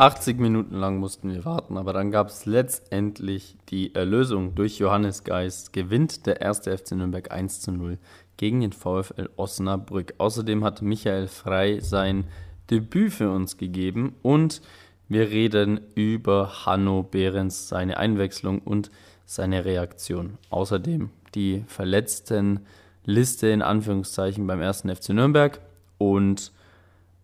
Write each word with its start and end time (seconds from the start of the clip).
80 0.00 0.38
Minuten 0.38 0.76
lang 0.76 0.96
mussten 0.96 1.30
wir 1.30 1.44
warten, 1.44 1.76
aber 1.76 1.92
dann 1.92 2.10
gab 2.10 2.28
es 2.28 2.46
letztendlich 2.46 3.58
die 3.68 3.94
Erlösung 3.94 4.54
durch 4.54 4.78
Johannes 4.78 5.24
Geist. 5.24 5.74
Gewinnt 5.74 6.24
der 6.24 6.40
erste 6.40 6.74
FC 6.74 6.92
Nürnberg 6.92 7.30
1 7.30 7.60
zu 7.60 7.70
0 7.70 7.98
gegen 8.38 8.62
den 8.62 8.72
VfL 8.72 9.28
Osnabrück. 9.36 10.14
Außerdem 10.16 10.64
hat 10.64 10.80
Michael 10.80 11.28
Frei 11.28 11.80
sein 11.80 12.24
Debüt 12.70 13.12
für 13.12 13.30
uns 13.30 13.58
gegeben 13.58 14.14
und 14.22 14.62
wir 15.10 15.28
reden 15.28 15.80
über 15.94 16.64
Hanno 16.64 17.02
Behrens, 17.02 17.68
seine 17.68 17.98
Einwechslung 17.98 18.60
und 18.60 18.90
seine 19.26 19.66
Reaktion. 19.66 20.38
Außerdem 20.48 21.10
die 21.34 21.62
verletzten 21.66 22.60
Liste 23.04 23.48
in 23.48 23.60
Anführungszeichen 23.60 24.46
beim 24.46 24.62
ersten 24.62 24.88
FC 24.88 25.10
Nürnberg 25.10 25.60
und 25.98 26.52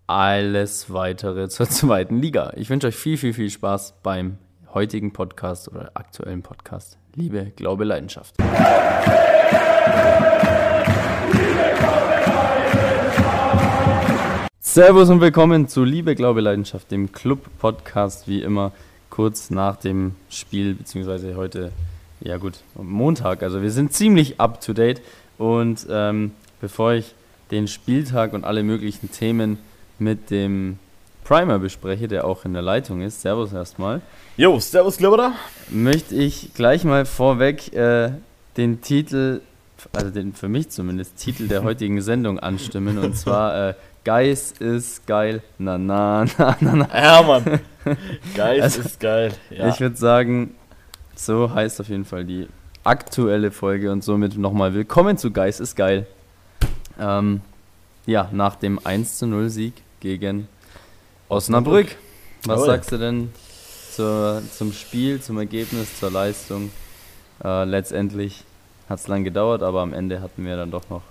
alles 0.07 0.93
weitere 0.93 1.49
zur 1.49 1.69
zweiten 1.71 2.21
Liga. 2.21 2.53
Ich 2.57 2.71
wünsche 2.71 2.89
euch 2.89 2.97
viel, 2.97 3.17
viel, 3.17 3.33
viel 3.33 3.51
Spaß 3.51 3.95
beim 4.03 4.39
heutigen 4.73 5.13
Podcast 5.13 5.69
oder 5.69 5.91
aktuellen 5.95 6.43
Podcast. 6.43 6.99
Liebe, 7.15 7.53
Glaube, 7.57 7.85
Leidenschaft. 7.85 8.35
Servus 14.61 15.09
und 15.09 15.21
willkommen 15.21 15.69
zu 15.69 15.85
Liebe, 15.85 16.15
Glaube, 16.15 16.43
Leidenschaft, 16.43 16.91
dem 16.91 17.11
Club-Podcast, 17.11 18.29
wie 18.29 18.43
immer 18.43 18.73
kurz 19.09 19.51
nach 19.51 19.77
dem 19.77 20.15
Spiel, 20.29 20.75
beziehungsweise 20.75 21.35
heute, 21.37 21.73
ja 22.21 22.37
gut, 22.37 22.59
Montag. 22.75 23.43
Also 23.43 23.63
wir 23.63 23.71
sind 23.71 23.95
ziemlich 23.95 24.39
up 24.39 24.61
to 24.61 24.75
date 24.75 25.01
und 25.39 25.87
ähm, 25.91 26.33
bevor 26.61 26.93
ich 26.93 27.15
den 27.51 27.67
Spieltag 27.67 28.35
und 28.35 28.45
alle 28.45 28.63
möglichen 28.63 29.11
Themen 29.11 29.59
mit 29.99 30.31
dem 30.31 30.79
Primer 31.25 31.59
bespreche, 31.59 32.07
der 32.07 32.25
auch 32.25 32.45
in 32.45 32.53
der 32.53 32.63
Leitung 32.63 33.03
ist, 33.03 33.21
Servus 33.21 33.53
erstmal. 33.53 34.01
Jo, 34.37 34.61
Servus, 34.61 34.97
Globber. 34.97 35.33
Möchte 35.69 36.15
ich 36.15 36.55
gleich 36.55 36.85
mal 36.85 37.05
vorweg 37.05 37.73
äh, 37.73 38.13
den 38.57 38.81
Titel, 38.81 39.41
also 39.93 40.11
den 40.11 40.35
für 40.35 40.49
mich 40.49 40.69
zumindest, 40.71 41.17
Titel 41.17 41.49
der 41.49 41.63
heutigen 41.65 42.01
Sendung 42.01 42.39
anstimmen 42.39 42.99
und 42.99 43.17
zwar 43.17 43.71
äh, 43.71 43.75
Geist 44.05 44.61
ist 44.61 45.05
geil. 45.09 45.43
Na, 45.59 45.79
na, 45.79 46.27
na, 46.39 46.57
na, 46.61 46.77
na. 46.77 46.89
Ja, 46.95 47.23
Mann. 47.23 47.61
Geist 48.37 48.63
also, 48.63 48.81
ist 48.83 49.01
geil. 49.01 49.33
Ja. 49.51 49.69
Ich 49.69 49.81
würde 49.81 49.97
sagen, 49.97 50.55
so 51.17 51.53
heißt 51.53 51.81
auf 51.81 51.89
jeden 51.89 52.05
Fall 52.05 52.25
die 52.25 52.47
aktuelle 52.85 53.51
Folge 53.51 53.91
und 53.91 54.05
somit 54.05 54.39
nochmal 54.39 54.75
willkommen 54.75 55.19
zu 55.19 55.33
Geist 55.33 55.61
ist 55.61 55.75
geil. 55.75 56.07
Ähm, 57.01 57.41
ja, 58.07 58.29
nach 58.31 58.55
dem 58.55 58.79
1 58.85 59.19
zu 59.19 59.27
0 59.27 59.51
Sieg 59.51 59.75
gegen 60.07 60.47
Osnabrück. 61.29 61.97
Was 62.45 62.61
Jawohl. 62.61 62.67
sagst 62.67 62.93
du 62.93 62.99
denn 62.99 63.33
zur, 63.93 64.41
zum 64.57 64.73
Spiel, 64.73 65.21
zum 65.21 65.39
Ergebnis, 65.39 65.99
zur 65.99 66.13
Leistung? 66.13 66.71
Äh, 67.43 67.65
letztendlich 67.65 68.45
hat 68.89 69.01
es 69.01 69.09
lang 69.09 69.25
gedauert, 69.25 69.65
aber 69.65 69.81
am 69.83 69.93
Ende 69.93 70.21
hatten 70.21 70.45
wir 70.45 70.57
dann 70.57 70.71
doch 70.71 70.89
noch 70.91 71.03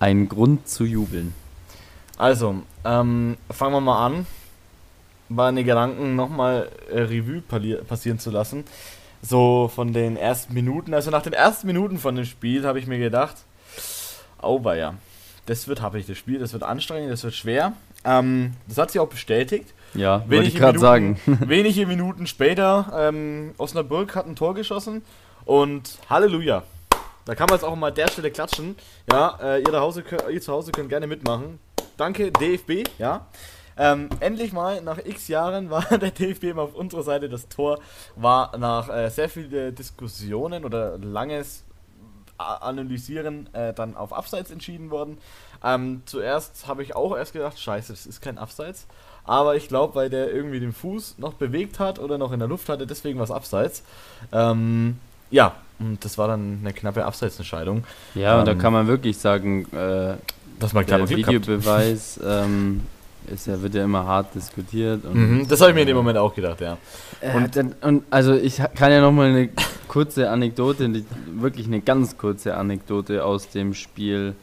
einen 0.00 0.28
Grund 0.28 0.68
zu 0.68 0.84
jubeln. 0.84 1.34
Also, 2.18 2.62
ähm, 2.84 3.36
fangen 3.50 3.74
wir 3.74 3.80
mal 3.80 4.04
an, 4.04 4.26
meine 5.28 5.62
Gedanken 5.62 6.16
nochmal 6.16 6.68
äh, 6.90 7.02
Revue 7.02 7.42
passieren 7.42 8.18
zu 8.18 8.30
lassen. 8.30 8.64
So 9.22 9.70
von 9.72 9.92
den 9.92 10.16
ersten 10.16 10.52
Minuten, 10.52 10.94
also 10.94 11.10
nach 11.10 11.22
den 11.22 11.32
ersten 11.32 11.68
Minuten 11.68 11.98
von 11.98 12.16
dem 12.16 12.24
Spiel 12.24 12.66
habe 12.66 12.80
ich 12.80 12.86
mir 12.86 12.98
gedacht, 12.98 13.36
auweia, 14.38 14.94
das 15.46 15.68
wird 15.68 15.80
happig, 15.80 16.06
das 16.06 16.18
Spiel, 16.18 16.40
das 16.40 16.52
wird 16.52 16.64
anstrengend, 16.64 17.12
das 17.12 17.22
wird 17.22 17.34
schwer. 17.34 17.72
Ähm, 18.06 18.52
das 18.68 18.78
hat 18.78 18.90
sich 18.92 19.00
auch 19.00 19.08
bestätigt. 19.08 19.74
Ja, 19.94 20.24
wollte 20.28 20.48
ich 20.48 20.54
gerade 20.54 20.78
sagen. 20.78 21.18
wenige 21.26 21.86
Minuten 21.86 22.26
später, 22.26 22.92
ähm, 22.96 23.52
Osnabrück 23.58 24.14
hat 24.14 24.26
ein 24.26 24.36
Tor 24.36 24.54
geschossen 24.54 25.02
und 25.44 25.98
Halleluja. 26.08 26.62
Da 27.24 27.34
kann 27.34 27.46
man 27.48 27.56
jetzt 27.56 27.64
auch 27.64 27.74
mal 27.74 27.88
an 27.88 27.94
der 27.94 28.08
Stelle 28.08 28.30
klatschen. 28.30 28.76
Ja, 29.10 29.36
äh, 29.42 29.60
ihr, 29.60 29.80
Hause, 29.80 30.04
ihr 30.30 30.40
zu 30.40 30.52
Hause 30.52 30.70
könnt 30.70 30.88
gerne 30.88 31.08
mitmachen. 31.08 31.58
Danke, 31.96 32.30
DFB, 32.30 32.88
ja. 32.98 33.26
Ähm, 33.78 34.08
endlich 34.20 34.52
mal 34.52 34.80
nach 34.80 34.98
x 35.04 35.28
Jahren 35.28 35.68
war 35.68 35.82
der 35.98 36.10
DFB 36.10 36.54
mal 36.54 36.62
auf 36.62 36.74
unserer 36.74 37.02
Seite. 37.02 37.28
Das 37.28 37.48
Tor 37.48 37.80
war 38.14 38.56
nach 38.56 38.88
äh, 38.88 39.10
sehr 39.10 39.28
vielen 39.28 39.74
Diskussionen 39.74 40.64
oder 40.64 40.98
langes 40.98 41.64
Analysieren 42.38 43.52
äh, 43.54 43.72
dann 43.72 43.96
auf 43.96 44.12
Abseits 44.12 44.50
entschieden 44.50 44.90
worden. 44.90 45.18
Ähm, 45.64 46.02
zuerst 46.06 46.66
habe 46.66 46.82
ich 46.82 46.94
auch 46.94 47.16
erst 47.16 47.32
gedacht, 47.32 47.58
scheiße, 47.58 47.92
das 47.92 48.06
ist 48.06 48.20
kein 48.20 48.38
Abseits. 48.38 48.86
Aber 49.24 49.56
ich 49.56 49.68
glaube, 49.68 49.94
weil 49.96 50.08
der 50.08 50.32
irgendwie 50.32 50.60
den 50.60 50.72
Fuß 50.72 51.16
noch 51.18 51.34
bewegt 51.34 51.80
hat 51.80 51.98
oder 51.98 52.16
noch 52.16 52.32
in 52.32 52.38
der 52.38 52.48
Luft 52.48 52.68
hatte, 52.68 52.86
deswegen 52.86 53.18
war 53.18 53.24
es 53.24 53.30
Abseits. 53.30 53.82
Ähm, 54.32 54.98
ja, 55.30 55.56
und 55.78 56.04
das 56.04 56.16
war 56.16 56.28
dann 56.28 56.58
eine 56.60 56.72
knappe 56.72 57.04
Abseitsentscheidung. 57.04 57.84
Ja, 58.14 58.34
ähm, 58.34 58.40
und 58.40 58.46
da 58.46 58.52
ähm, 58.52 58.58
kann 58.58 58.72
man 58.72 58.86
wirklich 58.86 59.18
sagen, 59.18 59.66
äh, 59.72 60.14
dass 60.60 60.72
man 60.72 60.86
der 60.86 61.08
Videobeweis 61.08 62.20
ähm, 62.24 62.82
ist 63.26 63.46
ja, 63.46 63.60
wird 63.60 63.74
ja 63.74 63.84
immer 63.84 64.06
hart 64.06 64.34
diskutiert. 64.34 65.02
Mhm, 65.04 65.46
das 65.48 65.60
habe 65.60 65.70
ich 65.70 65.74
mir 65.74 65.82
in 65.82 65.88
dem 65.88 65.96
Moment 65.96 66.18
auch 66.18 66.34
gedacht, 66.34 66.60
ja. 66.60 66.78
Und, 67.34 67.56
und, 67.56 67.82
und 67.82 68.04
also 68.10 68.34
ich 68.34 68.62
kann 68.76 68.92
ja 68.92 69.00
nochmal 69.00 69.30
eine 69.30 69.48
kurze 69.88 70.30
Anekdote, 70.30 71.02
wirklich 71.34 71.66
eine 71.66 71.80
ganz 71.80 72.16
kurze 72.16 72.56
Anekdote 72.56 73.24
aus 73.24 73.48
dem 73.48 73.74
Spiel, 73.74 74.34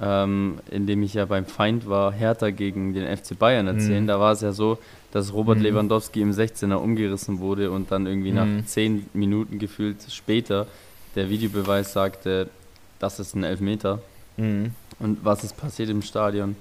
ähm, 0.00 0.58
in 0.70 0.86
dem 0.86 1.02
ich 1.02 1.14
ja 1.14 1.24
beim 1.24 1.46
Feind 1.46 1.88
war, 1.88 2.12
Hertha 2.12 2.50
gegen 2.50 2.92
den 2.92 3.16
FC 3.16 3.38
Bayern 3.38 3.66
erzählen. 3.66 4.04
Mhm. 4.04 4.08
Da 4.08 4.20
war 4.20 4.32
es 4.32 4.42
ja 4.42 4.52
so, 4.52 4.78
dass 5.12 5.32
Robert 5.32 5.58
mhm. 5.58 5.64
Lewandowski 5.64 6.20
im 6.20 6.32
16er 6.32 6.74
umgerissen 6.74 7.38
wurde 7.38 7.70
und 7.70 7.90
dann 7.90 8.06
irgendwie 8.06 8.32
nach 8.32 8.46
mhm. 8.46 8.66
10 8.66 9.06
Minuten 9.14 9.58
gefühlt 9.58 9.98
später 10.10 10.66
der 11.14 11.30
Videobeweis 11.30 11.92
sagte, 11.92 12.50
das 12.98 13.18
ist 13.18 13.34
ein 13.34 13.44
Elfmeter. 13.44 14.00
Mhm. 14.36 14.72
Und 14.98 15.24
was 15.24 15.44
ist 15.44 15.56
passiert 15.56 15.88
im 15.88 16.02
Stadion? 16.02 16.56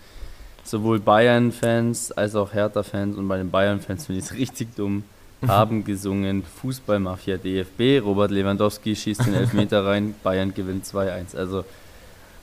Sowohl 0.64 1.00
Bayern-Fans 1.00 2.14
als 2.14 2.36
auch 2.36 2.54
Hertha-Fans 2.54 3.18
und 3.18 3.28
bei 3.28 3.38
den 3.38 3.52
Bayern-Fans 3.52 4.06
finde 4.06 4.20
ich 4.20 4.26
es 4.26 4.34
richtig 4.34 4.76
dumm, 4.76 5.04
haben 5.48 5.84
gesungen 5.84 6.44
Fußballmafia 6.44 7.38
DFB, 7.38 8.04
Robert 8.04 8.32
Lewandowski 8.32 8.96
schießt 8.96 9.28
den 9.28 9.36
Elfmeter 9.36 9.86
rein, 9.86 10.16
Bayern 10.24 10.54
gewinnt 10.54 10.86
2-1. 10.86 11.36
Also 11.36 11.66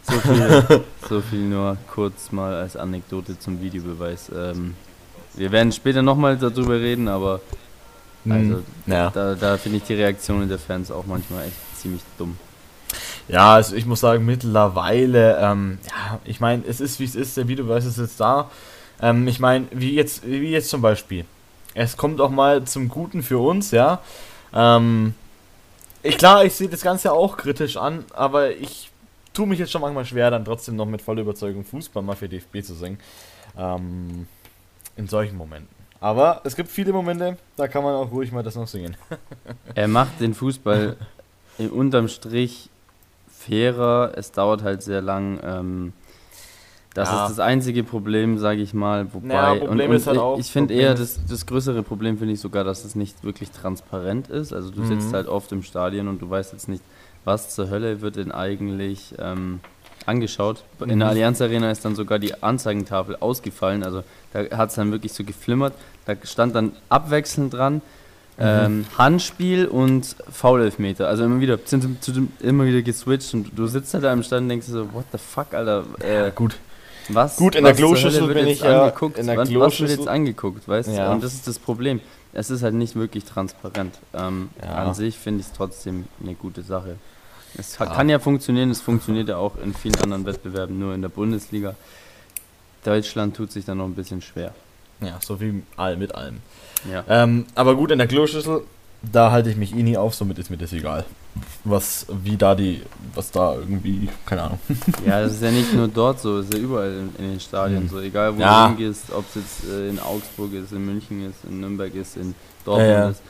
so 0.03 0.19
viel, 0.19 0.85
so 1.09 1.21
viel 1.21 1.41
nur 1.41 1.77
kurz 1.93 2.33
mal 2.33 2.55
als 2.55 2.77
Anekdote 2.77 3.39
zum 3.39 3.61
Videobeweis. 3.61 4.31
Ähm, 4.35 4.75
wir 5.35 5.51
werden 5.53 5.73
später 5.73 6.03
nochmal 6.03 6.37
darüber 6.37 6.79
reden, 6.79 7.09
aber 7.09 7.41
hm, 8.25 8.33
also, 8.33 8.63
ja. 8.87 9.11
da, 9.11 9.35
da 9.35 9.57
finde 9.57 9.79
ich 9.79 9.85
die 9.85 9.95
Reaktionen 9.95 10.49
der 10.49 10.59
Fans 10.59 10.91
auch 10.91 11.07
manchmal 11.07 11.47
echt 11.47 11.81
ziemlich 11.81 12.03
dumm. 12.19 12.37
Ja, 13.29 13.55
also 13.55 13.77
ich 13.77 13.87
muss 13.87 14.01
sagen, 14.01 14.25
mittlerweile, 14.25 15.39
ähm, 15.39 15.79
ja, 15.89 16.21
ich 16.25 16.41
meine, 16.41 16.65
es 16.67 16.81
ist 16.81 17.01
wie 17.01 17.05
es 17.05 17.15
ist, 17.15 17.37
der 17.37 17.49
Videobeweis 17.49 17.85
ist 17.85 17.99
jetzt 17.99 18.21
da. 18.21 18.51
Ähm, 19.01 19.27
ich 19.27 19.41
meine, 19.41 19.67
wie 19.71 19.95
jetzt, 19.95 20.27
wie 20.27 20.51
jetzt 20.51 20.69
zum 20.69 20.83
Beispiel. 20.83 21.25
Es 21.75 21.97
kommt 21.97 22.21
auch 22.21 22.31
mal 22.31 22.65
zum 22.65 22.89
Guten 22.89 23.23
für 23.23 23.39
uns, 23.39 23.71
ja. 23.71 24.01
Ähm, 24.53 25.15
ich 26.03 26.19
klar, 26.19 26.45
ich 26.45 26.55
sehe 26.55 26.69
das 26.69 26.83
Ganze 26.83 27.13
auch 27.13 27.37
kritisch 27.37 27.77
an, 27.77 28.05
aber 28.13 28.51
ich 28.51 28.92
tue 29.33 29.47
mich 29.47 29.59
jetzt 29.59 29.73
schon 29.73 29.81
manchmal 29.81 30.05
schwer, 30.05 30.31
dann 30.31 30.45
trotzdem 30.45 30.77
noch 30.77 30.87
mit 30.87 31.03
voller 31.03 31.23
Überzeugung 31.23 31.65
Fußball 31.65 32.03
mal 32.03 32.17
für 32.17 32.29
DFB 32.29 32.63
zu 32.63 32.75
singen. 32.75 32.99
Ähm, 33.57 34.27
in 34.97 35.09
solchen 35.09 35.37
Momenten. 35.37 35.69
Aber 36.01 36.41
es 36.45 36.57
gibt 36.57 36.69
viele 36.69 36.93
Momente, 36.93 37.37
da 37.57 37.69
kann 37.69 37.85
man 37.85 37.95
auch 37.95 38.11
ruhig 38.11 38.33
mal 38.33 38.43
das 38.43 38.57
noch 38.57 38.67
singen. 38.67 38.97
er 39.75 39.89
macht 39.89 40.21
den 40.21 40.35
Fußball 40.35 40.97
unterm 41.71 42.09
Strich 42.09 42.71
fairer. 43.29 44.13
Es 44.17 44.33
dauert 44.33 44.63
halt 44.63 44.83
sehr 44.83 45.01
lang. 45.01 45.39
Ähm, 45.43 45.93
das 46.95 47.09
ja. 47.09 47.25
ist 47.25 47.31
das 47.31 47.39
einzige 47.39 47.85
Problem, 47.85 48.39
sage 48.39 48.61
ich 48.61 48.75
mal. 48.75 49.13
Wobei, 49.15 49.33
ja, 49.33 49.55
Problem 49.55 49.91
und, 49.91 49.97
und 49.97 50.07
halt 50.07 50.19
auch, 50.19 50.39
ich 50.39 50.51
finde 50.51 50.75
eher, 50.75 50.95
das, 50.95 51.21
das 51.25 51.47
größere 51.47 51.83
Problem 51.83 52.19
finde 52.19 52.35
ich 52.35 52.41
sogar, 52.41 52.65
dass 52.65 52.85
es 52.85 52.95
nicht 52.95 53.25
wirklich 53.25 53.51
transparent 53.51 54.29
ist. 54.29 54.53
Also 54.53 54.71
du 54.71 54.81
mhm. 54.81 54.89
sitzt 54.89 55.15
halt 55.15 55.29
oft 55.29 55.53
im 55.53 55.63
Stadion 55.63 56.09
und 56.09 56.21
du 56.21 56.29
weißt 56.29 56.53
jetzt 56.53 56.69
nicht, 56.69 56.83
was 57.25 57.51
zur 57.55 57.71
Hölle 57.71 58.01
wird 58.01 58.17
denn 58.17 58.33
eigentlich 58.33 59.15
ähm, 59.19 59.61
angeschaut. 60.07 60.65
In 60.81 60.89
der 60.89 60.97
mhm. 60.97 61.03
Allianz 61.03 61.41
Arena 61.41 61.71
ist 61.71 61.85
dann 61.85 61.95
sogar 61.95 62.19
die 62.19 62.43
Anzeigentafel 62.43 63.17
ausgefallen. 63.17 63.85
Also 63.85 64.03
da 64.33 64.57
hat 64.57 64.71
es 64.71 64.75
dann 64.77 64.91
wirklich 64.93 65.13
so 65.13 65.25
geflimmert. 65.25 65.75
Da 66.07 66.15
stand 66.25 66.55
dann 66.55 66.73
abwechselnd 66.89 67.55
dran, 67.55 67.83
Mhm. 68.39 68.45
Ähm, 68.45 68.87
Handspiel 68.97 69.67
und 69.67 70.17
Foul-Elfmeter. 70.31 71.07
Also 71.07 71.25
immer 71.25 71.41
wieder, 71.41 71.59
immer 72.41 72.65
wieder 72.65 72.83
geswitcht 72.83 73.35
und 73.35 73.51
du 73.57 73.67
sitzt 73.67 73.93
halt 73.93 74.05
da 74.05 74.13
im 74.13 74.23
Stand 74.23 74.45
und 74.45 74.49
denkst 74.49 74.67
so, 74.67 74.93
what 74.95 75.05
the 75.13 75.19
fuck, 75.19 75.53
Alter. 75.53 75.85
Äh, 76.01 76.31
gut. 76.35 76.57
Was, 77.09 77.37
gut, 77.37 77.57
in 77.57 77.65
was 77.65 77.71
der 77.71 77.77
Kloschüssel 77.77 78.33
bin 78.33 78.47
ich 78.47 78.61
ja. 78.61 78.85
Angeguckt? 78.85 79.19
In 79.19 79.27
der 79.27 79.37
was, 79.37 79.53
was 79.53 79.81
wird 79.81 79.91
jetzt 79.91 80.09
angeguckt, 80.09 80.67
weißt 80.67 80.89
du? 80.89 80.93
Ja. 80.93 81.13
Und 81.13 81.23
das 81.23 81.35
ist 81.35 81.47
das 81.47 81.59
Problem. 81.59 82.01
Es 82.33 82.49
ist 82.49 82.63
halt 82.63 82.75
nicht 82.75 82.97
wirklich 82.97 83.25
transparent. 83.25 83.99
Ähm, 84.15 84.49
ja. 84.63 84.75
An 84.77 84.95
sich 84.95 85.19
finde 85.19 85.41
ich 85.41 85.47
es 85.47 85.53
trotzdem 85.53 86.05
eine 86.23 86.35
gute 86.35 86.63
Sache. 86.63 86.97
Es 87.59 87.79
ja. 87.79 87.87
kann 87.87 88.09
ja 88.09 88.19
funktionieren, 88.19 88.71
es 88.71 88.81
funktioniert 88.81 89.29
ja 89.29 89.37
auch 89.37 89.53
in 89.63 89.75
vielen 89.75 89.97
anderen 89.97 90.25
Wettbewerben, 90.25 90.79
nur 90.79 90.95
in 90.95 91.03
der 91.03 91.09
Bundesliga. 91.11 91.75
Deutschland 92.85 93.37
tut 93.37 93.53
sich 93.53 93.65
da 93.65 93.75
noch 93.75 93.85
ein 93.85 93.95
bisschen 93.95 94.23
schwer. 94.23 94.53
Ja, 95.01 95.19
so 95.25 95.41
wie 95.41 95.63
all, 95.77 95.97
mit 95.97 96.15
allem. 96.15 96.39
Ja. 96.91 97.05
Ähm, 97.09 97.47
aber 97.55 97.75
gut, 97.77 97.91
in 97.91 97.99
der 97.99 98.07
Kloschüssel, 98.09 98.63
da 99.03 99.31
halte 99.33 99.51
ich 99.51 99.57
mich 99.57 99.75
eh 99.75 99.83
nie 99.83 99.97
auf, 99.97 100.15
somit 100.15 100.39
ist 100.39 100.51
mir 100.51 100.57
das 100.57 100.73
egal. 100.73 101.05
Was, 101.65 102.07
wie 102.23 102.37
da 102.37 102.55
die, 102.55 102.83
was 103.15 103.31
da 103.31 103.55
irgendwie, 103.55 104.09
keine 104.27 104.43
Ahnung. 104.43 104.59
Ja, 105.07 105.23
das 105.23 105.33
ist 105.35 105.43
ja 105.43 105.51
nicht 105.51 105.73
nur 105.73 105.89
dort 105.89 106.21
so, 106.21 106.37
das 106.39 106.47
ist 106.47 106.55
ja 106.55 106.61
überall 106.61 106.93
in, 106.93 107.25
in 107.25 107.31
den 107.33 107.41
Stadien 107.41 107.85
Mhm. 107.85 107.89
so. 107.89 108.01
Egal 108.01 108.37
wo 108.37 108.41
Ja. 108.41 108.69
du 108.69 108.77
hingehst, 108.77 109.13
ob 109.13 109.25
es 109.29 109.35
jetzt 109.37 109.71
äh, 109.73 109.89
in 109.89 109.99
Augsburg 109.99 110.53
ist, 110.53 110.73
in 110.73 110.85
München 110.85 111.29
ist, 111.29 111.39
in 111.49 111.61
Nürnberg 111.61 111.95
ist, 111.95 112.17
in 112.17 112.35
Dortmund 112.65 112.91
ja. 112.91 113.09
ist, 113.11 113.23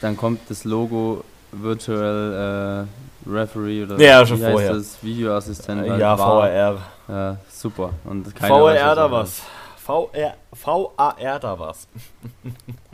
dann 0.00 0.16
kommt 0.16 0.40
das 0.48 0.64
Logo 0.64 1.24
Virtual 1.62 2.86
äh, 3.26 3.30
Referee 3.30 3.84
oder 3.84 3.98
Ja, 4.00 4.24
schon 4.26 4.38
vorher. 4.38 4.74
das? 4.74 5.02
Videoassistent. 5.02 5.86
Äh, 5.86 5.90
halt, 5.90 6.00
ja. 6.00 6.16
VRR. 6.16 6.78
Ja, 7.08 7.36
super. 7.50 7.90
Und 8.04 8.34
keiner 8.34 8.54
VRR 8.54 8.94
da 8.94 9.10
was. 9.10 9.42
VR, 9.84 10.34
VAR 10.52 11.38
da 11.40 11.58
was. 11.58 11.86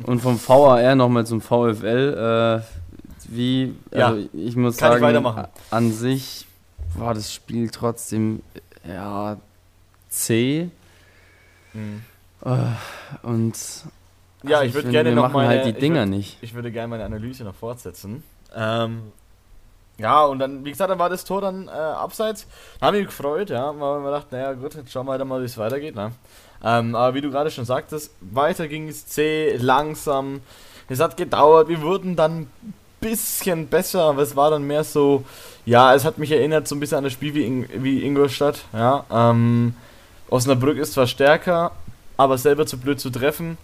Und 0.04 0.20
vom 0.20 0.38
VAR 0.44 0.94
nochmal 0.96 1.24
zum 1.26 1.40
VfL. 1.40 2.62
Äh, 2.64 2.80
wie, 3.28 3.74
Ja, 3.92 4.08
also 4.08 4.28
ich 4.32 4.56
muss 4.56 4.74
ich 4.74 4.80
sagen, 4.80 5.00
weitermachen. 5.02 5.44
an 5.70 5.92
sich 5.92 6.46
war 6.96 7.14
das 7.14 7.32
Spiel 7.32 7.70
trotzdem 7.70 8.42
ja 8.86 9.36
zäh. 10.08 10.68
Äh, 11.72 12.48
Und 13.22 13.54
Ja, 14.42 14.58
also 14.58 14.68
ich 14.68 14.74
würde 14.74 14.90
gerne 14.90 15.10
wir 15.10 15.14
noch 15.16 15.22
machen 15.24 15.34
meine, 15.34 15.48
halt 15.48 15.66
die 15.66 15.70
ich 15.70 15.76
Dinger 15.76 16.02
würd- 16.02 16.06
nicht. 16.06 16.38
Ich 16.40 16.54
würde 16.54 16.72
gerne 16.72 16.88
meine 16.88 17.04
Analyse 17.04 17.44
noch 17.44 17.54
fortsetzen. 17.54 18.24
Ähm, 18.54 19.12
ja, 19.98 20.24
und 20.24 20.38
dann, 20.38 20.64
wie 20.64 20.70
gesagt, 20.70 20.90
dann 20.90 20.98
war 20.98 21.10
das 21.10 21.24
Tor 21.24 21.42
dann 21.42 21.68
äh, 21.68 21.70
abseits. 21.70 22.46
Haben 22.80 22.96
mich 22.96 23.06
gefreut, 23.06 23.50
ja. 23.50 23.68
Weil 23.78 24.00
wir 24.00 24.10
gedacht, 24.10 24.32
naja, 24.32 24.52
gut, 24.54 24.74
jetzt 24.74 24.90
schauen 24.90 25.06
wir 25.06 25.12
halt 25.12 25.24
mal, 25.26 25.40
wie 25.40 25.44
es 25.44 25.58
weitergeht, 25.58 25.94
ne? 25.94 26.12
Ähm, 26.64 26.94
aber 26.94 27.14
wie 27.14 27.20
du 27.20 27.30
gerade 27.30 27.50
schon 27.50 27.64
sagtest, 27.64 28.12
weiter 28.20 28.68
ging 28.68 28.88
es 28.88 29.06
zäh, 29.06 29.56
langsam. 29.56 30.40
Es 30.88 31.00
hat 31.00 31.16
gedauert, 31.16 31.68
wir 31.68 31.82
wurden 31.82 32.16
dann 32.16 32.40
ein 32.40 32.74
bisschen 33.00 33.68
besser, 33.68 34.02
aber 34.02 34.22
es 34.22 34.36
war 34.36 34.50
dann 34.50 34.64
mehr 34.64 34.84
so, 34.84 35.24
ja, 35.64 35.94
es 35.94 36.04
hat 36.04 36.18
mich 36.18 36.32
erinnert 36.32 36.68
so 36.68 36.74
ein 36.74 36.80
bisschen 36.80 36.98
an 36.98 37.04
das 37.04 37.12
Spiel 37.12 37.34
wie, 37.34 37.44
in, 37.46 37.82
wie 37.82 38.04
Ingolstadt, 38.04 38.64
ja. 38.72 39.04
Ähm, 39.10 39.74
Osnabrück 40.28 40.78
ist 40.78 40.92
zwar 40.92 41.06
stärker, 41.06 41.72
aber 42.16 42.38
selber 42.38 42.66
zu 42.66 42.78
blöd 42.78 43.00
zu 43.00 43.10
treffen. 43.10 43.56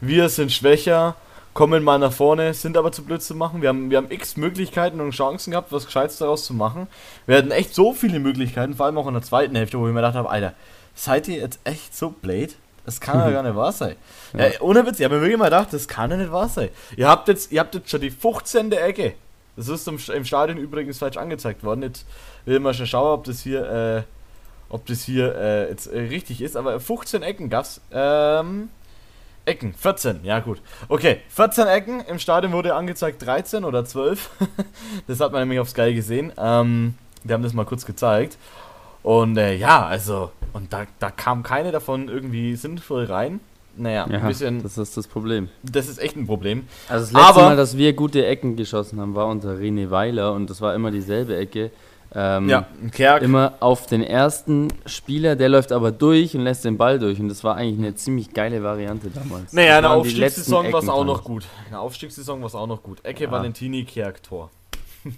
Wir 0.00 0.28
sind 0.28 0.52
schwächer, 0.52 1.16
kommen 1.54 1.84
mal 1.84 1.98
nach 1.98 2.12
vorne, 2.12 2.52
sind 2.52 2.76
aber 2.76 2.92
zu 2.92 3.04
blöd 3.04 3.22
zu 3.22 3.34
machen. 3.34 3.62
Wir 3.62 3.68
haben, 3.68 3.90
wir 3.90 3.96
haben 3.96 4.10
x 4.10 4.36
Möglichkeiten 4.36 5.00
und 5.00 5.12
Chancen 5.12 5.52
gehabt, 5.52 5.72
was 5.72 5.86
Gescheites 5.86 6.18
daraus 6.18 6.44
zu 6.44 6.52
machen. 6.52 6.88
Wir 7.26 7.38
hatten 7.38 7.52
echt 7.52 7.74
so 7.74 7.92
viele 7.92 8.18
Möglichkeiten, 8.18 8.74
vor 8.74 8.86
allem 8.86 8.98
auch 8.98 9.06
in 9.06 9.14
der 9.14 9.22
zweiten 9.22 9.54
Hälfte, 9.54 9.78
wo 9.78 9.86
ich 9.86 9.92
mir 9.92 10.00
gedacht 10.00 10.16
habe, 10.16 10.28
Alter, 10.28 10.54
seid 10.94 11.28
ihr 11.28 11.36
jetzt 11.36 11.60
echt 11.64 11.96
so 11.96 12.10
blöd? 12.10 12.56
Das 12.84 13.00
kann 13.00 13.18
ja 13.20 13.30
gar 13.30 13.42
nicht 13.44 13.56
wahr 13.56 13.72
sein. 13.72 13.96
Ja. 14.36 14.48
Ja. 14.48 14.60
ohne 14.60 14.84
Witz, 14.84 14.98
ich 14.98 15.04
habe 15.04 15.14
mir 15.14 15.20
wirklich 15.22 15.38
mal 15.38 15.46
gedacht, 15.46 15.72
das 15.72 15.86
kann 15.88 16.10
ja 16.10 16.16
nicht 16.16 16.32
wahr 16.32 16.48
sein. 16.48 16.68
Ihr 16.96 17.08
habt 17.08 17.28
jetzt, 17.28 17.52
ihr 17.52 17.60
habt 17.60 17.74
jetzt 17.74 17.88
schon 17.88 18.00
die 18.00 18.10
15. 18.10 18.72
Ecke. 18.72 19.14
Das 19.56 19.68
ist 19.68 19.86
im, 19.86 19.98
im 20.12 20.24
Stadion 20.24 20.58
übrigens 20.58 20.98
falsch 20.98 21.16
angezeigt 21.16 21.62
worden. 21.62 21.82
Jetzt 21.82 22.04
will 22.44 22.58
man 22.58 22.74
schon 22.74 22.86
schauen, 22.86 23.14
ob 23.14 23.24
das 23.24 23.40
hier, 23.40 23.70
äh, 23.70 24.02
ob 24.68 24.84
das 24.86 25.04
hier 25.04 25.36
äh, 25.36 25.68
jetzt 25.68 25.86
äh, 25.86 26.00
richtig 26.00 26.42
ist. 26.42 26.56
Aber 26.56 26.80
15 26.80 27.22
Ecken 27.22 27.48
gab's. 27.48 27.80
Ähm, 27.92 28.70
Ecken, 29.46 29.74
14, 29.74 30.20
ja 30.24 30.40
gut. 30.40 30.60
Okay, 30.88 31.18
14 31.28 31.66
Ecken, 31.66 32.00
im 32.08 32.18
Stadion 32.18 32.52
wurde 32.52 32.74
angezeigt 32.74 33.24
13 33.24 33.64
oder 33.64 33.84
12. 33.84 34.30
das 35.06 35.20
hat 35.20 35.32
man 35.32 35.42
nämlich 35.42 35.60
auf 35.60 35.68
Sky 35.68 35.94
gesehen. 35.94 36.32
Ähm, 36.38 36.94
die 37.24 37.32
haben 37.32 37.42
das 37.42 37.52
mal 37.52 37.64
kurz 37.66 37.84
gezeigt. 37.84 38.38
Und 39.02 39.36
äh, 39.36 39.54
ja, 39.54 39.84
also, 39.84 40.30
und 40.54 40.72
da, 40.72 40.84
da 40.98 41.10
kam 41.10 41.42
keine 41.42 41.72
davon 41.72 42.08
irgendwie 42.08 42.56
sinnvoll 42.56 43.04
rein. 43.04 43.40
Naja, 43.76 44.06
Ja, 44.08 44.18
ein 44.20 44.28
bisschen, 44.28 44.62
das 44.62 44.78
ist 44.78 44.96
das 44.96 45.08
Problem. 45.08 45.48
das 45.62 45.88
ist 45.88 45.98
echt 45.98 46.16
ein 46.16 46.26
Problem. 46.26 46.66
Also 46.88 47.06
das 47.06 47.12
letzte 47.12 47.28
Aber- 47.40 47.42
Mal, 47.50 47.56
dass 47.56 47.76
wir 47.76 47.92
gute 47.92 48.24
Ecken 48.24 48.56
geschossen 48.56 49.00
haben, 49.00 49.14
war 49.14 49.26
unter 49.26 49.50
René 49.56 49.90
Weiler 49.90 50.32
und 50.32 50.48
das 50.48 50.60
war 50.60 50.74
immer 50.74 50.90
dieselbe 50.90 51.36
Ecke. 51.36 51.70
Ähm, 52.14 52.48
Ja, 52.48 52.66
ein 52.82 52.90
Kerk. 52.90 53.22
Immer 53.22 53.54
auf 53.60 53.86
den 53.86 54.02
ersten 54.02 54.68
Spieler, 54.86 55.34
der 55.36 55.48
läuft 55.48 55.72
aber 55.72 55.90
durch 55.90 56.36
und 56.36 56.42
lässt 56.42 56.64
den 56.64 56.76
Ball 56.78 56.98
durch 56.98 57.18
und 57.20 57.28
das 57.28 57.42
war 57.42 57.56
eigentlich 57.56 57.78
eine 57.78 57.94
ziemlich 57.96 58.32
geile 58.32 58.62
Variante 58.62 59.10
damals. 59.10 59.52
Naja, 59.52 59.78
eine 59.78 59.90
Aufstiegssaison 59.90 60.72
war 60.72 60.82
es 60.82 60.88
auch 60.88 61.04
noch 61.04 61.24
gut. 61.24 61.46
Eine 61.66 61.80
Aufstiegssaison 61.80 62.40
war 62.40 62.46
es 62.46 62.54
auch 62.54 62.66
noch 62.66 62.82
gut. 62.82 63.04
Ecke 63.04 63.24
Ja. 63.24 63.30
Valentini, 63.30 63.84
Kerk, 63.84 64.22
Tor. 64.22 64.50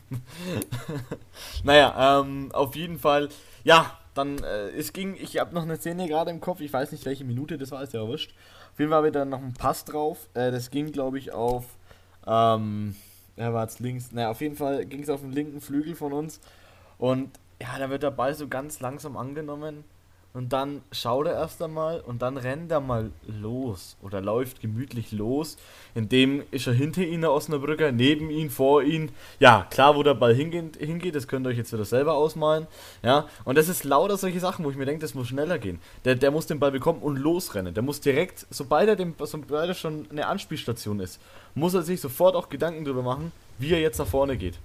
naja, 1.65 2.21
ähm, 2.21 2.51
auf 2.53 2.75
jeden 2.75 2.99
Fall. 2.99 3.29
Ja, 3.65 3.93
dann, 4.15 4.39
äh, 4.39 4.69
es 4.71 4.93
ging, 4.93 5.17
ich 5.21 5.39
habe 5.39 5.55
noch 5.55 5.63
eine 5.63 5.77
Szene 5.77 6.09
gerade 6.09 6.31
im 6.31 6.41
Kopf, 6.41 6.61
ich 6.61 6.73
weiß 6.73 6.93
nicht 6.93 7.05
welche 7.05 7.25
Minute 7.25 7.59
das 7.59 7.71
war, 7.71 7.83
ist 7.83 7.93
ja 7.93 8.01
erwischt. 8.03 8.33
Auf 8.73 8.79
jeden 8.79 8.91
Fall 8.91 8.99
habe 8.99 9.09
ich 9.09 9.13
dann 9.13 9.29
noch 9.29 9.39
einen 9.39 9.55
Pass 9.55 9.85
drauf. 9.85 10.29
Äh, 10.35 10.51
das 10.51 10.71
ging, 10.71 10.93
glaube 10.93 11.19
ich, 11.19 11.33
auf, 11.33 11.65
ähm, 12.27 12.97
er 13.37 13.53
war 13.55 13.63
jetzt 13.63 13.81
links, 13.81 14.13
naja, 14.13 14.31
auf 14.31 14.41
jeden 14.41 14.57
Fall 14.57 14.87
ging 14.87 15.03
es 15.03 15.11
auf 15.11 15.21
den 15.21 15.33
linken 15.33 15.61
Flügel 15.61 15.95
von 15.95 16.13
uns. 16.13 16.41
Und 16.99 17.31
ja, 17.61 17.79
da 17.79 17.91
wird 17.91 18.03
der 18.03 18.11
Ball 18.11 18.35
so 18.35 18.49
ganz 18.49 18.81
langsam 18.81 19.17
angenommen. 19.17 19.85
Und 20.37 20.53
dann 20.53 20.83
schaut 20.93 21.27
er 21.29 21.33
erst 21.33 21.63
einmal 21.63 22.03
und 22.03 22.21
dann 22.21 22.37
rennt 22.37 22.71
er 22.71 22.81
mal 22.81 23.11
los 23.27 23.97
oder 24.03 24.21
läuft 24.21 24.61
gemütlich 24.61 25.11
los. 25.11 25.57
In 25.95 26.11
dem 26.11 26.43
ist 26.51 26.67
er 26.67 26.75
hinter 26.75 27.01
ihn, 27.01 27.23
der 27.23 27.33
Osnabrücker, 27.33 27.91
neben 27.91 28.29
ihn, 28.29 28.51
vor 28.51 28.83
ihn. 28.83 29.13
Ja, 29.41 29.67
klar, 29.71 29.97
wo 29.97 30.03
der 30.03 30.13
Ball 30.13 30.35
hingeht, 30.35 30.77
hingeht, 30.77 31.15
das 31.15 31.27
könnt 31.27 31.47
ihr 31.47 31.51
euch 31.51 31.57
jetzt 31.57 31.73
wieder 31.73 31.87
selber 31.87 32.13
ausmalen. 32.13 32.67
Ja, 33.03 33.29
und 33.47 33.57
das 33.57 33.71
ist 33.71 33.85
lauter 33.85 34.19
solche 34.19 34.39
Sachen, 34.39 34.63
wo 34.67 34.71
ich 34.71 34.77
mir 34.77 34.85
denke, 34.85 35.01
das 35.01 35.15
muss 35.15 35.29
schneller 35.29 35.59
gehen. 35.59 35.81
Der, 36.05 36.17
der 36.17 36.31
muss 36.31 36.47
den 36.47 36.61
Ball 36.61 36.71
bekommen 36.71 37.01
und 37.01 37.17
losrennen. 37.17 37.73
Der 37.73 37.83
muss 37.83 38.03
direkt, 38.03 38.47
sobald 38.51 38.91
er, 38.91 38.97
dem, 38.97 39.15
sobald 39.19 39.71
er 39.71 39.75
schon 39.75 40.07
eine 40.11 40.27
Anspielstation 40.27 41.01
ist, 41.01 41.19
muss 41.55 41.73
er 41.73 41.81
sich 41.81 41.99
sofort 41.99 42.37
auch 42.37 42.51
Gedanken 42.51 42.85
darüber 42.85 43.03
machen, 43.03 43.33
wie 43.57 43.73
er 43.73 43.81
jetzt 43.81 43.97
nach 43.97 44.07
vorne 44.07 44.37
geht. 44.37 44.59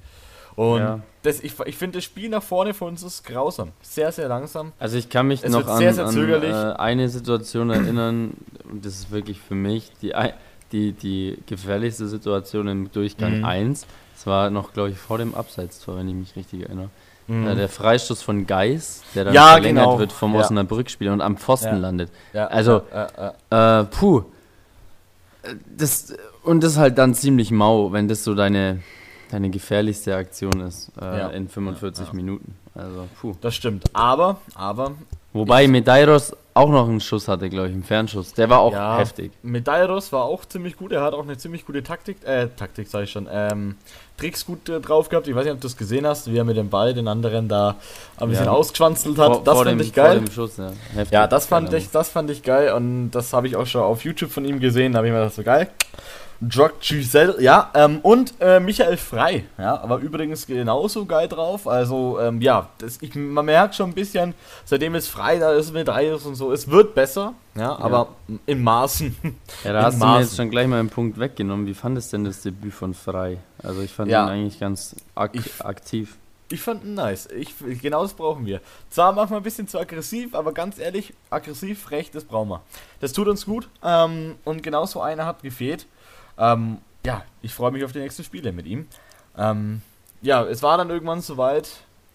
Und 0.55 0.79
Ja. 0.79 0.99
das, 1.23 1.39
ich, 1.41 1.53
ich 1.65 1.77
finde, 1.77 1.97
das 1.99 2.03
Spiel 2.03 2.29
nach 2.29 2.43
vorne 2.43 2.73
von 2.73 2.89
uns 2.89 3.03
ist 3.03 3.23
grausam. 3.25 3.69
Sehr, 3.81 4.11
sehr 4.11 4.27
langsam. 4.27 4.73
Also 4.79 4.97
ich 4.97 5.09
kann 5.09 5.27
mich 5.27 5.43
Es 5.43 5.51
noch 5.51 5.67
an, 5.67 5.77
sehr, 5.77 5.93
sehr 5.93 6.05
an 6.05 6.43
äh, 6.43 6.73
eine 6.77 7.09
Situation 7.09 7.69
erinnern, 7.69 8.31
und 8.69 8.85
das 8.85 8.93
ist 8.95 9.11
wirklich 9.11 9.39
für 9.39 9.55
mich 9.55 9.91
die, 10.01 10.13
die, 10.71 10.91
die 10.93 11.37
gefährlichste 11.45 12.07
Situation 12.07 12.67
im 12.67 12.91
Durchgang 12.91 13.39
Mhm. 13.39 13.45
1. 13.45 13.85
Das 14.15 14.27
war 14.27 14.49
noch, 14.49 14.73
glaube 14.73 14.89
ich, 14.91 14.97
vor 14.97 15.17
dem 15.17 15.33
Abseitstor, 15.35 15.97
wenn 15.97 16.07
ich 16.07 16.15
mich 16.15 16.35
richtig 16.35 16.63
erinnere. 16.63 16.89
Mhm. 17.27 17.47
Äh, 17.47 17.55
der 17.55 17.69
Freistoß 17.69 18.21
von 18.21 18.45
Geis, 18.45 19.03
der 19.15 19.25
dann 19.25 19.33
Ja, 19.33 19.53
verlängert 19.53 19.85
genau. 19.85 19.99
wird 19.99 20.11
vom 20.11 20.33
Ja. 20.33 20.41
Osnabrück-Spieler 20.41 21.13
und 21.13 21.21
am 21.21 21.37
Pfosten 21.37 21.67
Ja. 21.67 21.77
landet. 21.77 22.09
Ja, 22.33 22.47
Also, 22.47 22.81
ja, 22.91 23.07
ja, 23.17 23.33
ja. 23.51 23.81
Äh, 23.81 23.85
puh. 23.85 24.23
Äh, 25.43 25.55
Das, 25.77 26.13
und 26.43 26.61
das 26.63 26.73
ist 26.73 26.77
halt 26.77 26.97
dann 26.97 27.13
ziemlich 27.13 27.51
mau, 27.51 27.91
wenn 27.91 28.07
das 28.07 28.23
so 28.23 28.35
deine, 28.35 28.81
deine 29.31 29.49
gefährlichste 29.49 30.15
Aktion 30.15 30.59
ist 30.61 30.91
äh, 31.01 31.03
Ja. 31.19 31.27
in 31.29 31.47
45 31.47 32.07
Ja. 32.07 32.13
Minuten. 32.13 32.55
Also, 32.75 33.07
puh. 33.19 33.33
das 33.41 33.55
stimmt. 33.55 33.83
Aber, 33.93 34.37
aber, 34.55 34.93
Wobei 35.33 35.65
Medeiros 35.69 36.35
auch 36.53 36.67
noch 36.69 36.89
einen 36.89 36.99
Schuss 36.99 37.29
hatte, 37.29 37.49
glaube 37.49 37.69
ich, 37.69 37.73
einen 37.73 37.83
Fernschuss. 37.85 38.33
Der 38.33 38.49
war 38.49 38.59
auch 38.59 38.73
Ja. 38.73 38.97
heftig. 38.97 39.31
Medeiros 39.43 40.11
war 40.11 40.23
auch 40.25 40.43
ziemlich 40.43 40.75
gut. 40.75 40.91
Er 40.91 41.01
hat 41.03 41.13
auch 41.13 41.23
eine 41.23 41.37
ziemlich 41.37 41.65
gute 41.65 41.81
Taktik, 41.83 42.17
äh, 42.25 42.49
Taktik 42.57 42.89
sage 42.89 43.05
ich 43.05 43.11
schon, 43.11 43.29
ähm, 43.31 43.75
Tricks 44.17 44.45
gut 44.45 44.67
äh, 44.67 44.81
drauf 44.81 45.07
gehabt. 45.07 45.29
Ich 45.29 45.33
weiß 45.35 45.45
nicht, 45.45 45.53
ob 45.53 45.61
du 45.61 45.67
das 45.67 45.77
gesehen 45.77 46.05
hast, 46.05 46.29
wie 46.29 46.37
er 46.37 46.43
mit 46.43 46.57
dem 46.57 46.69
Ball 46.69 46.93
den 46.93 47.07
anderen 47.07 47.47
da 47.47 47.77
ein 48.17 48.27
bisschen 48.27 48.45
Ja. 48.47 48.51
ausgeschwanzelt 48.51 49.17
hat. 49.17 49.27
Vor- 49.35 49.43
das 49.45 49.55
vor 49.55 49.63
fand 49.65 49.79
dem, 49.79 49.87
ich 49.87 49.93
geil. 49.93 50.21
Schuss, 50.33 50.57
ja. 50.57 50.71
Ja, 51.11 51.27
das 51.27 51.45
fand 51.45 51.71
ich, 51.73 51.89
das 51.91 52.09
fand 52.09 52.29
ich 52.29 52.43
geil 52.43 52.73
und 52.73 53.11
das 53.11 53.31
habe 53.31 53.47
ich 53.47 53.55
auch 53.55 53.65
schon 53.65 53.81
auf 53.83 54.03
YouTube 54.03 54.31
von 54.31 54.43
ihm 54.43 54.59
gesehen. 54.59 54.91
Da 54.91 54.97
habe 54.97 55.07
ich 55.07 55.13
mir 55.13 55.19
gedacht, 55.19 55.35
so 55.35 55.43
geil. 55.43 55.69
Jock 56.49 56.79
Giselle, 56.81 57.39
ja, 57.39 57.69
ähm, 57.75 57.99
und 58.01 58.33
äh, 58.41 58.59
Michael 58.59 58.97
Frey, 58.97 59.45
ja, 59.59 59.79
aber 59.79 59.99
übrigens 59.99 60.47
genauso 60.47 61.05
geil 61.05 61.27
drauf. 61.27 61.67
Also, 61.67 62.19
ähm, 62.19 62.41
ja, 62.41 62.60
das, 62.77 62.97
ich, 63.01 63.13
man 63.15 63.45
merkt 63.45 63.75
schon 63.75 63.89
ein 63.91 63.93
bisschen, 63.93 64.33
seitdem 64.65 64.95
es 64.95 65.07
frei 65.07 65.39
da 65.39 65.51
ist 65.53 65.71
mit 65.73 65.87
Reis 65.89 66.25
und 66.25 66.35
so, 66.35 66.51
es 66.51 66.69
wird 66.69 66.93
besser, 66.95 67.33
ja, 67.55 67.77
aber 67.77 68.09
in 68.45 68.63
Maßen. 68.63 69.15
Ja, 69.63 69.73
da 69.73 69.79
in 69.79 69.85
hast 69.85 69.93
du 69.95 69.99
mir 69.99 70.05
Maßen. 70.05 70.21
jetzt 70.21 70.35
schon 70.37 70.49
gleich 70.49 70.67
mal 70.67 70.79
einen 70.79 70.89
Punkt 70.89 71.19
weggenommen. 71.19 71.65
Wie 71.67 71.73
fandest 71.73 72.13
denn 72.13 72.23
das 72.23 72.41
Debüt 72.41 72.73
von 72.73 72.93
Frei? 72.93 73.37
Also 73.63 73.81
ich 73.81 73.91
fand 73.91 74.09
Ja. 74.11 74.25
ihn 74.25 74.29
eigentlich 74.29 74.59
ganz 74.59 74.95
ak 75.15 75.35
Ich- 75.35 75.63
aktiv. 75.65 76.17
Ich 76.53 76.59
fand 76.61 76.83
ihn 76.83 76.95
nice. 76.95 77.27
Ich, 77.27 77.53
genau 77.81 78.01
das 78.01 78.13
brauchen 78.13 78.45
wir. 78.45 78.59
Zwar 78.89 79.13
manchmal 79.13 79.39
ein 79.39 79.43
bisschen 79.43 79.69
zu 79.69 79.79
aggressiv, 79.79 80.35
aber 80.35 80.51
ganz 80.51 80.79
ehrlich, 80.79 81.13
aggressiv, 81.29 81.81
frech, 81.81 82.11
das 82.11 82.25
brauchen 82.25 82.49
wir. 82.49 82.61
Das 82.99 83.13
tut 83.13 83.29
uns 83.29 83.45
gut. 83.45 83.69
Ähm, 83.81 84.35
und 84.43 84.61
genau 84.61 84.85
so 84.85 84.99
einer 85.01 85.25
hat 85.25 85.43
gefehlt. 85.43 85.87
Ähm, 86.37 86.79
ja, 87.05 87.23
ich 87.41 87.53
freue 87.53 87.71
mich 87.71 87.85
auf 87.85 87.93
die 87.93 87.99
nächsten 87.99 88.25
Spiele 88.25 88.51
mit 88.51 88.65
ihm. 88.65 88.85
Ähm, 89.37 89.81
ja, 90.21 90.43
es 90.43 90.61
war 90.61 90.77
dann 90.77 90.89
irgendwann 90.89 91.21
soweit 91.21 91.69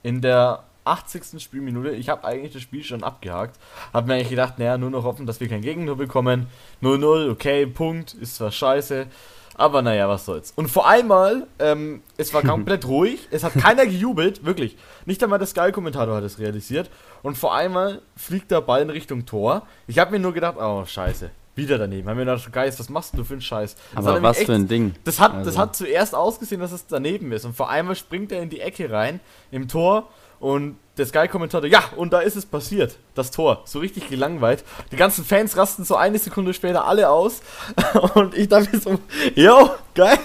in 0.07 0.21
der 0.21 0.63
80. 0.85 1.43
Spielminute. 1.43 1.91
Ich 1.91 2.09
habe 2.09 2.25
eigentlich 2.25 2.53
das 2.53 2.63
Spiel 2.63 2.85
schon 2.85 3.03
abgehakt. 3.03 3.59
Habe 3.93 4.07
mir 4.07 4.15
eigentlich 4.15 4.31
gedacht, 4.31 4.57
naja, 4.61 4.79
nur 4.79 4.91
noch 4.91 5.03
hoffen, 5.03 5.27
dass 5.27 5.41
wir 5.41 5.49
kein 5.49 5.63
Gegentor 5.63 5.97
bekommen. 5.97 6.47
0-0, 6.81 7.29
okay, 7.29 7.67
Punkt, 7.67 8.15
ist 8.15 8.37
zwar 8.37 8.53
scheiße. 8.53 9.09
Aber 9.57 9.83
naja, 9.83 10.09
was 10.09 10.27
soll's. 10.27 10.53
Und 10.55 10.71
vor 10.71 10.87
einmal, 10.87 11.49
ähm, 11.59 12.03
es 12.19 12.33
war 12.33 12.43
komplett 12.45 12.87
ruhig, 12.87 13.27
es 13.33 13.43
hat 13.43 13.55
keiner 13.55 13.85
gejubelt, 13.85 14.45
wirklich. 14.45 14.77
Nicht 15.07 15.25
einmal 15.25 15.41
der 15.41 15.49
Sky-Kommentator 15.49 16.15
hat 16.15 16.25
es 16.25 16.39
realisiert. 16.39 16.89
Und 17.25 17.37
vor 17.37 17.53
einmal 17.53 18.01
fliegt 18.15 18.53
der 18.53 18.61
Ball 18.61 18.83
in 18.83 18.91
Richtung 18.91 19.27
Tor. 19.27 19.67
Ich 19.89 19.99
habe 19.99 20.13
mir 20.13 20.21
nur 20.21 20.35
gedacht, 20.35 20.57
oh, 20.57 20.85
scheiße. 20.85 21.33
Wieder 21.57 21.79
daneben. 21.79 22.09
Haben 22.09 22.19
wir 22.19 22.25
gedacht, 22.25 22.53
Geist, 22.53 22.79
was 22.79 22.89
machst 22.89 23.17
du 23.17 23.25
für 23.25 23.35
einen 23.35 23.41
Scheiß? 23.41 23.75
Das 23.95 24.07
Aber 24.07 24.23
was 24.23 24.39
echt, 24.39 24.47
für 24.47 24.55
ein 24.55 24.69
Ding. 24.69 24.95
Das 25.05 25.19
hat, 25.19 25.33
also. 25.33 25.51
das 25.51 25.59
hat 25.59 25.75
zuerst 25.75 26.15
ausgesehen, 26.15 26.61
dass 26.61 26.73
es 26.73 26.87
daneben 26.87 27.33
ist. 27.33 27.45
Und 27.45 27.57
vor 27.57 27.71
allem 27.71 27.95
springt 27.95 28.31
er 28.33 28.43
in 28.43 28.51
die 28.51 28.61
Ecke 28.61 28.91
rein, 28.91 29.21
im 29.51 29.69
Tor. 29.69 30.09
Und 30.39 30.77
der 30.99 31.07
Sky-Kommentator, 31.07 31.69
ja, 31.69 31.83
und 31.97 32.13
da 32.13 32.21
ist 32.21 32.37
es 32.37 32.45
passiert, 32.47 32.97
das 33.15 33.31
Tor. 33.31 33.63
So 33.65 33.79
richtig 33.79 34.09
gelangweilt. 34.09 34.65
Die 34.93 34.97
ganzen 34.97 35.25
Fans 35.25 35.57
rasten 35.57 35.85
so 35.85 35.97
eine 35.97 36.19
Sekunde 36.19 36.53
später 36.55 36.87
alle 36.87 37.11
aus. 37.11 37.41
Und 38.15 38.35
ich 38.35 38.49
dachte 38.49 38.79
so, 38.79 38.99
yo, 39.35 39.71
geil. 39.95 40.19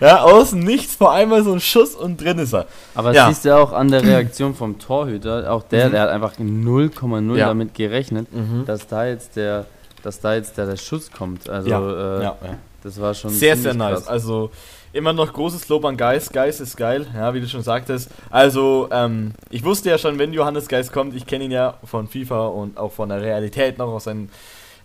Ja, 0.00 0.22
außen 0.22 0.58
nichts, 0.58 0.94
vor 0.96 1.12
einmal 1.12 1.42
so 1.42 1.52
ein 1.52 1.60
Schuss 1.60 1.94
und 1.94 2.20
drin 2.20 2.38
ist 2.38 2.54
er. 2.54 2.66
Aber 2.94 3.12
ja. 3.12 3.28
siehst 3.28 3.44
du 3.44 3.56
auch 3.56 3.72
an 3.72 3.90
der 3.90 4.02
Reaktion 4.02 4.54
vom 4.54 4.78
Torhüter, 4.78 5.50
auch 5.50 5.62
der, 5.62 5.88
mhm. 5.88 5.92
der 5.92 6.02
hat 6.02 6.08
einfach 6.10 6.34
0,0 6.34 7.36
ja. 7.36 7.46
damit 7.46 7.74
gerechnet, 7.74 8.32
mhm. 8.32 8.64
dass 8.66 8.86
da 8.86 9.06
jetzt 9.06 9.36
der, 9.36 9.66
dass 10.04 10.20
da 10.20 10.34
jetzt 10.34 10.56
der, 10.58 10.66
der 10.66 10.76
Schuss 10.76 11.10
kommt. 11.10 11.48
Also, 11.48 11.70
ja. 11.70 12.18
Äh, 12.18 12.22
ja. 12.22 12.36
das 12.82 13.00
war 13.00 13.14
schon 13.14 13.30
sehr, 13.30 13.56
sehr 13.56 13.74
nice. 13.74 14.00
Krass. 14.00 14.08
Also, 14.08 14.50
immer 14.92 15.12
noch 15.12 15.32
großes 15.32 15.68
Lob 15.68 15.84
an 15.84 15.96
Geist. 15.96 16.32
Geist 16.32 16.60
ist 16.60 16.76
geil, 16.76 17.06
ja, 17.14 17.34
wie 17.34 17.40
du 17.40 17.48
schon 17.48 17.62
sagtest. 17.62 18.10
Also, 18.30 18.88
ähm, 18.90 19.32
ich 19.50 19.64
wusste 19.64 19.90
ja 19.90 19.98
schon, 19.98 20.18
wenn 20.18 20.32
Johannes 20.32 20.68
Geist 20.68 20.92
kommt, 20.92 21.14
ich 21.14 21.26
kenne 21.26 21.44
ihn 21.44 21.50
ja 21.50 21.74
von 21.84 22.08
FIFA 22.08 22.46
und 22.46 22.78
auch 22.78 22.92
von 22.92 23.08
der 23.08 23.20
Realität 23.20 23.78
noch 23.78 23.88
aus 23.88 24.04
seinen 24.04 24.30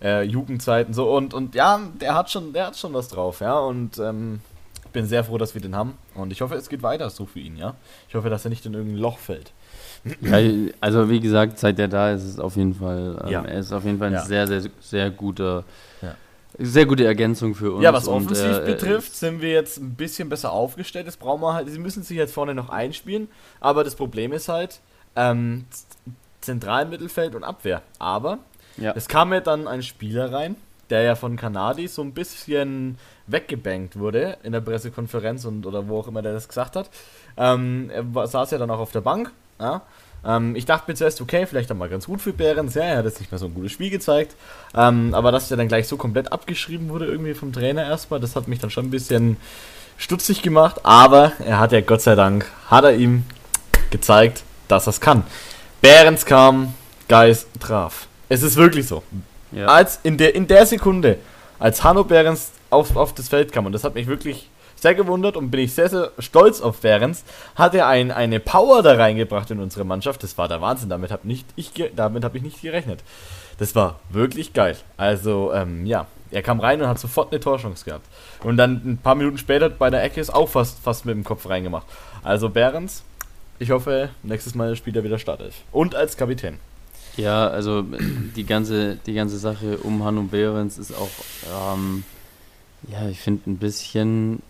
äh, 0.02 0.22
Jugendzeiten 0.22 0.94
so 0.94 1.14
und 1.14 1.34
und 1.34 1.54
ja, 1.54 1.80
der 2.00 2.14
hat 2.14 2.30
schon, 2.30 2.52
der 2.52 2.68
hat 2.68 2.76
schon 2.76 2.94
was 2.94 3.08
drauf, 3.08 3.40
ja 3.40 3.58
und 3.58 3.98
ähm, 3.98 4.40
ich 4.84 4.90
bin 4.92 5.06
sehr 5.06 5.24
froh, 5.24 5.38
dass 5.38 5.54
wir 5.54 5.60
den 5.60 5.76
haben 5.76 5.94
und 6.14 6.32
ich 6.32 6.40
hoffe, 6.40 6.54
es 6.54 6.68
geht 6.68 6.82
weiter 6.82 7.10
so 7.10 7.26
für 7.26 7.38
ihn, 7.38 7.56
ja. 7.56 7.74
Ich 8.08 8.14
hoffe, 8.14 8.30
dass 8.30 8.44
er 8.44 8.48
nicht 8.48 8.66
in 8.66 8.74
irgendein 8.74 8.98
Loch 8.98 9.18
fällt. 9.18 9.52
Ja, 10.20 10.38
also 10.80 11.10
wie 11.10 11.20
gesagt, 11.20 11.58
seit 11.58 11.78
er 11.78 11.88
da 11.88 12.12
ist, 12.12 12.22
ist 12.22 12.30
es 12.30 12.40
auf 12.40 12.56
jeden 12.56 12.74
Fall, 12.74 13.20
ähm, 13.24 13.30
ja. 13.30 13.44
er 13.44 13.58
ist 13.58 13.72
auf 13.72 13.84
jeden 13.84 13.98
Fall 13.98 14.08
ein 14.08 14.14
ja. 14.14 14.24
sehr, 14.24 14.46
sehr, 14.46 14.62
sehr 14.80 15.10
guter 15.10 15.64
ja. 16.00 16.14
Sehr 16.58 16.84
gute 16.84 17.04
Ergänzung 17.04 17.54
für 17.54 17.72
uns. 17.72 17.82
Ja, 17.82 17.92
was 17.92 18.08
offensiv 18.08 18.44
und, 18.44 18.62
äh, 18.62 18.72
betrifft, 18.72 19.14
sind 19.14 19.40
wir 19.40 19.50
jetzt 19.50 19.78
ein 19.78 19.94
bisschen 19.94 20.28
besser 20.28 20.52
aufgestellt. 20.52 21.06
Das 21.06 21.16
brauchen 21.16 21.40
wir 21.40 21.54
halt. 21.54 21.68
Sie 21.70 21.78
müssen 21.78 22.02
sich 22.02 22.16
jetzt 22.16 22.34
vorne 22.34 22.54
noch 22.54 22.68
einspielen. 22.68 23.28
Aber 23.60 23.84
das 23.84 23.94
Problem 23.94 24.32
ist 24.32 24.48
halt 24.48 24.80
ähm, 25.16 25.64
Zentralmittelfeld 26.40 27.34
und 27.34 27.44
Abwehr. 27.44 27.82
Aber 27.98 28.38
es 28.94 29.08
kam 29.08 29.32
ja 29.32 29.40
dann 29.40 29.68
ein 29.68 29.82
Spieler 29.82 30.32
rein, 30.32 30.56
der 30.88 31.02
ja 31.02 31.14
von 31.14 31.36
Kanadi 31.36 31.86
so 31.86 32.02
ein 32.02 32.12
bisschen 32.12 32.98
weggebankt 33.26 33.98
wurde 33.98 34.38
in 34.42 34.52
der 34.52 34.60
Pressekonferenz 34.60 35.44
und 35.44 35.66
oder 35.66 35.88
wo 35.88 36.00
auch 36.00 36.08
immer 36.08 36.22
der 36.22 36.32
das 36.32 36.48
gesagt 36.48 36.76
hat. 36.76 36.90
Ähm, 37.36 37.90
er 37.90 38.26
saß 38.26 38.50
ja 38.50 38.58
dann 38.58 38.70
auch 38.70 38.80
auf 38.80 38.92
der 38.92 39.02
Bank. 39.02 39.32
Ja, 39.60 39.82
ähm, 40.24 40.54
ich 40.56 40.66
dachte 40.66 40.90
mir 40.90 40.94
zuerst, 40.94 41.20
okay, 41.20 41.46
vielleicht 41.46 41.72
mal 41.74 41.88
ganz 41.88 42.06
gut 42.06 42.20
für 42.20 42.32
Behrens. 42.32 42.74
Ja, 42.74 42.82
er 42.82 42.98
hat 42.98 43.04
jetzt 43.04 43.20
nicht 43.20 43.30
mehr 43.30 43.38
so 43.38 43.46
ein 43.46 43.54
gutes 43.54 43.72
Spiel 43.72 43.90
gezeigt. 43.90 44.34
Ähm, 44.74 45.14
aber 45.14 45.32
dass 45.32 45.48
der 45.48 45.56
dann 45.56 45.68
gleich 45.68 45.88
so 45.88 45.96
komplett 45.96 46.32
abgeschrieben 46.32 46.88
wurde, 46.88 47.06
irgendwie 47.06 47.34
vom 47.34 47.52
Trainer 47.52 47.84
erstmal, 47.84 48.20
das 48.20 48.36
hat 48.36 48.48
mich 48.48 48.58
dann 48.58 48.70
schon 48.70 48.86
ein 48.86 48.90
bisschen 48.90 49.36
stutzig 49.96 50.42
gemacht. 50.42 50.80
Aber 50.84 51.32
er 51.44 51.58
hat 51.58 51.72
ja 51.72 51.80
Gott 51.80 52.02
sei 52.02 52.14
Dank, 52.14 52.46
hat 52.68 52.84
er 52.84 52.94
ihm 52.94 53.24
gezeigt, 53.90 54.42
dass 54.68 54.86
er 54.86 54.90
es 54.90 55.00
kann. 55.00 55.24
Behrens 55.80 56.26
kam, 56.26 56.74
Geist 57.08 57.48
traf. 57.58 58.06
Es 58.28 58.42
ist 58.42 58.56
wirklich 58.56 58.86
so. 58.86 59.02
Ja. 59.52 59.66
Als 59.66 59.98
in 60.02 60.16
der, 60.16 60.34
in 60.34 60.46
der 60.46 60.64
Sekunde, 60.66 61.18
als 61.58 61.82
Hanno 61.82 62.04
Behrens 62.04 62.52
auf, 62.68 62.94
auf 62.94 63.14
das 63.14 63.28
Feld 63.28 63.52
kam, 63.52 63.66
und 63.66 63.72
das 63.72 63.82
hat 63.82 63.94
mich 63.94 64.06
wirklich 64.06 64.48
sehr 64.80 64.94
gewundert 64.94 65.36
und 65.36 65.50
bin 65.50 65.60
ich 65.60 65.74
sehr, 65.74 65.88
sehr 65.88 66.12
stolz 66.18 66.60
auf 66.60 66.76
Ferenc, 66.76 67.18
hat 67.54 67.74
er 67.74 67.86
ein, 67.86 68.10
eine 68.10 68.40
Power 68.40 68.82
da 68.82 68.94
reingebracht 68.94 69.50
in 69.50 69.60
unsere 69.60 69.84
Mannschaft. 69.84 70.22
Das 70.22 70.38
war 70.38 70.48
der 70.48 70.60
Wahnsinn, 70.60 70.88
damit 70.88 71.10
habe 71.10 71.28
ich, 71.28 71.44
hab 71.98 72.34
ich 72.34 72.42
nicht 72.42 72.62
gerechnet. 72.62 73.00
Das 73.58 73.74
war 73.74 74.00
wirklich 74.08 74.52
geil. 74.52 74.76
Also, 74.96 75.52
ähm, 75.52 75.84
ja, 75.84 76.06
er 76.30 76.42
kam 76.42 76.60
rein 76.60 76.80
und 76.80 76.88
hat 76.88 76.98
sofort 76.98 77.32
eine 77.32 77.40
Torchance 77.40 77.84
gehabt. 77.84 78.06
Und 78.42 78.56
dann 78.56 78.80
ein 78.84 78.98
paar 78.98 79.14
Minuten 79.14 79.38
später 79.38 79.68
bei 79.68 79.90
der 79.90 80.02
Ecke 80.02 80.20
ist 80.20 80.32
auch 80.32 80.48
fast, 80.48 80.78
fast 80.78 81.04
mit 81.04 81.14
dem 81.14 81.24
Kopf 81.24 81.48
reingemacht. 81.48 81.86
Also 82.22 82.48
Behrens, 82.48 83.02
ich 83.58 83.70
hoffe, 83.70 84.10
nächstes 84.22 84.54
Mal 84.54 84.76
spielt 84.76 84.96
er 84.96 85.04
wieder 85.04 85.18
Startelf. 85.18 85.54
Und 85.72 85.94
als 85.94 86.16
Kapitän. 86.16 86.58
Ja, 87.16 87.48
also 87.48 87.82
die 88.36 88.44
ganze, 88.44 88.96
die 89.06 89.14
ganze 89.14 89.38
Sache 89.38 89.78
um 89.78 90.04
Hanno 90.04 90.22
Behrens 90.22 90.78
ist 90.78 90.92
auch, 90.94 91.10
ähm, 91.74 92.04
ja, 92.88 93.08
ich 93.08 93.20
finde 93.20 93.50
ein 93.50 93.58
bisschen 93.58 94.42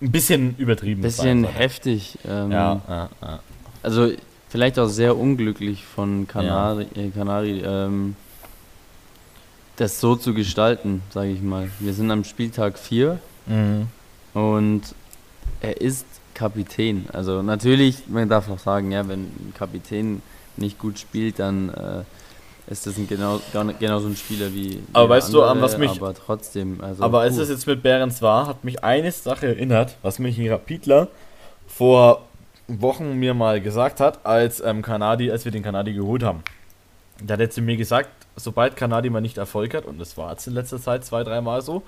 ein 0.00 0.10
bisschen 0.12 0.56
übertrieben. 0.58 1.00
Ein 1.00 1.02
bisschen 1.02 1.44
heftig. 1.44 2.18
Ähm, 2.26 2.52
ja, 2.52 2.80
ja, 2.88 3.08
ja, 3.20 3.40
Also 3.82 4.12
vielleicht 4.48 4.78
auch 4.78 4.88
sehr 4.88 5.16
unglücklich 5.16 5.84
von 5.84 6.26
Kanari, 6.26 6.86
äh, 6.94 7.10
Kanari 7.10 7.60
ähm, 7.64 8.16
das 9.76 10.00
so 10.00 10.16
zu 10.16 10.34
gestalten, 10.34 11.02
sage 11.10 11.30
ich 11.30 11.42
mal. 11.42 11.70
Wir 11.78 11.94
sind 11.94 12.10
am 12.10 12.24
Spieltag 12.24 12.78
4 12.78 13.18
mhm. 13.46 13.86
und 14.34 14.82
er 15.60 15.80
ist 15.80 16.06
Kapitän. 16.34 17.06
Also 17.12 17.42
natürlich, 17.42 18.08
man 18.08 18.28
darf 18.28 18.48
auch 18.50 18.58
sagen, 18.58 18.92
ja, 18.92 19.06
wenn 19.08 19.22
ein 19.22 19.52
Kapitän 19.56 20.22
nicht 20.56 20.78
gut 20.78 20.98
spielt, 20.98 21.38
dann 21.38 21.68
äh, 21.70 22.02
ist 22.70 22.86
das 22.86 22.96
ein 22.98 23.08
genau, 23.08 23.40
genau 23.52 23.98
so 23.98 24.08
ein 24.08 24.16
Spieler 24.16 24.52
wie. 24.52 24.82
Aber 24.92 25.08
weißt 25.08 25.34
andere, 25.34 25.54
du, 25.54 25.62
was 25.62 25.78
mich. 25.78 25.90
Aber 25.90 26.14
trotzdem. 26.14 26.80
Also 26.82 27.02
aber 27.02 27.20
als 27.20 27.38
es 27.38 27.48
jetzt 27.48 27.66
mit 27.66 27.82
Behrens 27.82 28.20
war, 28.20 28.46
hat 28.46 28.64
mich 28.64 28.84
eine 28.84 29.10
Sache 29.10 29.46
erinnert, 29.46 29.96
was 30.02 30.18
mich 30.18 30.38
ein 30.38 30.48
Rapidler 30.48 31.08
vor 31.66 32.26
Wochen 32.66 33.14
mir 33.14 33.32
mal 33.32 33.60
gesagt 33.60 34.00
hat, 34.00 34.26
als, 34.26 34.60
ähm, 34.60 34.82
Kanadi, 34.82 35.30
als 35.30 35.44
wir 35.44 35.52
den 35.52 35.62
Kanadi 35.62 35.94
geholt 35.94 36.22
haben. 36.22 36.42
Der 37.20 37.34
hat 37.34 37.40
jetzt 37.40 37.54
zu 37.54 37.62
mir 37.62 37.76
gesagt, 37.76 38.10
sobald 38.36 38.76
Kanadi 38.76 39.08
mal 39.08 39.22
nicht 39.22 39.38
Erfolg 39.38 39.74
hat, 39.74 39.86
und 39.86 39.98
das 39.98 40.16
war 40.18 40.30
jetzt 40.32 40.46
in 40.46 40.54
letzter 40.54 40.80
Zeit 40.80 41.04
zwei, 41.04 41.24
dreimal 41.24 41.62
so, 41.62 41.82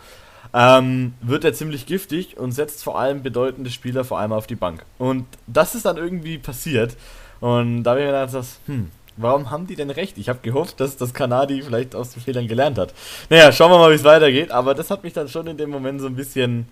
ähm, 0.54 1.12
wird 1.20 1.44
er 1.44 1.52
ziemlich 1.52 1.84
giftig 1.84 2.38
und 2.38 2.52
setzt 2.52 2.82
vor 2.82 2.98
allem 2.98 3.22
bedeutende 3.22 3.70
Spieler 3.70 4.04
vor 4.04 4.18
allem 4.18 4.32
auf 4.32 4.46
die 4.46 4.54
Bank. 4.54 4.84
Und 4.98 5.26
das 5.46 5.74
ist 5.74 5.84
dann 5.84 5.98
irgendwie 5.98 6.38
passiert. 6.38 6.96
Und 7.40 7.84
da 7.84 7.92
habe 7.92 8.00
ich 8.00 8.06
mir 8.06 8.26
gedacht, 8.26 8.46
hm, 8.66 8.90
Warum 9.16 9.50
haben 9.50 9.66
die 9.66 9.76
denn 9.76 9.90
recht? 9.90 10.18
Ich 10.18 10.28
habe 10.28 10.38
gehofft, 10.42 10.80
dass 10.80 10.96
das 10.96 11.12
Kanadi 11.12 11.62
vielleicht 11.62 11.94
aus 11.94 12.10
den 12.10 12.22
Fehlern 12.22 12.48
gelernt 12.48 12.78
hat. 12.78 12.94
Naja, 13.28 13.52
schauen 13.52 13.70
wir 13.70 13.78
mal, 13.78 13.90
wie 13.90 13.96
es 13.96 14.04
weitergeht. 14.04 14.50
Aber 14.50 14.74
das 14.74 14.90
hat 14.90 15.04
mich 15.04 15.12
dann 15.12 15.28
schon 15.28 15.46
in 15.46 15.56
dem 15.56 15.70
Moment 15.70 16.00
so 16.00 16.06
ein 16.06 16.16
bisschen 16.16 16.68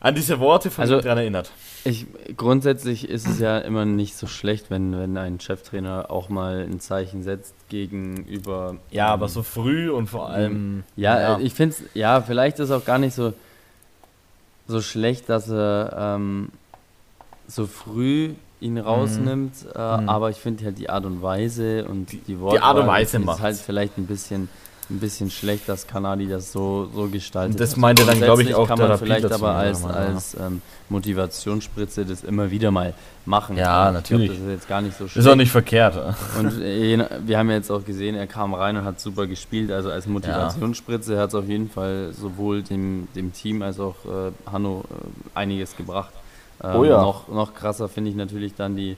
an 0.00 0.14
diese 0.14 0.38
Worte 0.38 0.70
von 0.70 0.82
also, 0.82 1.00
dran 1.00 1.18
erinnert. 1.18 1.50
Ich, 1.84 2.06
grundsätzlich 2.36 3.08
ist 3.08 3.26
es 3.26 3.38
ja 3.38 3.58
immer 3.58 3.84
nicht 3.84 4.16
so 4.16 4.26
schlecht, 4.26 4.70
wenn, 4.70 4.98
wenn 4.98 5.16
ein 5.16 5.40
Cheftrainer 5.40 6.10
auch 6.10 6.28
mal 6.28 6.66
ein 6.68 6.80
Zeichen 6.80 7.22
setzt 7.22 7.54
gegenüber. 7.68 8.76
Ja, 8.90 9.06
ähm, 9.08 9.12
aber 9.12 9.28
so 9.28 9.42
früh 9.42 9.90
und 9.90 10.08
vor 10.08 10.28
allem. 10.28 10.84
Ja, 10.96 11.20
ja. 11.20 11.38
ich 11.38 11.54
finde 11.54 11.76
es, 11.76 11.82
ja, 11.94 12.20
vielleicht 12.20 12.58
ist 12.58 12.70
es 12.70 12.70
auch 12.70 12.84
gar 12.84 12.98
nicht 12.98 13.14
so, 13.14 13.32
so 14.66 14.80
schlecht, 14.80 15.28
dass 15.28 15.50
er 15.50 16.16
ähm, 16.16 16.50
so 17.46 17.66
früh 17.66 18.34
ihn 18.60 18.78
rausnimmt, 18.78 19.64
mhm. 19.64 19.70
Äh, 19.74 20.00
mhm. 20.00 20.08
aber 20.08 20.30
ich 20.30 20.36
finde 20.36 20.64
halt 20.64 20.78
die 20.78 20.90
Art 20.90 21.04
und 21.04 21.22
Weise 21.22 21.84
und 21.86 22.12
die, 22.12 22.18
die 22.18 22.40
Worte 22.40 22.56
die 22.56 22.62
Art 22.62 22.78
und 22.78 22.86
Weise 22.86 23.18
ist 23.18 23.40
halt 23.40 23.56
vielleicht 23.56 23.98
ein 23.98 24.06
bisschen 24.06 24.48
ein 24.90 25.00
bisschen 25.00 25.30
schlecht, 25.30 25.68
dass 25.68 25.86
Kanadi 25.86 26.28
das 26.28 26.50
so, 26.50 26.88
so 26.94 27.08
gestaltet. 27.08 27.60
Das 27.60 27.76
meinte 27.76 28.06
dann, 28.06 28.18
glaube 28.20 28.42
ich, 28.42 28.54
auch 28.54 28.66
kann 28.66 28.78
man 28.78 28.96
vielleicht 28.98 29.30
aber 29.30 29.50
als, 29.50 29.82
ja, 29.82 29.88
als 29.88 30.34
ähm, 30.34 30.62
Motivationsspritze 30.88 32.06
das 32.06 32.24
immer 32.24 32.50
wieder 32.50 32.70
mal 32.70 32.94
machen. 33.26 33.56
Ja, 33.58 33.92
natürlich. 33.92 34.30
Glaub, 34.30 34.38
das 34.38 34.46
ist 34.46 34.52
jetzt 34.52 34.68
gar 34.68 34.80
nicht 34.80 34.96
so 34.96 35.06
schlecht. 35.06 35.26
Ist 35.26 35.30
auch 35.30 35.36
nicht 35.36 35.50
verkehrt. 35.50 35.98
Und 36.38 36.62
äh, 36.62 37.04
wir 37.26 37.38
haben 37.38 37.50
ja 37.50 37.56
jetzt 37.56 37.70
auch 37.70 37.84
gesehen, 37.84 38.14
er 38.14 38.26
kam 38.26 38.54
rein 38.54 38.76
und 38.78 38.84
hat 38.84 38.98
super 38.98 39.26
gespielt. 39.26 39.70
Also 39.70 39.90
als 39.90 40.06
Motivationsspritze 40.06 41.14
ja. 41.14 41.20
hat 41.20 41.28
es 41.28 41.34
auf 41.34 41.46
jeden 41.46 41.68
Fall 41.68 42.12
sowohl 42.18 42.62
dem, 42.62 43.08
dem 43.14 43.34
Team 43.34 43.60
als 43.60 43.78
auch 43.80 43.96
äh, 44.06 44.50
Hanno 44.50 44.84
äh, 44.88 45.38
einiges 45.38 45.76
gebracht. 45.76 46.14
Ähm, 46.62 46.76
oh 46.76 46.84
ja. 46.84 47.00
noch, 47.00 47.28
noch 47.28 47.54
krasser 47.54 47.88
finde 47.88 48.10
ich 48.10 48.16
natürlich 48.16 48.54
dann 48.54 48.76
die 48.76 48.96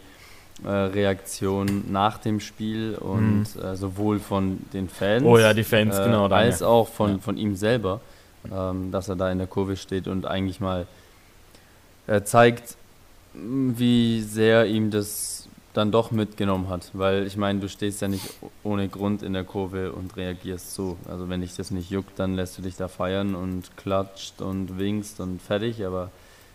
äh, 0.65 0.69
Reaktion 0.69 1.85
nach 1.91 2.19
dem 2.19 2.41
Spiel 2.41 2.95
und 2.95 3.47
mhm. 3.55 3.63
äh, 3.63 3.77
sowohl 3.77 4.19
von 4.19 4.59
den 4.73 4.89
Fans, 4.89 5.25
oh 5.25 5.39
ja, 5.39 5.55
die 5.55 5.65
Fans 5.65 5.99
äh, 5.99 6.05
genau, 6.05 6.27
als 6.27 6.63
auch 6.63 6.89
von, 6.89 7.13
ja. 7.13 7.19
von 7.19 7.37
ihm 7.37 7.57
selber, 7.57 8.01
ähm, 8.53 8.91
dass 8.91 9.09
er 9.09 9.17
da 9.17 9.31
in 9.31 9.39
der 9.39 9.47
Kurve 9.47 9.77
steht 9.77 10.07
und 10.07 10.27
eigentlich 10.27 10.61
mal 10.61 10.87
äh, 12.07 12.23
zeigt, 12.23 12.77
wie 13.33 14.21
sehr 14.23 14.67
ihm 14.67 14.91
das 14.91 15.49
dann 15.73 15.93
doch 15.93 16.11
mitgenommen 16.11 16.69
hat, 16.69 16.91
weil 16.95 17.27
ich 17.27 17.37
meine, 17.37 17.61
du 17.61 17.69
stehst 17.69 18.03
ja 18.03 18.09
nicht 18.09 18.25
ohne 18.65 18.89
Grund 18.89 19.23
in 19.23 19.33
der 19.33 19.45
Kurve 19.45 19.93
und 19.93 20.17
reagierst 20.17 20.75
so. 20.75 20.97
Also 21.09 21.29
wenn 21.29 21.43
dich 21.43 21.55
das 21.55 21.71
nicht 21.71 21.91
juckt, 21.91 22.19
dann 22.19 22.35
lässt 22.35 22.59
du 22.59 22.63
dich 22.63 22.77
da 22.77 22.89
feiern 22.89 23.37
und 23.37 23.77
klatscht 23.77 24.41
und 24.41 24.79
winkst 24.79 25.21
und 25.21 25.41
fertig, 25.41 25.87
aber 25.87 26.11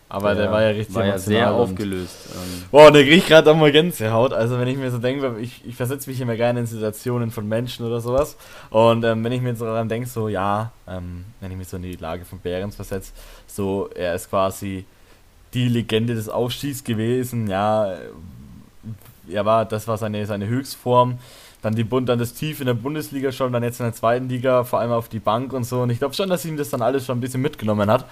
aber 0.08 0.34
der, 0.34 0.44
der 0.44 0.52
war 0.52 0.62
ja 0.62 0.68
richtig 0.68 0.94
war 0.94 1.04
ja 1.04 1.18
sehr 1.18 1.52
aufgelöst. 1.52 2.28
Ähm. 2.32 2.64
Boah, 2.70 2.92
da 2.92 3.00
krieg 3.00 3.18
ich 3.18 3.26
gerade 3.26 3.50
auch 3.50 3.56
mal 3.56 3.72
Gänsehaut. 3.72 4.32
Also 4.32 4.58
wenn 4.58 4.68
ich 4.68 4.76
mir 4.76 4.90
so 4.90 4.98
denke, 4.98 5.36
ich, 5.40 5.62
ich 5.66 5.74
versetze 5.74 6.08
mich 6.08 6.20
immer 6.20 6.36
gerne 6.36 6.60
in 6.60 6.66
Situationen 6.66 7.32
von 7.32 7.48
Menschen 7.48 7.84
oder 7.84 8.00
sowas. 8.00 8.36
Und 8.70 9.04
ähm, 9.04 9.24
wenn 9.24 9.32
ich 9.32 9.42
mir 9.42 9.56
so 9.56 9.64
daran 9.64 9.88
denke, 9.88 10.08
so 10.08 10.28
ja, 10.28 10.70
ähm, 10.86 11.24
wenn 11.40 11.50
ich 11.50 11.58
mich 11.58 11.68
so 11.68 11.76
in 11.76 11.82
die 11.82 11.96
Lage 11.96 12.24
von 12.24 12.38
Behrens 12.38 12.76
versetze, 12.76 13.12
so 13.48 13.90
er 13.94 14.14
ist 14.14 14.30
quasi 14.30 14.84
die 15.54 15.68
Legende 15.68 16.14
des 16.14 16.28
Aufstiegs 16.28 16.84
gewesen, 16.84 17.48
ja, 17.48 17.94
er 19.28 19.44
war, 19.44 19.64
das 19.64 19.88
war 19.88 19.98
seine, 19.98 20.24
seine 20.26 20.46
Höchstform. 20.46 21.18
Dann 21.62 21.74
die 21.74 21.84
Bund, 21.84 22.08
dann 22.08 22.18
das 22.18 22.34
Tief 22.34 22.60
in 22.60 22.66
der 22.66 22.74
Bundesliga 22.74 23.32
schon, 23.32 23.52
dann 23.52 23.62
jetzt 23.62 23.80
in 23.80 23.86
der 23.86 23.94
zweiten 23.94 24.28
Liga, 24.28 24.64
vor 24.64 24.80
allem 24.80 24.92
auf 24.92 25.08
die 25.08 25.18
Bank 25.18 25.52
und 25.52 25.64
so. 25.64 25.82
Und 25.82 25.90
ich 25.90 25.98
glaube 25.98 26.14
schon, 26.14 26.28
dass 26.28 26.44
ihm 26.44 26.56
das 26.56 26.70
dann 26.70 26.82
alles 26.82 27.06
schon 27.06 27.18
ein 27.18 27.20
bisschen 27.20 27.42
mitgenommen 27.42 27.90
hat. 27.90 28.04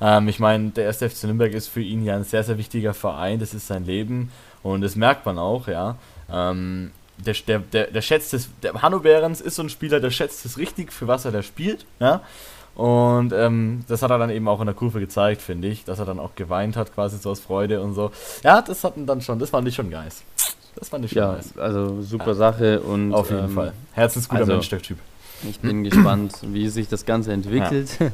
Ähm, 0.00 0.28
ich 0.28 0.38
meine, 0.38 0.70
der 0.70 0.84
erste 0.84 1.08
FC 1.08 1.24
Nürnberg 1.24 1.52
ist 1.52 1.68
für 1.68 1.82
ihn 1.82 2.04
ja 2.04 2.16
ein 2.16 2.24
sehr, 2.24 2.44
sehr 2.44 2.58
wichtiger 2.58 2.94
Verein, 2.94 3.38
das 3.40 3.54
ist 3.54 3.66
sein 3.66 3.84
Leben 3.84 4.30
und 4.62 4.82
das 4.82 4.96
merkt 4.96 5.26
man 5.26 5.38
auch, 5.38 5.68
ja. 5.68 5.96
Ähm, 6.30 6.92
der, 7.18 7.34
der, 7.46 7.58
der, 7.58 7.86
der 7.88 8.02
schätzt 8.02 8.32
es, 8.32 8.48
der 8.62 8.80
Hanno 8.80 9.00
Behrens 9.00 9.40
ist 9.40 9.56
so 9.56 9.62
ein 9.62 9.68
Spieler, 9.68 10.00
der 10.00 10.10
schätzt 10.10 10.44
es 10.46 10.56
richtig, 10.56 10.92
für 10.92 11.06
was 11.06 11.24
er 11.24 11.32
da 11.32 11.42
spielt, 11.42 11.86
ja. 11.98 12.22
Und 12.76 13.32
ähm, 13.32 13.84
das 13.88 14.00
hat 14.00 14.10
er 14.10 14.18
dann 14.18 14.30
eben 14.30 14.48
auch 14.48 14.60
in 14.60 14.66
der 14.66 14.74
Kurve 14.74 15.00
gezeigt, 15.00 15.42
finde 15.42 15.68
ich, 15.68 15.84
dass 15.84 15.98
er 15.98 16.06
dann 16.06 16.18
auch 16.18 16.34
geweint 16.34 16.76
hat, 16.76 16.94
quasi 16.94 17.18
so 17.18 17.30
aus 17.30 17.40
Freude 17.40 17.82
und 17.82 17.94
so. 17.94 18.10
Ja, 18.42 18.62
das 18.62 18.84
hatten 18.84 19.06
dann 19.06 19.20
schon, 19.20 19.38
das 19.38 19.50
fand 19.50 19.68
ich 19.68 19.74
schon 19.74 19.90
geil. 19.90 20.08
Das 20.76 20.88
fand 20.88 21.04
ich 21.04 21.12
schon 21.12 21.22
ja, 21.22 21.32
nice. 21.32 21.56
also 21.58 22.00
super 22.02 22.28
ja. 22.28 22.34
Sache 22.34 22.80
und 22.80 23.12
auf 23.12 23.30
jeden 23.30 23.44
ähm, 23.44 23.54
Fall. 23.54 23.72
Herzensguter 23.92 24.40
also, 24.40 24.52
Mensch, 24.52 24.68
der 24.68 24.80
Typ. 24.80 24.98
Ich 25.48 25.60
bin 25.60 25.84
gespannt, 25.90 26.32
wie 26.42 26.68
sich 26.68 26.88
das 26.88 27.04
Ganze 27.04 27.32
entwickelt. 27.32 27.90
Ja. 27.98 28.06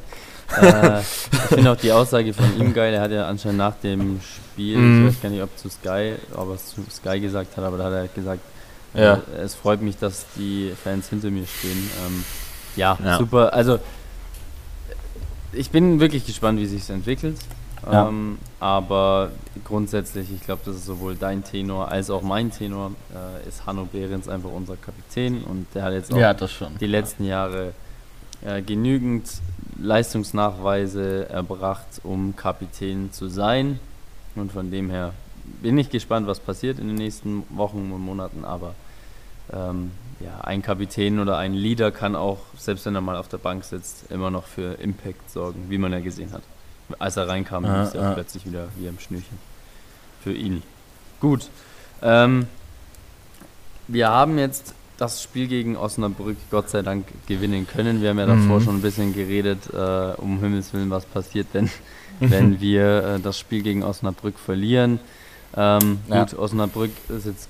äh, 0.98 1.00
ich 1.00 1.38
finde 1.48 1.72
auch 1.72 1.76
die 1.76 1.92
Aussage 1.92 2.32
von 2.32 2.58
ihm 2.58 2.72
geil. 2.72 2.94
Er 2.94 3.00
hat 3.00 3.10
ja 3.10 3.28
anscheinend 3.28 3.58
nach 3.58 3.74
dem 3.76 4.20
Spiel, 4.20 4.78
mm. 4.78 5.08
ich 5.08 5.14
weiß 5.14 5.22
gar 5.22 5.28
nicht, 5.30 5.42
ob 5.42 5.58
zu 5.58 5.68
Sky, 5.68 6.14
ob 6.34 6.48
er 6.48 6.54
es 6.54 6.66
zu 6.66 6.82
Sky 6.90 7.20
gesagt 7.20 7.56
hat, 7.56 7.64
aber 7.64 7.78
da 7.78 7.84
hat 7.84 7.92
er 7.92 8.08
gesagt, 8.08 8.40
ja. 8.94 9.14
äh, 9.14 9.42
es 9.42 9.54
freut 9.54 9.82
mich, 9.82 9.98
dass 9.98 10.26
die 10.36 10.72
Fans 10.82 11.08
hinter 11.08 11.30
mir 11.30 11.46
stehen. 11.46 11.90
Ähm, 12.06 12.24
ja, 12.76 12.96
ja, 13.02 13.18
super. 13.18 13.52
Also 13.52 13.78
ich 15.52 15.70
bin 15.70 16.00
wirklich 16.00 16.26
gespannt, 16.26 16.60
wie 16.60 16.66
sich 16.66 16.82
es 16.82 16.90
entwickelt. 16.90 17.36
Ja. 17.84 18.08
Ähm, 18.08 18.38
aber 18.58 19.30
grundsätzlich, 19.64 20.32
ich 20.32 20.42
glaube, 20.42 20.62
das 20.64 20.76
ist 20.76 20.86
sowohl 20.86 21.14
dein 21.14 21.44
Tenor 21.44 21.90
als 21.90 22.10
auch 22.10 22.22
mein 22.22 22.50
Tenor, 22.50 22.92
äh, 23.14 23.48
ist 23.48 23.66
Hanno 23.66 23.84
Behrens 23.84 24.28
einfach 24.28 24.50
unser 24.50 24.76
Kapitän 24.76 25.42
und 25.44 25.66
der 25.74 25.84
hat 25.84 25.92
jetzt 25.92 26.12
auch 26.12 26.16
ja, 26.16 26.34
die 26.34 26.86
letzten 26.86 27.24
Jahre 27.24 27.72
äh, 28.44 28.62
genügend 28.62 29.28
Leistungsnachweise 29.78 31.28
erbracht, 31.28 32.00
um 32.02 32.34
Kapitän 32.34 33.12
zu 33.12 33.28
sein. 33.28 33.78
Und 34.34 34.52
von 34.52 34.70
dem 34.70 34.90
her 34.90 35.12
bin 35.62 35.78
ich 35.78 35.90
gespannt, 35.90 36.26
was 36.26 36.40
passiert 36.40 36.78
in 36.78 36.88
den 36.88 36.96
nächsten 36.96 37.44
Wochen 37.50 37.90
und 37.92 38.00
Monaten, 38.00 38.44
aber 38.44 38.74
ähm, 39.52 39.92
ja, 40.20 40.40
ein 40.42 40.62
Kapitän 40.62 41.18
oder 41.18 41.38
ein 41.38 41.54
Leader 41.54 41.90
kann 41.90 42.16
auch, 42.16 42.38
selbst 42.56 42.86
wenn 42.86 42.94
er 42.94 43.00
mal 43.00 43.16
auf 43.16 43.28
der 43.28 43.38
Bank 43.38 43.64
sitzt, 43.64 44.10
immer 44.10 44.30
noch 44.30 44.44
für 44.44 44.74
Impact 44.74 45.30
sorgen, 45.30 45.66
wie 45.68 45.78
man 45.78 45.92
ja 45.92 46.00
gesehen 46.00 46.32
hat. 46.32 46.42
Als 46.98 47.16
er 47.16 47.28
reinkam, 47.28 47.64
ah, 47.64 47.84
ist 47.84 47.94
er 47.94 48.10
ah. 48.10 48.14
plötzlich 48.14 48.46
wieder 48.46 48.68
wie 48.76 48.88
am 48.88 48.98
Schnürchen. 48.98 49.38
Für 50.22 50.32
ihn. 50.32 50.62
Gut. 51.20 51.48
Ähm, 52.02 52.46
wir 53.88 54.08
haben 54.08 54.38
jetzt 54.38 54.74
das 54.96 55.22
Spiel 55.22 55.46
gegen 55.46 55.76
Osnabrück 55.76 56.36
Gott 56.50 56.70
sei 56.70 56.82
Dank 56.82 57.06
gewinnen 57.26 57.66
können. 57.66 58.00
Wir 58.00 58.10
haben 58.10 58.18
ja 58.18 58.26
davor 58.26 58.60
mhm. 58.60 58.64
schon 58.64 58.76
ein 58.76 58.82
bisschen 58.82 59.14
geredet, 59.14 59.68
äh, 59.72 60.20
um 60.20 60.40
Himmels 60.40 60.72
Willen, 60.72 60.90
was 60.90 61.04
passiert 61.04 61.48
denn, 61.54 61.70
wenn 62.20 62.60
wir 62.60 63.04
äh, 63.04 63.20
das 63.20 63.38
Spiel 63.38 63.62
gegen 63.62 63.82
Osnabrück 63.82 64.38
verlieren. 64.38 65.00
Ähm, 65.56 65.98
ja. 66.08 66.24
Gut, 66.24 66.38
Osnabrück 66.38 66.90
ist 67.08 67.26
jetzt 67.26 67.48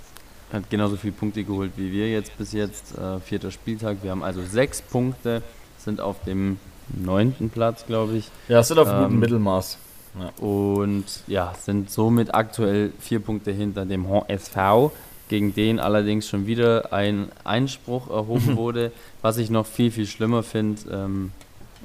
hat 0.52 0.70
genauso 0.70 0.96
viele 0.96 1.12
Punkte 1.12 1.42
geholt 1.42 1.72
wie 1.76 1.92
wir 1.92 2.08
jetzt 2.10 2.36
bis 2.38 2.52
jetzt. 2.52 2.96
Äh, 2.96 3.20
vierter 3.20 3.50
Spieltag. 3.50 3.98
Wir 4.02 4.10
haben 4.12 4.22
also 4.22 4.42
sechs 4.42 4.80
Punkte, 4.80 5.42
sind 5.78 6.00
auf 6.00 6.22
dem 6.24 6.58
neunten 6.88 7.50
Platz, 7.50 7.86
glaube 7.86 8.16
ich. 8.16 8.30
Ja, 8.48 8.62
sind 8.62 8.78
auf 8.78 8.88
ähm, 8.88 9.02
gutem 9.02 9.18
Mittelmaß. 9.20 9.78
Ja. 10.18 10.44
Und 10.44 11.04
ja, 11.26 11.54
sind 11.60 11.90
somit 11.90 12.34
aktuell 12.34 12.92
vier 12.98 13.20
Punkte 13.20 13.50
hinter 13.52 13.84
dem 13.84 14.06
SV, 14.28 14.92
gegen 15.28 15.54
den 15.54 15.78
allerdings 15.78 16.28
schon 16.28 16.46
wieder 16.46 16.92
ein 16.92 17.28
Einspruch 17.44 18.08
erhoben 18.08 18.56
wurde, 18.56 18.92
was 19.22 19.36
ich 19.38 19.50
noch 19.50 19.66
viel, 19.66 19.90
viel 19.90 20.06
schlimmer 20.06 20.42
finde. 20.42 20.82
Ähm, 20.90 21.32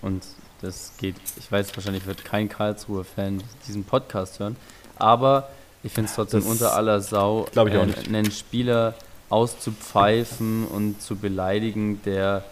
und 0.02 0.24
das 0.62 0.94
geht, 0.98 1.16
ich 1.38 1.52
weiß, 1.52 1.76
wahrscheinlich 1.76 2.06
wird 2.06 2.24
kein 2.24 2.48
Karlsruher 2.48 3.04
Fan 3.04 3.42
diesen 3.68 3.84
Podcast 3.84 4.40
hören, 4.40 4.56
aber 4.98 5.50
ich 5.84 5.92
finde 5.92 6.10
es 6.10 6.16
trotzdem 6.16 6.42
das 6.42 6.50
unter 6.50 6.76
aller 6.76 7.02
Sau, 7.02 7.48
ich 7.52 7.58
äh, 7.58 7.88
einen 8.08 8.32
Spieler 8.32 8.94
auszupfeifen 9.30 10.68
und 10.68 11.02
zu 11.02 11.16
beleidigen, 11.16 12.02
der 12.04 12.44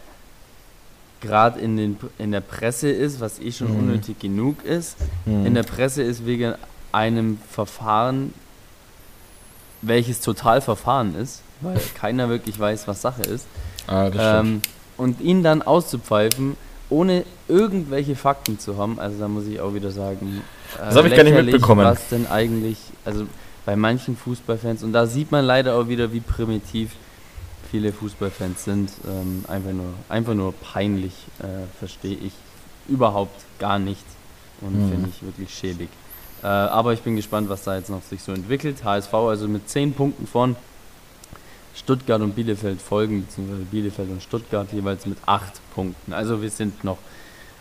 gerade 1.22 1.60
in, 1.60 1.98
in 2.18 2.32
der 2.32 2.42
Presse 2.42 2.90
ist, 2.90 3.20
was 3.20 3.40
eh 3.40 3.52
schon 3.52 3.74
mhm. 3.74 3.80
unnötig 3.80 4.20
genug 4.20 4.64
ist. 4.64 4.98
Mhm. 5.26 5.46
In 5.46 5.54
der 5.54 5.64
Presse 5.64 6.02
ist 6.04 6.26
wegen 6.26 6.56
einem 6.92 7.40
Verfahren, 7.50 8.34
welches 9.82 10.22
total 10.22 10.62
Verfahren 10.62 11.16
ist, 11.16 11.42
weil 11.62 11.80
keiner 11.96 12.30
wirklich 12.30 12.60
weiß, 12.60 12.88
was 12.88 13.02
Sache 13.02 13.22
ist. 13.24 13.48
Ah, 13.88 14.10
ähm, 14.18 14.62
und 14.98 15.22
ihn 15.22 15.44
dann 15.44 15.62
auszupfeifen, 15.62 16.58
ohne 16.90 17.24
irgendwelche 17.48 18.16
Fakten 18.16 18.60
zu 18.60 18.78
haben, 18.78 19.00
also 19.00 19.20
da 19.20 19.28
muss 19.28 19.46
ich 19.46 19.60
auch 19.60 19.74
wieder 19.74 19.92
sagen, 19.92 20.42
das 20.78 20.96
habe 20.96 21.08
ich 21.08 21.16
gar 21.16 21.24
nicht 21.24 21.36
mitbekommen. 21.36 21.86
Was 21.86 22.10
denn 22.10 22.28
eigentlich, 22.28 22.78
also 23.06 23.26
bei 23.66 23.76
manchen 23.76 24.18
Fußballfans, 24.18 24.84
und 24.84 24.94
da 24.94 25.06
sieht 25.06 25.32
man 25.32 25.46
leider 25.46 25.76
auch 25.76 25.88
wieder, 25.88 26.12
wie 26.12 26.20
primitiv 26.20 26.92
viele 27.70 27.94
Fußballfans 27.94 28.64
sind, 28.64 28.92
ähm, 29.08 29.46
einfach, 29.48 29.72
nur, 29.72 29.94
einfach 30.08 30.34
nur 30.34 30.54
peinlich, 30.54 31.14
äh, 31.40 31.66
verstehe 31.78 32.18
ich 32.18 32.34
überhaupt 32.88 33.46
gar 33.60 33.80
nicht 33.80 34.06
und 34.62 34.86
mhm. 34.86 34.90
finde 34.90 35.10
ich 35.10 35.24
wirklich 35.24 35.54
schäbig. 35.54 35.90
Äh, 36.42 36.48
aber 36.48 36.94
ich 36.94 37.02
bin 37.02 37.16
gespannt, 37.16 37.50
was 37.50 37.64
da 37.64 37.76
jetzt 37.76 37.90
noch 37.90 38.02
sich 38.04 38.24
so 38.24 38.32
entwickelt. 38.32 38.84
HSV 38.84 39.14
also 39.14 39.48
mit 39.48 39.70
10 39.70 39.94
Punkten 39.94 40.28
von 40.28 40.56
Stuttgart 41.76 42.22
und 42.22 42.36
Bielefeld 42.36 42.82
folgen, 42.82 43.26
beziehungsweise 43.26 43.64
Bielefeld 43.64 44.10
und 44.10 44.24
Stuttgart 44.24 44.72
jeweils 44.74 45.06
mit 45.06 45.18
8 45.26 45.62
Punkten. 45.74 46.14
Also 46.14 46.42
wir 46.42 46.50
sind 46.50 46.84
noch 46.84 46.98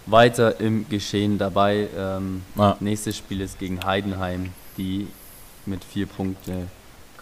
weiter 0.07 0.61
im 0.61 0.88
Geschehen 0.88 1.38
dabei. 1.38 1.88
Ähm, 1.97 2.42
ja. 2.57 2.77
Nächstes 2.81 3.16
Spiel 3.16 3.40
ist 3.40 3.59
gegen 3.59 3.85
Heidenheim, 3.85 4.53
die 4.77 5.09
mit 5.66 5.85
vier 5.85 6.07
Punkten 6.07 6.71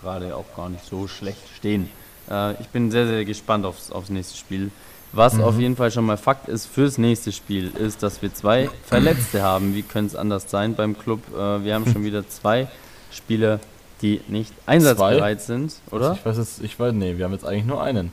gerade 0.01 0.37
auch 0.37 0.55
gar 0.55 0.69
nicht 0.69 0.85
so 0.85 1.09
schlecht 1.09 1.43
stehen. 1.57 1.89
Äh, 2.31 2.53
ich 2.61 2.69
bin 2.69 2.91
sehr, 2.91 3.07
sehr 3.07 3.25
gespannt 3.25 3.65
aufs, 3.65 3.91
aufs 3.91 4.11
nächste 4.11 4.37
Spiel. 4.37 4.71
Was 5.13 5.35
mhm. 5.35 5.45
auf 5.45 5.59
jeden 5.59 5.77
Fall 5.77 5.91
schon 5.91 6.05
mal 6.05 6.17
Fakt 6.17 6.49
ist 6.49 6.67
fürs 6.67 6.99
nächste 6.99 7.33
Spiel, 7.33 7.71
ist, 7.79 8.03
dass 8.03 8.21
wir 8.23 8.35
zwei 8.35 8.69
Verletzte 8.87 9.43
haben. 9.43 9.75
Wie 9.75 9.83
könnte 9.83 10.15
es 10.15 10.17
anders 10.17 10.51
sein 10.51 10.75
beim 10.75 10.99
Club? 10.99 11.21
Äh, 11.35 11.65
wir 11.65 11.75
haben 11.75 11.91
schon 11.91 12.05
wieder 12.05 12.29
zwei 12.29 12.69
Spieler, 13.11 13.61
die 14.03 14.21
nicht 14.29 14.53
einsatzbereit 14.67 15.41
zwei? 15.41 15.55
sind, 15.55 15.75
oder? 15.91 16.13
Ich 16.13 16.27
weiß 16.27 16.39
jetzt, 16.39 16.63
ich 16.63 16.79
weiß, 16.79 16.93
nee, 16.93 17.17
wir 17.17 17.25
haben 17.25 17.33
jetzt 17.33 17.47
eigentlich 17.47 17.65
nur 17.65 17.83
einen. 17.83 18.13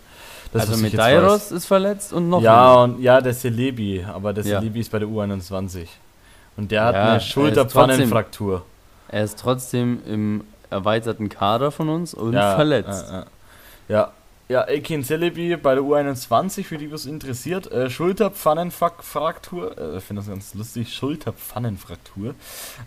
Das, 0.54 0.70
also 0.70 0.82
Medeiros 0.82 1.52
ist 1.52 1.66
verletzt 1.66 2.14
und 2.14 2.30
noch 2.30 2.42
Ja, 2.42 2.84
und 2.84 3.02
ja, 3.02 3.20
der 3.20 3.34
Celebi, 3.34 4.06
aber 4.08 4.34
der 4.34 4.44
Celebi 4.44 4.80
ja. 4.80 4.82
ist 4.82 4.92
bei 4.92 5.00
der 5.00 5.08
U21. 5.08 5.88
Und 6.56 6.72
der 6.72 6.86
hat 6.86 6.96
ja, 6.96 7.12
eine 7.12 7.22
Schulterpfannenfraktur. 7.22 8.64
Er 9.08 9.24
ist 9.24 9.40
trotzdem 9.40 10.00
im 10.06 10.44
erweiterten 10.70 11.30
Kader 11.30 11.72
von 11.72 11.90
uns 11.90 12.14
und 12.14 12.34
ja, 12.34 12.56
verletzt. 12.56 13.12
Ja, 13.94 14.12
ja. 14.50 14.68
Ekin 14.68 15.04
Celebi 15.04 15.56
bei 15.56 15.76
der 15.76 15.84
U21, 15.84 16.64
für 16.64 16.80
die 16.80 16.92
was 16.92 17.06
interessiert. 17.06 17.72
Äh, 17.72 17.92
Schulterpfannenfraktur. 17.92 19.78
Äh, 19.78 19.98
ich 19.98 20.04
finde 20.04 20.22
das 20.22 20.30
ganz 20.30 20.56
lustig. 20.56 20.92
Schulterpfannenfraktur. 20.96 22.34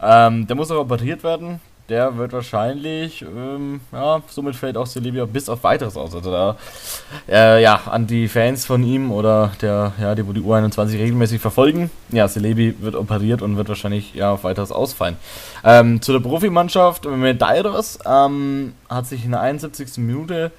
Ähm, 0.03 0.49
der 0.49 0.57
muss 0.57 0.71
auch 0.73 0.81
operiert 0.81 1.23
werden 1.23 1.61
der 1.89 2.17
wird 2.17 2.33
wahrscheinlich, 2.33 3.23
ähm, 3.23 3.81
ja, 3.93 4.21
somit 4.29 4.57
fällt 4.57 4.77
auch 4.77 4.87
Celebia 4.87 5.25
bis 5.25 5.49
auf 5.49 5.63
weiteres 5.63 5.97
aus. 5.97 6.15
Also 6.15 6.31
da, 6.31 6.57
äh, 7.29 7.63
ja, 7.63 7.81
an 7.87 8.07
die 8.07 8.29
Fans 8.29 8.67
von 8.67 8.83
ihm 8.83 9.13
oder 9.13 9.53
der, 9.61 9.93
ja, 10.01 10.15
die, 10.15 10.27
wo 10.27 10.33
die 10.33 10.41
U21 10.41 10.95
regelmäßig 10.95 11.41
verfolgen, 11.41 11.91
ja, 12.11 12.29
Celebi 12.29 12.77
wird 12.81 12.97
operiert 12.97 13.43
und 13.43 13.57
wird 13.57 13.69
wahrscheinlich, 13.69 14.15
ja, 14.15 14.33
auf 14.33 14.45
weiteres 14.45 14.73
ausfallen. 14.73 15.17
Ähm, 15.65 16.03
zu 16.03 16.13
der 16.13 16.21
Profimannschaft, 16.21 17.05
Medeiros, 17.05 17.99
ähm, 18.05 18.75
hat 18.89 19.07
sich 19.07 19.25
in 19.25 19.31
der 19.31 19.41
71. 19.41 19.99
Minute, 19.99 20.51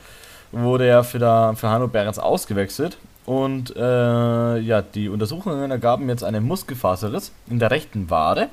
wurde 0.51 0.87
er 0.87 1.03
für, 1.03 1.19
der, 1.19 1.53
für 1.55 1.69
Hanno 1.69 1.87
Behrens 1.87 2.19
ausgewechselt. 2.19 2.97
Und 3.25 3.75
äh, 3.75 4.57
ja, 4.59 4.81
die 4.81 5.09
Untersuchungen 5.09 5.69
ergaben 5.69 6.07
jetzt 6.07 6.23
einen 6.23 6.45
Muskelfaserriss 6.45 7.33
in 7.49 7.59
der 7.59 7.71
rechten 7.71 8.09
Wade. 8.09 8.49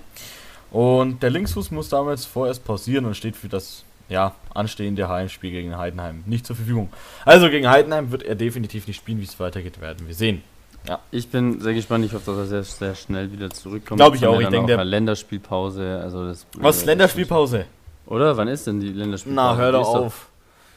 Und 0.72 1.22
der 1.22 1.30
Linksfuß 1.30 1.70
muss 1.70 1.88
damals 1.88 2.24
vorerst 2.24 2.64
pausieren 2.64 3.04
und 3.04 3.16
steht 3.16 3.36
für 3.36 3.48
das 3.48 3.84
ja, 4.08 4.34
anstehende 4.52 5.08
Heimspiel 5.08 5.52
gegen 5.52 5.78
Heidenheim 5.78 6.24
nicht 6.26 6.46
zur 6.46 6.56
Verfügung. 6.56 6.90
Also 7.24 7.48
gegen 7.48 7.68
Heidenheim 7.68 8.10
wird 8.10 8.24
er 8.24 8.34
definitiv 8.34 8.86
nicht 8.86 8.96
spielen, 8.96 9.20
wie 9.20 9.24
es 9.24 9.38
weitergeht, 9.38 9.80
werden 9.80 10.06
wir 10.06 10.14
sehen. 10.14 10.42
Ja. 10.88 10.98
Ich 11.10 11.28
bin 11.28 11.60
sehr 11.60 11.72
gespannt. 11.72 12.04
Ich 12.04 12.12
hoffe, 12.12 12.32
dass 12.32 12.38
er 12.38 12.46
sehr, 12.46 12.64
sehr 12.64 12.94
schnell 12.94 13.32
wieder 13.32 13.50
zurückkommt. 13.50 13.98
Glaube 13.98 14.16
ich 14.16 14.26
auch. 14.26 14.38
Ich 14.40 14.48
denke, 14.48 14.66
der 14.66 14.84
Länderspielpause. 14.84 16.00
Also 16.02 16.26
das, 16.26 16.46
Was 16.56 16.84
Länderspielpause? 16.84 17.64
Oder 18.06 18.36
wann 18.36 18.48
ist 18.48 18.66
denn 18.66 18.80
die 18.80 18.92
Länderspielpause? 18.92 19.34
Na, 19.34 19.56
hör 19.56 19.72
doch 19.72 19.94
auf. 19.94 20.28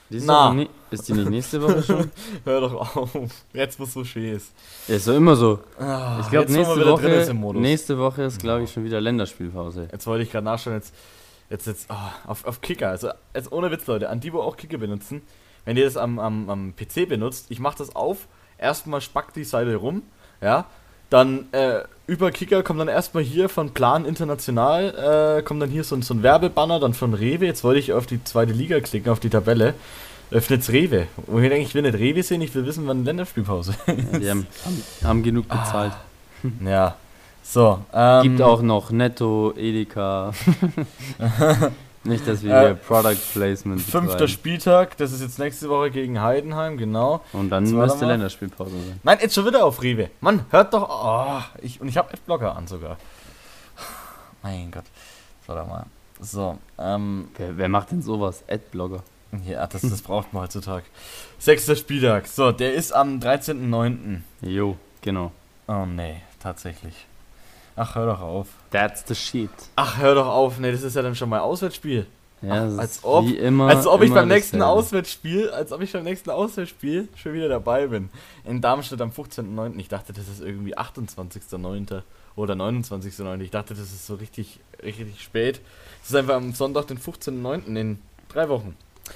Die 0.09 0.17
ist, 0.17 0.25
Na. 0.25 0.53
Nie, 0.53 0.69
ist 0.89 1.07
die 1.07 1.13
nicht 1.13 1.29
nächste 1.29 1.61
Woche 1.61 1.83
schon? 1.83 2.11
Hör 2.45 2.61
doch 2.61 2.95
auf. 2.95 3.11
Jetzt, 3.53 3.79
wo 3.79 3.83
es 3.83 3.93
so 3.93 4.03
schön 4.03 4.35
ist. 4.35 4.53
Ja, 4.87 4.95
ist 4.95 5.05
so 5.05 5.13
immer 5.13 5.35
so. 5.35 5.59
Ah, 5.77 6.19
ich 6.21 6.29
glaube, 6.29 6.51
nächste, 6.51 6.85
Woche, 6.85 7.53
nächste 7.53 7.97
Woche 7.97 8.23
ist, 8.23 8.39
glaube 8.39 8.63
ich, 8.63 8.71
schon 8.71 8.85
wieder 8.85 9.01
Länderspielpause. 9.01 9.89
Jetzt 9.91 10.07
wollte 10.07 10.23
ich 10.23 10.31
gerade 10.31 10.45
nachschauen. 10.45 10.75
Jetzt, 10.75 10.93
jetzt, 11.49 11.67
jetzt 11.67 11.87
oh, 11.89 12.29
auf, 12.29 12.45
auf 12.45 12.61
Kicker. 12.61 12.89
Also, 12.89 13.09
jetzt 13.33 13.51
ohne 13.51 13.69
Witz, 13.69 13.85
Leute. 13.87 14.09
An 14.09 14.21
die, 14.21 14.31
wo 14.31 14.39
auch 14.39 14.55
Kicker 14.55 14.77
benutzen. 14.77 15.23
wenn 15.65 15.75
ihr 15.75 15.83
das 15.83 15.97
am, 15.97 16.19
am, 16.19 16.49
am 16.49 16.73
PC 16.75 17.09
benutzt, 17.09 17.47
ich 17.49 17.59
mache 17.59 17.77
das 17.79 17.93
auf, 17.93 18.27
erstmal 18.57 19.01
spackt 19.01 19.35
die 19.35 19.43
Seite 19.43 19.75
rum, 19.75 20.03
ja, 20.41 20.67
dann 21.09 21.45
äh, 21.51 21.79
über 22.07 22.31
Kicker 22.31 22.63
kommt 22.63 22.79
dann 22.79 22.87
erstmal 22.87 23.23
hier 23.23 23.49
von 23.49 23.73
Plan 23.73 24.05
International, 24.05 25.37
äh, 25.39 25.41
kommt 25.43 25.61
dann 25.61 25.69
hier 25.69 25.83
so, 25.83 25.99
so 26.01 26.13
ein 26.13 26.23
Werbebanner, 26.23 26.79
dann 26.79 26.93
von 26.93 27.13
Rewe. 27.13 27.45
Jetzt 27.45 27.63
wollte 27.63 27.79
ich 27.79 27.93
auf 27.93 28.05
die 28.05 28.23
zweite 28.23 28.53
Liga 28.53 28.79
klicken, 28.79 29.11
auf 29.11 29.19
die 29.19 29.29
Tabelle. 29.29 29.73
Öffnet's 30.31 30.69
Rewe. 30.69 31.07
Wo 31.27 31.39
ich 31.39 31.49
denke, 31.49 31.65
ich 31.65 31.73
will 31.73 31.83
nicht 31.83 31.95
Rewe 31.95 32.23
sehen, 32.23 32.41
ich 32.41 32.53
will 32.53 32.65
wissen, 32.65 32.85
wann 32.87 33.05
Länderspielpause 33.05 33.75
Ja, 33.87 34.19
die 34.19 34.29
haben, 34.29 34.47
haben, 35.03 35.23
genug 35.23 35.47
bezahlt. 35.47 35.93
Ja. 36.63 36.95
So. 37.41 37.79
Ähm, 37.93 38.23
Gibt 38.23 38.41
auch 38.41 38.61
noch 38.61 38.91
Netto, 38.91 39.53
Edeka. 39.57 40.33
Nicht, 42.03 42.27
dass 42.27 42.41
wir 42.43 42.53
Äh, 42.55 42.65
hier 42.67 42.73
Product 42.75 43.17
Placement 43.33 43.81
Fünfter 43.81 44.13
betreiben. 44.13 44.27
Spieltag, 44.31 44.97
das 44.97 45.11
ist 45.11 45.21
jetzt 45.21 45.39
nächste 45.39 45.67
Woche 45.69 45.91
gegen 45.91 46.21
Heidenheim, 46.21 46.77
genau. 46.77 47.21
Und 47.33 47.49
dann 47.49 47.65
warte 47.75 47.91
müsste. 47.91 48.05
Länderspielpause 48.05 48.71
sein. 48.71 48.99
Nein, 49.03 49.17
jetzt 49.21 49.35
schon 49.35 49.45
wieder 49.45 49.65
auf 49.65 49.81
Rewe. 49.83 50.09
Mann, 50.21 50.45
hört 50.49 50.73
doch. 50.73 50.87
Oh, 50.89 51.41
ich, 51.61 51.81
und 51.81 51.87
ich 51.89 51.97
habe 51.97 52.13
Adblocker 52.13 52.55
an 52.55 52.67
sogar. 52.67 52.97
Mein 54.43 54.71
Gott. 54.71 54.85
Warte 55.47 55.67
mal. 55.67 55.85
So, 56.19 56.57
ähm, 56.79 57.27
Wer, 57.37 57.57
wer 57.57 57.69
macht 57.69 57.91
denn 57.91 58.01
sowas? 58.01 58.43
Adblogger. 58.49 59.03
ja, 59.45 59.67
das, 59.67 59.81
das 59.81 60.01
braucht 60.01 60.33
man 60.33 60.43
heutzutage. 60.43 60.85
Sechster 61.37 61.75
Spieltag. 61.75 62.27
So, 62.27 62.51
der 62.51 62.73
ist 62.73 62.91
am 62.93 63.19
13.09. 63.19 64.21
Jo, 64.41 64.77
genau. 65.01 65.31
Oh 65.67 65.85
nee, 65.85 66.21
tatsächlich. 66.39 67.05
Ach, 67.77 67.95
hör 67.95 68.07
doch 68.07 68.19
auf. 68.21 68.47
That's 68.71 69.05
the 69.07 69.15
shit. 69.15 69.49
Ach, 69.77 69.97
hör 69.99 70.15
doch 70.15 70.27
auf. 70.27 70.59
Nee, 70.59 70.71
das 70.73 70.81
ist 70.83 70.95
ja 70.95 71.01
dann 71.01 71.15
schon 71.15 71.29
mein 71.29 71.39
Auswärtsspiel. 71.39 72.05
Ja, 72.41 72.67
Ach, 72.75 72.79
als 72.79 72.99
ob- 73.03 73.25
wie 73.25 73.37
immer, 73.37 73.67
als 73.67 73.87
ob 73.87 74.01
ich 74.03 74.11
beim 74.13 74.27
nächsten 74.27 74.59
dasselbe. 74.59 74.79
Auswärtsspiel, 74.79 75.49
als 75.49 75.71
ob 75.71 75.81
ich 75.81 75.91
beim 75.93 76.03
nächsten 76.03 76.29
Auswärtsspiel 76.29 77.07
schon 77.15 77.33
wieder 77.33 77.49
dabei 77.49 77.87
bin. 77.87 78.09
In 78.45 78.61
Darmstadt 78.61 79.01
am 79.01 79.09
15.09. 79.11 79.79
Ich 79.79 79.87
dachte, 79.87 80.11
das 80.13 80.27
ist 80.27 80.41
irgendwie 80.41 80.77
28.09. 80.77 82.01
oder 82.35 82.53
29.09. 82.55 83.41
Ich 83.41 83.51
dachte, 83.51 83.73
das 83.73 83.85
ist 83.85 84.05
so 84.05 84.15
richtig, 84.15 84.59
richtig 84.83 85.21
spät. 85.21 85.61
Es 86.03 86.09
ist 86.09 86.15
einfach 86.15 86.35
am 86.35 86.53
Sonntag, 86.53 86.87
den 86.87 86.99
15.09. 86.99 87.75
in 87.75 87.99
drei 88.29 88.49
Wochen. 88.49 88.75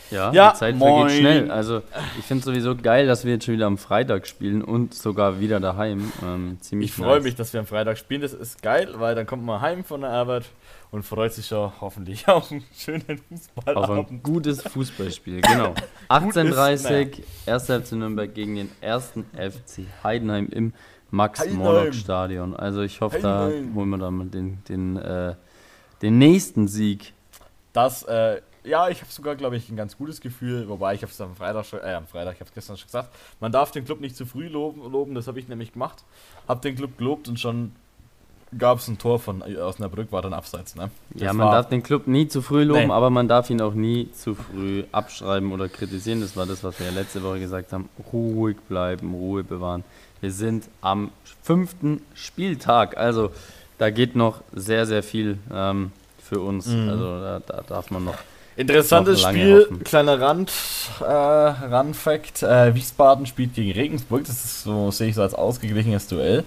Ja, 0.09 0.31
Ja, 0.33 0.51
die 0.51 0.57
Zeit 0.57 0.75
moin. 0.75 1.07
vergeht 1.09 1.19
schnell. 1.19 1.51
Also 1.51 1.81
ich 2.19 2.25
finde 2.25 2.43
sowieso 2.43 2.75
geil, 2.75 3.07
dass 3.07 3.23
wir 3.25 3.33
jetzt 3.33 3.45
schon 3.45 3.53
wieder 3.55 3.65
am 3.67 3.77
Freitag 3.77 4.27
spielen 4.27 4.61
und 4.63 4.93
sogar 4.93 5.39
wieder 5.39 5.59
daheim. 5.59 6.11
Ähm, 6.23 6.57
ziemlich 6.61 6.89
Ich 6.89 6.95
freue 6.95 7.15
nice. 7.15 7.23
mich, 7.23 7.35
dass 7.35 7.53
wir 7.53 7.59
am 7.59 7.65
Freitag 7.65 7.97
spielen. 7.97 8.21
Das 8.21 8.33
ist 8.33 8.61
geil, 8.61 8.89
weil 8.97 9.15
dann 9.15 9.25
kommt 9.25 9.43
man 9.43 9.61
heim 9.61 9.83
von 9.83 10.01
der 10.01 10.09
Arbeit 10.11 10.45
und 10.91 11.03
freut 11.03 11.33
sich 11.33 11.47
schon 11.47 11.71
hoffentlich 11.79 12.27
auf 12.29 12.51
einen 12.51 12.63
schönen 12.77 13.03
Auf 13.09 13.17
Fußballabend. 13.29 14.11
ein 14.11 14.23
gutes 14.23 14.61
Fußballspiel, 14.63 15.41
genau. 15.41 15.73
18.30 16.09 17.23
1. 17.47 17.65
FC 17.87 17.91
Nürnberg 17.93 18.33
gegen 18.33 18.55
den 18.55 18.69
1. 18.81 19.13
FC 19.33 19.85
Heidenheim 20.03 20.47
im 20.51 20.73
Max-Morlock-Stadion. 21.11 22.55
Also 22.55 22.81
ich 22.81 23.01
hoffe, 23.01 23.19
da 23.19 23.49
holen 23.75 23.89
wir 23.89 23.97
da 23.97 24.11
mal 24.11 24.27
den, 24.27 24.63
den, 24.69 24.97
äh, 24.97 25.35
den 26.01 26.17
nächsten 26.17 26.67
Sieg. 26.67 27.13
Das, 27.73 28.03
äh, 28.03 28.41
ja, 28.63 28.89
ich 28.89 29.01
habe 29.01 29.11
sogar, 29.11 29.35
glaube 29.35 29.55
ich, 29.57 29.69
ein 29.69 29.75
ganz 29.75 29.97
gutes 29.97 30.21
Gefühl, 30.21 30.67
wobei 30.69 30.93
ich 30.93 31.01
habe 31.01 31.11
es 31.11 31.19
am 31.21 31.35
Freitag 31.35 31.65
schon, 31.65 31.79
äh, 31.79 31.93
am 31.93 32.07
Freitag, 32.07 32.35
ich 32.35 32.39
habe 32.41 32.49
es 32.49 32.53
gestern 32.53 32.77
schon 32.77 32.87
gesagt, 32.87 33.09
man 33.39 33.51
darf 33.51 33.71
den 33.71 33.85
Club 33.85 34.01
nicht 34.01 34.15
zu 34.15 34.25
früh 34.25 34.47
loben, 34.47 34.81
loben 34.91 35.15
das 35.15 35.27
habe 35.27 35.39
ich 35.39 35.47
nämlich 35.47 35.73
gemacht. 35.73 36.03
Hab 36.47 36.61
den 36.61 36.75
Club 36.75 36.97
gelobt 36.97 37.27
und 37.27 37.39
schon 37.39 37.71
gab 38.57 38.79
es 38.79 38.87
ein 38.89 38.97
Tor 38.97 39.17
von 39.19 39.41
äh, 39.41 39.55
Osnabrück, 39.57 40.11
war 40.11 40.21
dann 40.21 40.33
abseits, 40.33 40.75
ne? 40.75 40.91
Ja, 41.15 41.27
Das 41.27 41.35
man 41.37 41.47
war- 41.47 41.53
darf 41.55 41.69
den 41.69 41.81
Club 41.83 42.07
nie 42.07 42.27
zu 42.27 42.41
früh 42.41 42.63
loben, 42.63 42.87
Nee. 42.87 42.93
aber 42.93 43.09
man 43.09 43.27
darf 43.27 43.49
ihn 43.49 43.61
auch 43.61 43.73
nie 43.73 44.11
zu 44.11 44.35
früh 44.35 44.83
abschreiben 44.91 45.51
oder 45.53 45.69
kritisieren. 45.69 46.19
Das 46.21 46.35
war 46.35 46.45
das, 46.45 46.63
was 46.63 46.77
wir 46.79 46.87
ja 46.87 46.91
letzte 46.91 47.23
Woche 47.23 47.39
gesagt 47.39 47.71
haben. 47.71 47.87
Ruhig 48.11 48.57
bleiben, 48.67 49.13
Ruhe 49.13 49.43
bewahren. 49.45 49.83
Wir 50.19 50.31
sind 50.31 50.65
am 50.81 51.11
fünften 51.41 52.01
Spieltag, 52.13 52.97
also 52.97 53.31
da 53.77 53.89
geht 53.89 54.15
noch 54.15 54.41
sehr, 54.53 54.85
sehr 54.85 55.01
viel 55.01 55.39
ähm, 55.51 55.91
für 56.21 56.41
uns. 56.41 56.67
Mhm. 56.67 56.89
Also 56.89 57.19
da, 57.21 57.39
da 57.39 57.61
darf 57.67 57.89
man 57.89 58.03
noch. 58.03 58.17
Interessantes 58.57 59.21
Spiel, 59.21 59.61
hoffen. 59.63 59.83
kleiner 59.83 60.19
Rand, 60.19 60.51
äh, 60.99 61.03
Randfact, 61.05 62.43
äh, 62.43 62.75
Wiesbaden 62.75 63.25
spielt 63.25 63.53
gegen 63.55 63.71
Regensburg, 63.71 64.25
das 64.25 64.43
ist 64.43 64.63
so, 64.63 64.91
sehe 64.91 65.09
ich 65.09 65.15
so 65.15 65.21
als 65.21 65.33
ausgeglichenes 65.33 66.07
Duell. 66.07 66.43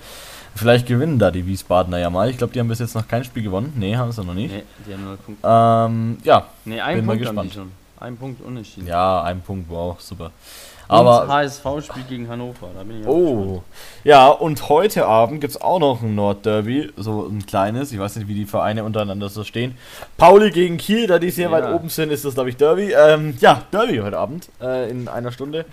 Vielleicht 0.56 0.86
gewinnen 0.86 1.18
da 1.18 1.30
die 1.32 1.44
Wiesbadener 1.46 1.98
ja 1.98 2.10
mal. 2.10 2.30
Ich 2.30 2.38
glaube, 2.38 2.52
die 2.52 2.60
haben 2.60 2.68
bis 2.68 2.78
jetzt 2.78 2.94
noch 2.94 3.08
kein 3.08 3.24
Spiel 3.24 3.42
gewonnen. 3.42 3.72
Nee, 3.76 3.96
haben 3.96 4.12
sie 4.12 4.22
noch 4.22 4.34
nicht. 4.34 4.52
Nee, 4.54 4.62
die 4.86 4.92
haben 4.92 5.04
null 5.04 5.16
Punkte. 5.16 5.46
Ähm, 5.48 6.18
ja, 6.22 6.46
Nee, 6.64 6.80
ein 6.80 6.96
Bin 6.98 7.06
mal 7.06 7.14
Punkt 7.16 7.26
haben 7.28 7.36
die 7.36 7.42
gespannt. 7.48 7.54
schon. 7.98 8.06
Ein 8.06 8.16
Punkt 8.16 8.40
unentschieden. 8.42 8.86
ja, 8.86 9.22
ein 9.22 9.40
Punkt, 9.40 9.68
wow, 9.68 10.00
super. 10.00 10.30
Aber 10.88 11.22
Aber 11.22 11.32
HSV 11.32 11.64
spielt 11.82 12.08
gegen 12.08 12.28
Hannover. 12.28 12.68
Da 12.76 12.82
bin 12.82 13.00
ich 13.00 13.06
Oh. 13.06 13.62
Ja, 14.04 14.28
und 14.28 14.68
heute 14.68 15.06
Abend 15.06 15.40
gibt 15.40 15.52
es 15.52 15.60
auch 15.60 15.78
noch 15.78 16.02
ein 16.02 16.14
Nordderby, 16.14 16.92
so 16.96 17.26
ein 17.26 17.46
kleines. 17.46 17.90
Ich 17.92 17.98
weiß 17.98 18.16
nicht, 18.16 18.28
wie 18.28 18.34
die 18.34 18.44
Vereine 18.44 18.84
untereinander 18.84 19.28
so 19.28 19.44
stehen. 19.44 19.76
Pauli 20.18 20.50
gegen 20.50 20.76
Kiel, 20.76 21.06
da 21.06 21.18
die 21.18 21.30
sehr 21.30 21.46
Ja. 21.48 21.52
weit 21.52 21.72
oben 21.74 21.88
sind, 21.88 22.12
ist 22.12 22.24
das, 22.24 22.34
glaube 22.34 22.50
ich, 22.50 22.56
Derby. 22.56 22.92
Ähm, 22.92 23.36
ja, 23.40 23.62
Derby 23.72 23.98
heute 23.98 24.18
Abend 24.18 24.48
äh, 24.60 24.90
in 24.90 25.08
einer 25.08 25.32
Stunde. 25.32 25.64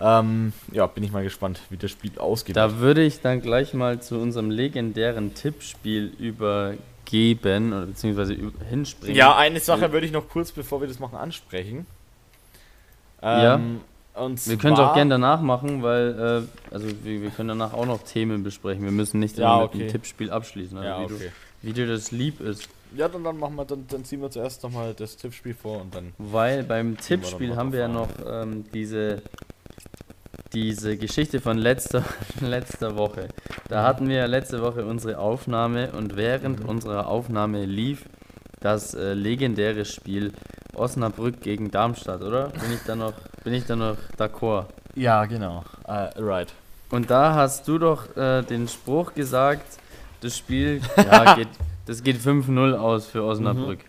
Ähm, 0.00 0.52
ja, 0.72 0.86
bin 0.86 1.04
ich 1.04 1.12
mal 1.12 1.22
gespannt, 1.22 1.60
wie 1.70 1.76
das 1.76 1.90
Spiel 1.90 2.12
ausgeht. 2.18 2.56
Da 2.56 2.78
würde 2.78 3.02
ich 3.02 3.20
dann 3.20 3.42
gleich 3.42 3.74
mal 3.74 4.00
zu 4.00 4.16
unserem 4.18 4.50
legendären 4.50 5.34
Tippspiel 5.34 6.06
übergeben 6.18 7.72
oder 7.72 7.86
beziehungsweise 7.86 8.34
hinspringen. 8.68 9.16
ja, 9.16 9.36
eine 9.36 9.60
Sache 9.60 9.92
würde 9.92 10.06
ich 10.06 10.12
noch 10.12 10.28
kurz, 10.28 10.52
bevor 10.52 10.80
wir 10.80 10.88
das 10.88 10.98
machen, 10.98 11.16
ansprechen. 11.16 11.86
Ja. 13.22 13.58
Und 14.18 14.46
Wir 14.48 14.56
können 14.56 14.74
es 14.74 14.80
auch 14.80 14.94
gerne 14.94 15.10
danach 15.10 15.40
machen, 15.40 15.82
weil 15.82 16.46
äh, 16.70 16.74
also 16.74 16.86
wir, 17.04 17.22
wir 17.22 17.30
können 17.30 17.48
danach 17.50 17.72
auch 17.72 17.86
noch 17.86 18.02
Themen 18.02 18.42
besprechen. 18.42 18.82
Wir 18.84 18.90
müssen 18.92 19.20
nicht 19.20 19.38
Ja, 19.38 19.54
immer 19.54 19.62
mit 19.64 19.68
okay. 19.74 19.78
dem 19.78 19.88
Tippspiel 19.92 20.30
abschließen, 20.30 20.76
also 20.78 20.88
Ja, 20.88 21.00
wie, 21.00 21.14
okay. 21.14 21.30
du, 21.62 21.66
wie 21.68 21.72
dir 21.72 21.86
das 21.86 22.10
lieb 22.10 22.40
ist. 22.40 22.68
Ja, 22.96 23.06
dann, 23.08 23.22
dann 23.22 23.38
machen 23.38 23.54
wir, 23.56 23.64
dann, 23.66 23.86
dann 23.88 24.04
ziehen 24.04 24.20
wir 24.22 24.30
zuerst 24.30 24.62
nochmal 24.62 24.94
das 24.94 25.16
Tippspiel 25.16 25.54
vor 25.54 25.80
und 25.82 25.94
dann. 25.94 26.12
Weil 26.18 26.62
beim 26.64 26.96
Tippspiel 26.96 27.54
haben 27.54 27.72
wir 27.72 27.80
ja 27.80 27.88
noch 27.88 28.08
ähm, 28.26 28.64
diese, 28.72 29.22
diese 30.52 30.96
Geschichte 30.96 31.40
von 31.40 31.58
letzter, 31.58 32.02
letzter 32.40 32.96
Woche. 32.96 33.28
Da 33.68 33.82
hatten 33.84 34.08
wir 34.08 34.16
ja 34.16 34.26
letzte 34.26 34.62
Woche 34.62 34.84
unsere 34.86 35.18
Aufnahme 35.18 35.92
und 35.92 36.16
während 36.16 36.60
Mhm. 36.62 36.68
unserer 36.68 37.08
Aufnahme 37.08 37.64
lief 37.66 38.04
das 38.60 38.94
äh, 38.94 39.12
legendäre 39.12 39.84
Spiel 39.84 40.32
Osnabrück 40.74 41.40
gegen 41.42 41.70
Darmstadt, 41.70 42.22
oder? 42.22 42.48
Bin 42.48 42.72
ich 42.72 42.80
da 42.86 42.96
noch, 42.96 43.12
bin 43.44 43.54
ich 43.54 43.64
da 43.64 43.76
noch 43.76 43.96
d'accord? 44.18 44.66
Ja, 44.94 45.24
genau. 45.26 45.64
Äh, 45.86 46.10
right. 46.20 46.52
Und 46.90 47.10
da 47.10 47.34
hast 47.34 47.68
du 47.68 47.78
doch 47.78 48.16
äh, 48.16 48.42
den 48.42 48.68
Spruch 48.68 49.14
gesagt, 49.14 49.78
das 50.20 50.36
Spiel, 50.36 50.80
ja, 50.96 51.34
geht, 51.34 51.48
das 51.86 52.02
geht 52.02 52.16
5-0 52.16 52.74
aus 52.74 53.06
für 53.06 53.22
Osnabrück. 53.22 53.80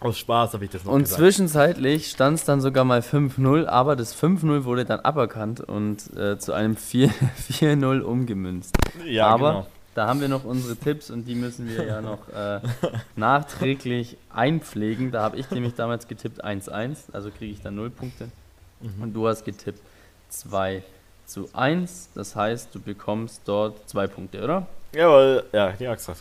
Aus 0.00 0.18
Spaß 0.18 0.52
habe 0.52 0.66
ich 0.66 0.70
das 0.70 0.84
noch 0.84 0.92
Und 0.92 1.04
gesagt. 1.04 1.18
zwischenzeitlich 1.18 2.10
stand 2.10 2.38
es 2.38 2.44
dann 2.44 2.60
sogar 2.60 2.84
mal 2.84 3.00
5-0, 3.00 3.64
aber 3.64 3.96
das 3.96 4.14
5-0 4.14 4.64
wurde 4.64 4.84
dann 4.84 5.00
aberkannt 5.00 5.60
und 5.60 6.14
äh, 6.14 6.38
zu 6.38 6.52
einem 6.52 6.76
4 6.76 7.08
4-0 7.50 8.00
umgemünzt. 8.02 8.76
Ja, 9.06 9.28
aber 9.28 9.48
genau. 9.50 9.66
Da 9.94 10.06
haben 10.08 10.20
wir 10.20 10.28
noch 10.28 10.44
unsere 10.44 10.76
Tipps 10.76 11.10
und 11.10 11.24
die 11.26 11.34
müssen 11.34 11.68
wir 11.68 11.84
ja 11.84 12.00
noch 12.00 12.28
äh, 12.28 12.60
nachträglich 13.16 14.16
einpflegen. 14.30 15.10
Da 15.12 15.22
habe 15.22 15.36
ich 15.36 15.50
nämlich 15.50 15.74
damals 15.74 16.08
getippt 16.08 16.44
1-1, 16.44 16.96
also 17.12 17.30
kriege 17.30 17.52
ich 17.52 17.60
dann 17.62 17.74
0 17.76 17.90
Punkte. 17.90 18.28
Mhm. 18.80 19.02
Und 19.02 19.12
du 19.14 19.26
hast 19.28 19.44
getippt 19.44 19.80
2 20.30 20.82
zu 21.26 21.48
1, 21.52 22.10
das 22.14 22.36
heißt, 22.36 22.74
du 22.74 22.80
bekommst 22.80 23.42
dort 23.46 23.88
2 23.88 24.06
Punkte, 24.08 24.42
oder? 24.42 24.66
Jawohl, 24.94 25.44
ja, 25.52 25.72
die 25.72 25.86
Axt 25.86 26.08
hat. 26.08 26.16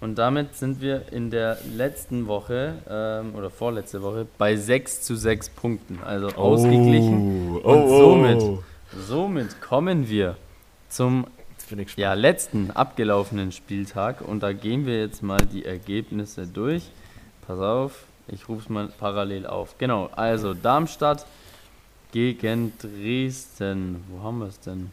Und 0.00 0.16
damit 0.16 0.54
sind 0.54 0.80
wir 0.80 1.02
in 1.12 1.30
der 1.30 1.58
letzten 1.74 2.26
Woche 2.28 2.74
ähm, 2.88 3.34
oder 3.34 3.50
vorletzte 3.50 4.00
Woche 4.02 4.26
bei 4.38 4.56
6 4.56 5.02
zu 5.02 5.16
6 5.16 5.50
Punkten. 5.50 5.98
Also 6.04 6.28
ausgeglichen. 6.28 7.56
Oh, 7.64 7.72
Und 7.72 7.88
somit- 7.88 8.58
Somit 9.06 9.60
kommen 9.60 10.08
wir 10.08 10.36
zum 10.88 11.26
bin 11.68 11.78
ich 11.78 11.86
gespannt. 11.86 12.02
ja, 12.02 12.14
letzten 12.14 12.70
abgelaufenen 12.70 13.52
Spieltag 13.52 14.20
und 14.20 14.42
da 14.42 14.52
gehen 14.52 14.86
wir 14.86 14.98
jetzt 15.00 15.22
mal 15.22 15.38
die 15.38 15.64
Ergebnisse 15.64 16.46
durch. 16.46 16.84
Pass 17.46 17.58
auf, 17.58 18.04
ich 18.26 18.48
rufe 18.48 18.62
es 18.62 18.68
mal 18.68 18.88
parallel 18.88 19.46
auf. 19.46 19.78
Genau, 19.78 20.10
also 20.14 20.54
Darmstadt 20.54 21.26
gegen 22.12 22.72
Dresden. 22.78 24.04
Wo 24.08 24.22
haben 24.22 24.38
wir 24.38 24.46
es 24.46 24.60
denn? 24.60 24.90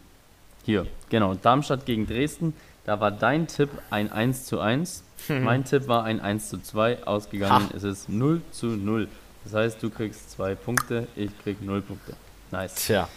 Hier, 0.66 0.88
genau, 1.10 1.34
Darmstadt 1.36 1.86
gegen 1.86 2.08
Dresden. 2.08 2.54
Da 2.86 3.00
war 3.00 3.12
dein 3.12 3.48
Tipp 3.48 3.70
ein 3.90 4.12
1 4.12 4.46
zu 4.46 4.60
1. 4.60 5.04
Mein 5.28 5.66
Tipp 5.66 5.88
war 5.88 6.04
ein 6.04 6.20
1 6.20 6.50
zu 6.50 6.62
2. 6.62 7.06
Ausgegangen 7.08 7.72
ist 7.72 7.84
es 7.84 8.08
0 8.08 8.42
zu 8.52 8.68
0. 8.68 9.08
Das 9.44 9.54
heißt, 9.54 9.82
du 9.82 9.90
kriegst 9.90 10.32
2 10.32 10.56
Punkte, 10.56 11.08
ich 11.16 11.32
krieg 11.44 11.62
0 11.62 11.82
Punkte. 11.82 12.14
Nice. 12.52 12.76
Tja. 12.76 13.08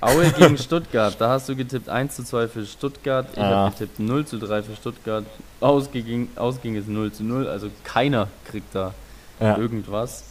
Aue 0.00 0.30
gegen 0.32 0.58
Stuttgart, 0.58 1.14
da 1.18 1.30
hast 1.30 1.48
du 1.48 1.56
getippt 1.56 1.88
1 1.88 2.16
zu 2.16 2.24
2 2.24 2.48
für 2.48 2.64
Stuttgart, 2.66 3.26
ich 3.32 3.38
Ah. 3.38 3.48
habe 3.66 3.70
getippt 3.72 3.98
0 4.00 4.26
zu 4.26 4.38
3 4.38 4.62
für 4.62 4.76
Stuttgart, 4.76 5.24
ausging, 5.60 6.28
ausging 6.36 6.76
es 6.76 6.86
0 6.86 7.12
zu 7.12 7.24
0, 7.24 7.48
also 7.48 7.68
keiner 7.84 8.28
kriegt 8.50 8.74
da 8.74 8.92
Ja. 9.40 9.56
irgendwas. 9.58 10.24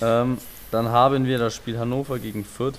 Ähm, 0.00 0.38
Dann 0.70 0.88
haben 0.88 1.26
wir 1.26 1.36
das 1.38 1.54
Spiel 1.54 1.78
Hannover 1.78 2.18
gegen 2.18 2.46
Fürth. 2.46 2.78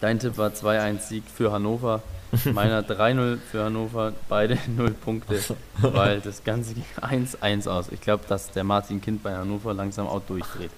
Dein 0.00 0.20
Tipp 0.20 0.36
war 0.38 0.54
2-1 0.54 1.08
Sieg 1.08 1.24
für 1.34 1.50
Hannover. 1.50 2.02
Meiner 2.52 2.82
3-0 2.82 3.38
für 3.50 3.64
Hannover. 3.64 4.12
Beide 4.28 4.56
0 4.76 4.90
Punkte, 4.92 5.40
weil 5.78 6.20
das 6.24 6.44
Ganze 6.44 6.74
ging 6.74 6.84
1-1 7.00 7.66
aus. 7.68 7.86
Ich 7.90 8.00
glaube, 8.00 8.22
dass 8.28 8.50
der 8.52 8.62
Martin 8.64 9.00
Kind 9.00 9.22
bei 9.24 9.34
Hannover 9.34 9.74
langsam 9.74 10.06
auch 10.06 10.20
durchdreht. 10.28 10.70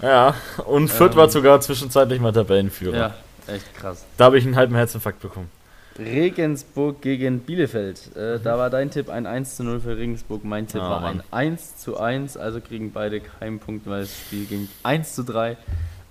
Ja, 0.00 0.34
und 0.64 0.88
Fürth 0.88 1.12
Ähm, 1.12 1.18
war 1.18 1.28
sogar 1.28 1.60
zwischenzeitlich 1.60 2.20
mal 2.20 2.32
Tabellenführer. 2.32 2.96
Ja, 2.96 3.14
echt 3.48 3.74
krass. 3.74 4.04
Da 4.16 4.26
habe 4.26 4.38
ich 4.38 4.44
einen 4.44 4.56
halben 4.56 4.74
Herzinfarkt 4.74 5.20
bekommen. 5.20 5.50
Regensburg 5.98 7.00
gegen 7.02 7.40
Bielefeld. 7.40 8.14
Äh, 8.16 8.38
Da 8.38 8.56
war 8.56 8.70
dein 8.70 8.90
Tipp 8.90 9.08
ein 9.08 9.26
1 9.26 9.56
zu 9.56 9.64
0 9.64 9.80
für 9.80 9.96
Regensburg. 9.96 10.44
Mein 10.44 10.68
Tipp 10.68 10.80
Ah, 10.80 10.90
war 10.90 11.00
Mann. 11.00 11.22
ein 11.32 11.54
1 11.58 11.78
zu 11.78 11.98
1. 11.98 12.36
Also 12.36 12.60
kriegen 12.60 12.92
beide 12.92 13.20
keinen 13.20 13.58
Punkt, 13.58 13.86
weil 13.88 14.02
das 14.02 14.16
Spiel 14.16 14.44
ging 14.46 14.68
1 14.84 15.14
zu 15.16 15.24
3 15.24 15.56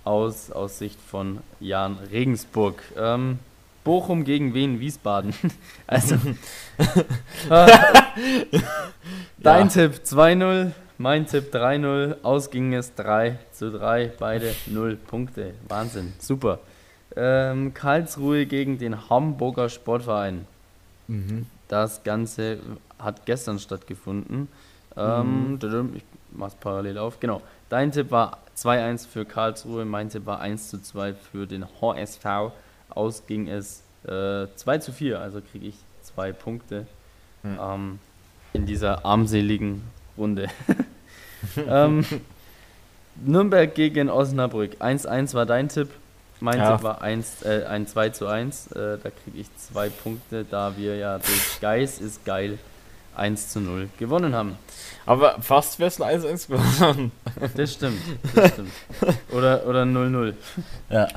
aus, 0.04 0.50
aus 0.52 0.78
Sicht 0.78 0.98
von 1.00 1.38
Jan 1.58 1.96
Regensburg. 2.12 2.82
Ähm, 2.98 3.38
Bochum 3.84 4.24
gegen 4.24 4.52
Wien 4.52 4.78
Wiesbaden. 4.80 5.32
also. 5.86 6.16
dein 9.38 9.68
Tipp 9.70 10.00
2-0. 10.04 10.72
Mein 10.98 11.26
Tipp 11.26 11.54
3-0. 11.54 12.16
Aus 12.22 12.50
ging 12.50 12.74
es 12.74 12.94
3 12.94 13.38
zu 13.52 13.70
3. 13.70 14.12
Beide 14.18 14.54
0 14.66 14.96
Punkte. 14.96 15.54
Wahnsinn. 15.68 16.12
Super. 16.18 16.58
Ähm, 17.20 17.74
Karlsruhe 17.74 18.46
gegen 18.46 18.78
den 18.78 19.10
Hamburger 19.10 19.68
Sportverein. 19.68 20.46
Mhm. 21.08 21.46
Das 21.66 22.04
Ganze 22.04 22.58
hat 22.98 23.26
gestern 23.26 23.58
stattgefunden. 23.58 24.48
Ähm, 24.96 25.58
tadam, 25.60 25.92
Ich 25.96 26.04
mach's 26.32 26.54
parallel 26.54 26.98
auf. 26.98 27.18
Genau. 27.20 27.42
Dein 27.68 27.90
Tipp 27.92 28.10
war 28.10 28.38
2-1 28.56 29.06
für 29.06 29.24
Karlsruhe, 29.24 29.84
mein 29.84 30.08
Tipp 30.10 30.26
war 30.26 30.40
1 30.40 30.70
zu 30.70 30.80
2 30.80 31.14
für 31.14 31.46
den 31.46 31.66
HSV. 31.80 32.52
Aus 32.90 33.26
ging 33.26 33.48
es 33.48 33.82
äh, 34.04 34.46
2 34.54 34.78
zu 34.78 34.92
4, 34.92 35.20
also 35.20 35.40
kriege 35.40 35.66
ich 35.66 35.74
zwei 36.02 36.32
Punkte 36.32 36.86
Hm. 37.42 37.58
ähm, 37.60 37.98
in 38.52 38.66
dieser 38.66 39.04
armseligen 39.04 39.82
Runde. 40.16 40.48
ähm, 41.68 42.04
Nürnberg 43.24 43.74
gegen 43.74 44.08
Osnabrück. 44.10 44.76
1-1 44.80 45.34
war 45.34 45.46
dein 45.46 45.68
Tipp. 45.68 45.90
Mein 46.40 46.58
Ja. 46.58 46.76
Tipp 46.76 46.84
war 46.84 47.02
1, 47.02 47.42
äh, 47.42 47.64
ein 47.68 47.86
2 47.86 48.10
zu 48.10 48.26
1. 48.26 48.68
Äh, 48.72 48.98
da 49.02 49.10
kriege 49.10 49.38
ich 49.38 49.48
zwei 49.56 49.88
Punkte, 49.88 50.44
da 50.48 50.76
wir 50.76 50.96
ja 50.96 51.18
durch 51.18 51.60
Geist 51.60 52.00
ist 52.00 52.24
geil 52.24 52.58
1 53.16 53.48
zu 53.48 53.60
0 53.60 53.88
gewonnen 53.98 54.34
haben. 54.34 54.56
Aber 55.04 55.40
fast 55.42 55.78
wäre 55.80 55.88
es 55.88 56.00
ein 56.00 56.20
1-1 56.20 56.46
geworden. 56.48 57.12
Das 57.56 57.72
stimmt, 57.72 58.00
das 58.34 58.52
stimmt. 58.52 58.70
Oder, 59.32 59.66
oder 59.66 59.82
0-0. 59.82 60.34
Ja. 60.90 61.08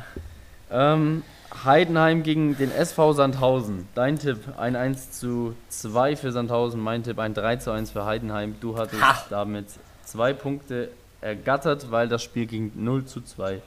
Ähm, 0.72 1.22
Heidenheim 1.64 2.24
gegen 2.24 2.58
den 2.58 2.72
SV 2.72 3.14
Sandhausen. 3.14 3.88
Dein 3.94 4.18
Tipp 4.18 4.40
ein 4.58 4.76
1 4.76 5.12
zu 5.12 5.54
2 5.70 6.16
für 6.16 6.32
Sandhausen, 6.32 6.80
mein 6.82 7.04
Tipp 7.04 7.20
ein 7.20 7.34
3 7.36 7.58
zu 7.58 7.72
1 7.72 7.92
für 7.92 8.06
Heidenheim. 8.06 8.56
Du 8.62 8.78
hattest 8.78 9.02
Ha! 9.04 9.26
damit 9.30 9.68
zwei 10.04 10.34
Punkte 10.34 10.90
ergattert, 11.20 11.92
weil 11.92 12.08
das 12.08 12.24
Spiel 12.24 12.48
ging 12.48 12.72
0 12.76 13.06
zu 13.06 13.22
2 13.22 13.62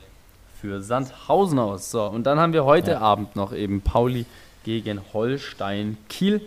für 0.65 0.81
Sandhausen 0.81 1.59
aus. 1.59 1.91
So, 1.91 2.05
und 2.07 2.25
dann 2.25 2.41
haben 2.41 2.55
wir 2.55 2.65
heute 2.65 2.93
Ja. 2.93 3.01
Abend 3.01 3.37
noch 3.37 3.53
eben 3.53 3.83
Pauli 3.83 4.25
gegen 4.65 4.99
Holstein 5.13 5.99
Kiel. 6.09 6.41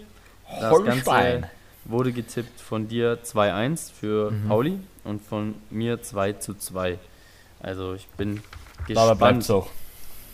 Das 0.60 0.84
Ganze 0.84 1.44
wurde 1.86 2.12
getippt 2.12 2.60
von 2.60 2.88
dir 2.88 3.20
2-1 3.24 3.92
für 3.92 4.32
Mhm. 4.32 4.48
Pauli 4.48 4.80
und 5.04 5.22
von 5.22 5.54
mir 5.70 6.02
2 6.02 6.34
zu 6.34 6.56
2. 6.56 6.98
Also 7.60 7.94
ich 7.94 8.08
bin 8.18 8.42
Dabei 8.88 9.12
gespannt. 9.14 9.44
es 9.44 9.52
auch. 9.52 9.68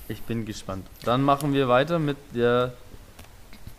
Ich 0.08 0.22
bin 0.22 0.46
gespannt. 0.46 0.86
Dann 1.04 1.22
machen 1.22 1.54
wir 1.54 1.68
weiter 1.68 2.00
mit 2.00 2.16
der 2.34 2.72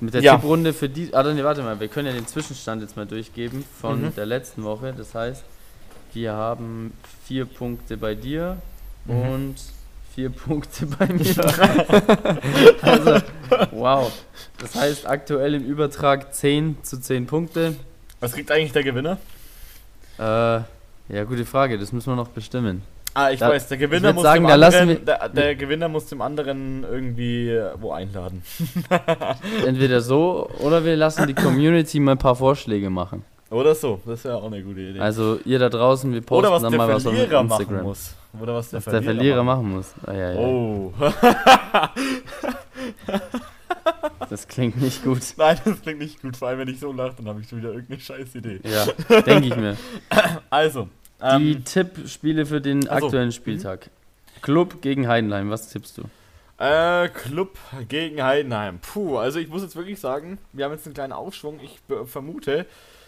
mit 0.00 0.12
der 0.12 0.20
Ja. 0.22 0.34
Tipprunde 0.34 0.74
für 0.74 0.88
die. 0.90 1.14
Ah, 1.14 1.22
nee, 1.32 1.42
warte 1.44 1.62
mal, 1.62 1.80
wir 1.80 1.88
können 1.88 2.08
ja 2.08 2.12
den 2.12 2.26
Zwischenstand 2.26 2.82
jetzt 2.82 2.94
mal 2.96 3.06
durchgeben 3.06 3.64
von 3.80 4.02
Mhm. 4.02 4.14
der 4.14 4.26
letzten 4.26 4.64
Woche. 4.64 4.92
Das 4.94 5.14
heißt, 5.14 5.44
wir 6.12 6.32
haben 6.34 6.92
vier 7.24 7.46
Punkte 7.46 7.96
bei 7.96 8.14
dir 8.14 8.58
Mhm. 9.06 9.20
und 9.32 9.54
vier 10.14 10.30
Punkte 10.30 10.86
bei 10.98 11.06
mir. 11.06 11.34
also, 12.82 13.16
wow. 13.72 14.12
Das 14.58 14.74
heißt, 14.74 15.06
aktuell 15.08 15.54
im 15.54 15.64
Übertrag 15.64 16.32
10 16.34 16.78
zu 16.82 17.00
10 17.00 17.26
Punkte. 17.26 17.74
Was 18.20 18.32
kriegt 18.32 18.50
eigentlich 18.50 18.72
der 18.72 18.84
Gewinner? 18.84 19.18
Äh, 20.18 20.22
ja, 20.22 21.24
gute 21.26 21.44
Frage, 21.44 21.78
das 21.78 21.92
müssen 21.92 22.10
wir 22.12 22.16
noch 22.16 22.28
bestimmen. 22.28 22.82
Ah, 23.16 23.30
ich 23.30 23.38
Da- 23.40 23.48
weiß, 23.50 23.68
der 23.68 23.76
Gewinner 23.76 24.12
muss 24.12 24.22
sagen, 24.24 24.44
dem 24.44 24.50
anderen, 24.52 24.88
wir- 24.88 24.96
der, 24.96 25.28
der 25.28 25.54
Gewinner 25.54 25.88
muss 25.88 26.06
dem 26.06 26.20
anderen 26.20 26.84
irgendwie 26.84 27.60
wo 27.80 27.92
einladen. 27.92 28.42
Entweder 29.66 30.00
so 30.00 30.48
oder 30.60 30.84
wir 30.84 30.96
lassen 30.96 31.26
die 31.28 31.34
Community 31.34 32.00
mal 32.00 32.12
ein 32.12 32.18
paar 32.18 32.34
Vorschläge 32.34 32.90
machen. 32.90 33.24
Oder 33.50 33.74
so, 33.76 34.00
das 34.04 34.24
wäre 34.24 34.36
auch 34.36 34.46
eine 34.46 34.62
gute 34.62 34.80
Idee. 34.80 34.98
Also 34.98 35.38
ihr 35.44 35.60
da 35.60 35.68
draußen, 35.68 36.12
wir 36.12 36.22
posten 36.22 36.62
dann 36.62 36.76
mal 36.76 36.88
was 36.88 37.06
auf 37.06 37.12
Instagram. 37.12 37.46
machen 37.46 37.82
muss. 37.82 38.14
Oder 38.40 38.54
was 38.54 38.70
der 38.70 38.78
Was 38.78 38.84
der 38.92 39.02
Verlierer 39.02 39.42
machen 39.44 39.70
muss. 39.70 39.94
Ah, 40.06 40.12
ja, 40.12 40.32
ja. 40.32 40.38
Oh. 40.38 40.92
Das 44.30 44.48
klingt 44.48 44.80
nicht 44.80 45.04
gut. 45.04 45.20
Nein, 45.36 45.58
das 45.64 45.80
klingt 45.82 45.98
nicht 46.00 46.20
gut. 46.22 46.36
Vor 46.36 46.48
allem, 46.48 46.60
wenn 46.60 46.68
ich 46.68 46.80
so 46.80 46.92
lache, 46.92 47.14
dann 47.18 47.28
habe 47.28 47.40
ich 47.40 47.48
schon 47.48 47.58
wieder 47.58 47.70
irgendeine 47.70 48.00
scheiß 48.00 48.34
Idee. 48.34 48.60
Ja, 48.64 48.86
denke 49.22 49.48
ich 49.48 49.56
mir. 49.56 49.76
Also, 50.50 50.88
Die 51.20 51.52
ähm, 51.52 51.64
Tippspiele 51.64 52.46
für 52.46 52.60
den 52.60 52.88
Ach 52.88 53.00
so. 53.00 53.06
aktuellen 53.06 53.32
Spieltag. 53.32 53.90
Club 54.42 54.80
gegen 54.82 55.08
Heidenheim, 55.08 55.50
was 55.50 55.68
tippst 55.70 55.98
du? 55.98 56.02
äh, 56.58 57.08
Club 57.08 57.58
gegen 57.88 58.22
Heidenheim. 58.22 58.78
Puh, 58.80 59.18
also 59.18 59.38
ich 59.38 59.48
muss 59.48 59.62
jetzt 59.62 59.76
wirklich 59.76 59.98
sagen, 60.00 60.38
wir 60.52 60.64
haben 60.64 60.72
jetzt 60.72 60.86
einen 60.86 60.94
kleinen 60.94 61.12
Aufschwung. 61.12 61.58
Ich 61.60 61.80
vermute, 62.06 62.66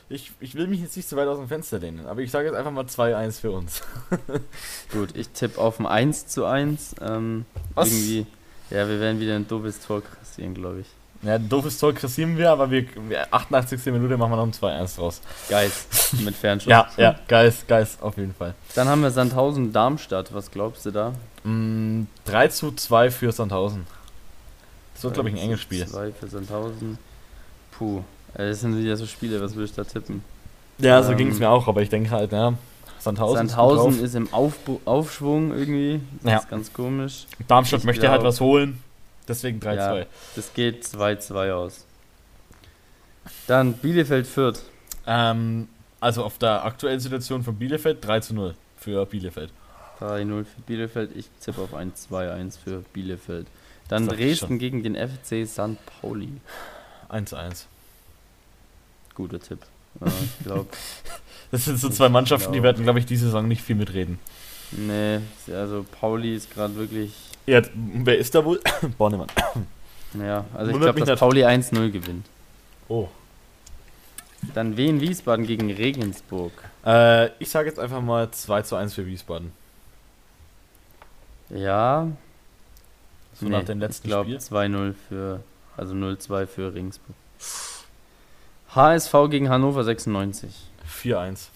ich, 0.09 0.33
ich 0.39 0.55
will 0.55 0.69
mich 0.69 0.81
jetzt 0.81 0.97
nicht 0.97 1.09
so 1.09 1.17
weit 1.17 1.27
aus 1.27 1.39
dem 1.39 1.49
Fenster 1.49 1.79
lehnen, 1.79 2.07
aber 2.07 2.21
ich 2.21 2.31
sage 2.31 2.47
jetzt 2.47 2.57
einfach 2.57 2.71
mal 2.71 2.85
2-1 2.85 3.41
für 3.41 3.51
uns. 3.51 3.83
Gut, 4.93 5.17
ich 5.17 5.29
tippe 5.31 5.61
auf 5.61 5.81
ein 5.81 5.87
1 5.87 6.29
zu 6.29 6.45
1. 6.45 6.97
Ähm, 7.01 7.45
Was? 7.75 7.89
Irgendwie, 7.89 8.27
ja, 8.71 8.89
wir 8.89 9.01
werden 9.01 9.19
wieder 9.21 9.35
ein 9.35 9.49
doofes 9.49 9.81
Tor 9.81 10.03
kassieren, 10.03 10.55
glaube 10.55 10.81
ich. 10.81 10.87
Ja, 11.23 11.37
ein 11.37 11.49
doofes 11.49 11.79
Tor 11.79 11.93
kassieren 11.93 12.37
wir, 12.37 12.51
aber 12.51 12.71
wir, 12.71 12.87
wir 13.09 13.33
88. 13.35 13.85
Minute 13.87 14.17
machen 14.17 14.31
wir 14.31 14.37
noch 14.37 14.47
ein 14.47 14.53
2-1 14.53 14.97
draus. 14.97 15.21
Geist 15.49 16.15
mit 16.21 16.37
Fernschuss. 16.37 16.69
Ja, 16.71 16.89
ja, 16.97 17.19
Geist, 17.27 17.67
Geist, 17.67 18.01
auf 18.01 18.17
jeden 18.17 18.35
Fall. 18.35 18.55
Dann 18.77 18.89
haben 18.89 19.03
wir 19.03 19.11
Sandhausen 19.11 19.73
Darmstadt, 19.73 20.33
was 20.33 20.53
glaubst 20.53 20.87
du 20.87 20.93
da? 20.93 21.15
Mm, 21.43 22.05
3 22.27 22.49
zu 22.49 22.71
2 22.73 23.11
für 23.11 23.33
Sandhausen. 23.33 23.87
Das 24.95 25.03
wird, 25.03 25.15
glaube 25.15 25.31
ich, 25.31 25.35
ein 25.35 25.41
enges 25.43 25.61
Spiel. 25.61 25.87
2 25.87 26.13
für 26.13 26.29
Sandhausen. 26.29 26.99
Puh, 27.73 28.03
das 28.39 28.61
sind 28.61 28.77
wieder 28.79 28.97
so 28.97 29.07
Spiele, 29.07 29.41
was 29.41 29.55
würde 29.55 29.67
ich 29.67 29.75
da 29.75 29.85
tippen? 29.85 30.23
Ja, 30.79 31.03
so 31.03 31.13
Ähm, 31.13 31.19
ging 31.19 31.29
es 31.29 31.39
mir 31.39 31.49
auch, 31.49 31.69
aber 31.69 31.83
ich 31.83 31.89
denke 31.89 32.11
halt, 32.11 32.33
ja, 32.33 32.55
Sandhausen, 32.99 33.49
Sandhausen 33.49 33.95
ist, 33.99 34.03
ist 34.03 34.15
im 34.15 34.33
Aufbu 34.33 34.81
Aufschwung 34.85 35.53
irgendwie. 35.53 36.01
Das 36.23 36.33
Ja. 36.33 36.39
ist 36.39 36.49
ganz 36.51 36.73
komisch. 36.73 37.27
Darmstadt 37.49 37.81
ich 37.81 37.87
möchte 37.87 38.09
halt 38.11 38.21
glaub- 38.21 38.29
was 38.33 38.41
holen, 38.41 38.83
deswegen 39.29 39.61
3-2. 39.61 39.99
Ja. 40.01 40.07
Das 40.35 40.53
geht 40.55 40.85
2-2 40.85 41.53
aus. 41.53 41.87
Dann 43.47 43.75
Bielefeld-Fürth. 43.75 44.61
Ähm, 45.07 45.69
also 46.01 46.25
auf 46.25 46.39
der 46.39 46.65
aktuellen 46.65 47.01
Situation 47.01 47.43
von 47.43 47.55
Bielefeld 47.57 48.05
3 48.05 48.21
zu 48.21 48.35
0 48.35 48.55
für 48.77 49.07
Bielefeld. 49.07 49.51
3-0 50.01 50.45
für 50.45 50.61
Bielefeld. 50.67 51.11
Ich 51.17 51.29
tippe 51.41 51.61
auf 51.63 51.75
ein 51.75 51.93
2-1 51.95 52.59
für 52.59 52.83
Bielefeld. 52.93 53.47
Dann 53.89 54.09
Dresden 54.09 54.59
gegen 54.59 54.83
den 54.83 54.95
FC 54.97 55.47
St. 55.47 55.79
Pauli. 56.01 56.29
1 57.09 57.31
zu 57.31 57.37
1. 57.37 57.67
Guter 59.17 59.41
Tipp. 59.41 59.59
Ja, 60.01 60.07
ich 60.07 60.45
glaube, 60.45 60.67
Das 61.51 61.65
sind 61.65 61.79
so 61.81 61.89
zwei 61.89 62.09
Mannschaften, 62.09 62.53
die 62.53 62.59
glaub- 62.59 62.65
werden, 62.65 62.83
glaube 62.85 62.99
ich, 63.01 63.07
diese 63.07 63.25
Saison 63.27 63.49
nicht 63.49 63.63
viel 63.63 63.77
mitreden. 63.77 64.19
nee, 64.73 65.19
also 65.53 65.85
Pauli 66.01 66.35
ist 66.37 66.53
gerade 66.55 66.75
wirklich. 66.77 67.13
Ja, 67.47 67.63
wer 67.75 68.19
ist 68.19 68.35
da 68.35 68.45
wohl? 68.45 68.61
Bornemann. 68.99 69.29
Ja, 70.15 70.45
also 70.55 70.73
ich 70.73 70.79
glaube, 70.81 70.99
dass 71.01 71.09
nicht. 71.09 71.19
Pauli 71.21 71.45
1-0 71.45 71.91
gewinnt. 71.91 72.27
Oh. 72.89 73.09
Dann 74.55 74.77
Wien 74.77 75.01
Wiesbaden 75.01 75.47
gegen 75.47 75.71
Regensburg. 75.73 76.53
Äh, 76.85 77.31
ich 77.41 77.49
sage 77.49 77.69
jetzt 77.69 77.79
einfach 77.79 78.01
mal 78.03 78.31
2 78.31 78.63
zu 78.63 78.77
1 78.77 78.95
für 78.95 79.07
Wiesbaden. 79.07 79.53
Ja, 81.51 82.09
So 83.35 83.47
nach 83.49 83.65
dem 83.65 83.79
letzten 83.81 84.07
ich 84.09 84.11
glaube 84.11 84.31
Spiel. 84.41 84.59
2-0 84.59 84.95
für, 85.09 85.41
also 85.77 85.95
0-2 85.95 86.47
für 86.47 86.75
Regensburg. 86.75 87.15
HSV 88.77 89.13
gegen 89.31 89.49
Hannover 89.49 89.83
96. 89.85 90.55
4-1. 91.03 91.49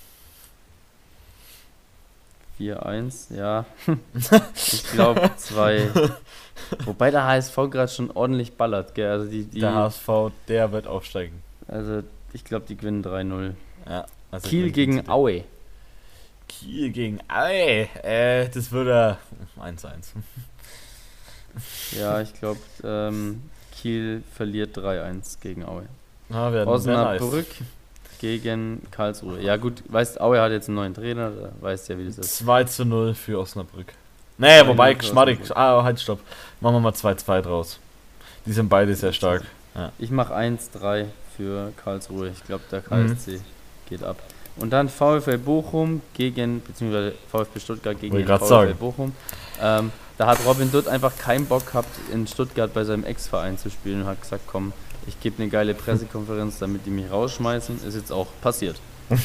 4-1, 2.59 3.35
ja. 3.35 3.65
ich 4.55 4.85
glaube 4.93 5.31
2. 5.37 5.89
Wobei 6.85 7.11
der 7.11 7.25
HSV 7.25 7.57
gerade 7.71 7.89
schon 7.89 8.11
ordentlich 8.11 8.55
ballert, 8.55 8.95
gell? 8.95 9.11
Also 9.11 9.31
die, 9.31 9.45
die 9.45 9.61
Der 9.61 9.75
HSV, 9.75 10.09
der 10.49 10.73
wird 10.73 10.87
aufsteigen. 10.87 11.43
also 11.69 12.03
ich 12.33 12.45
glaube, 12.45 12.67
die 12.69 12.77
gewinnen 12.77 13.05
3-0. 13.05 13.53
Ja. 13.89 14.07
Also 14.31 14.49
Kiel 14.49 14.71
gegen 14.71 15.09
Aue. 15.09 15.45
Kiel 16.49 16.91
gegen 16.91 17.19
Aue. 17.29 17.89
Äh, 18.03 18.49
das 18.51 18.71
würde 18.71 19.19
1-1. 19.61 19.89
Ja, 21.99 22.21
ich 22.21 22.33
glaube, 22.35 22.61
ähm, 22.85 23.43
Kiel 23.73 24.23
verliert 24.35 24.77
3-1 24.79 25.41
gegen 25.41 25.65
Aue. 25.65 25.87
Ah, 26.33 26.53
werden 26.53 26.69
Osnabrück 26.69 27.47
gegen 28.21 28.83
Karlsruhe. 28.91 29.41
Ja 29.41 29.57
gut, 29.57 29.83
weißt 29.89 30.21
Aue 30.21 30.41
hat 30.41 30.53
jetzt 30.53 30.69
einen 30.69 30.77
neuen 30.77 30.95
Trainer, 30.95 31.31
da 31.31 31.51
weißt 31.61 31.89
ja, 31.89 31.99
wie 31.99 32.07
das 32.07 32.19
ist. 32.19 32.37
2 32.37 32.65
zu 32.65 32.85
0 32.85 33.15
für 33.15 33.39
Osnabrück. 33.41 33.93
Nee, 34.39 34.67
wobei, 34.67 34.97
schmadig. 35.01 35.39
Ah, 35.55 35.83
halt, 35.83 36.01
stopp. 36.01 36.21
Machen 36.61 36.77
wir 36.77 36.81
mal 36.81 36.93
2-2 36.93 37.43
draus. 37.43 37.79
Die 38.47 38.53
sind 38.53 38.69
beide 38.69 38.95
sehr 38.95 39.13
stark. 39.13 39.43
Ja. 39.75 39.93
Ich 39.99 40.11
mache 40.11 40.35
1-3 40.35 41.07
für 41.37 41.73
Karlsruhe. 41.83 42.29
Ich 42.29 42.45
glaube, 42.45 42.65
der 42.71 42.81
KSC 42.81 43.33
mhm. 43.33 43.41
geht 43.89 44.03
ab. 44.03 44.17
Und 44.57 44.71
dann 44.71 44.89
VfL 44.89 45.39
Bochum 45.39 46.03
gegen, 46.15 46.63
beziehungsweise 46.63 47.15
VfB 47.31 47.61
Stuttgart 47.61 48.01
gegen 48.01 48.27
VfL 48.27 48.47
sagen. 48.47 48.77
Bochum. 48.77 49.13
Ähm, 49.61 49.93
da 50.19 50.27
hat 50.27 50.39
Robin 50.45 50.71
Dutt 50.71 50.89
einfach 50.89 51.17
keinen 51.17 51.47
Bock 51.47 51.67
gehabt, 51.67 51.89
in 52.13 52.27
Stuttgart 52.27 52.73
bei 52.75 52.85
seinem 52.85 53.05
Ex-Verein 53.05 53.57
zu 53.59 53.71
spielen 53.71 54.03
und 54.03 54.07
hat 54.07 54.21
gesagt, 54.21 54.43
komm, 54.47 54.73
ich 55.11 55.21
gebe 55.21 55.43
eine 55.43 55.51
geile 55.51 55.75
Pressekonferenz, 55.75 56.59
damit 56.61 56.87
die 56.87 56.91
mich 56.91 57.11
rausschmeißen. 57.11 57.85
Ist 57.87 57.97
jetzt 57.97 58.13
auch 58.13 58.29
passiert. 58.41 58.77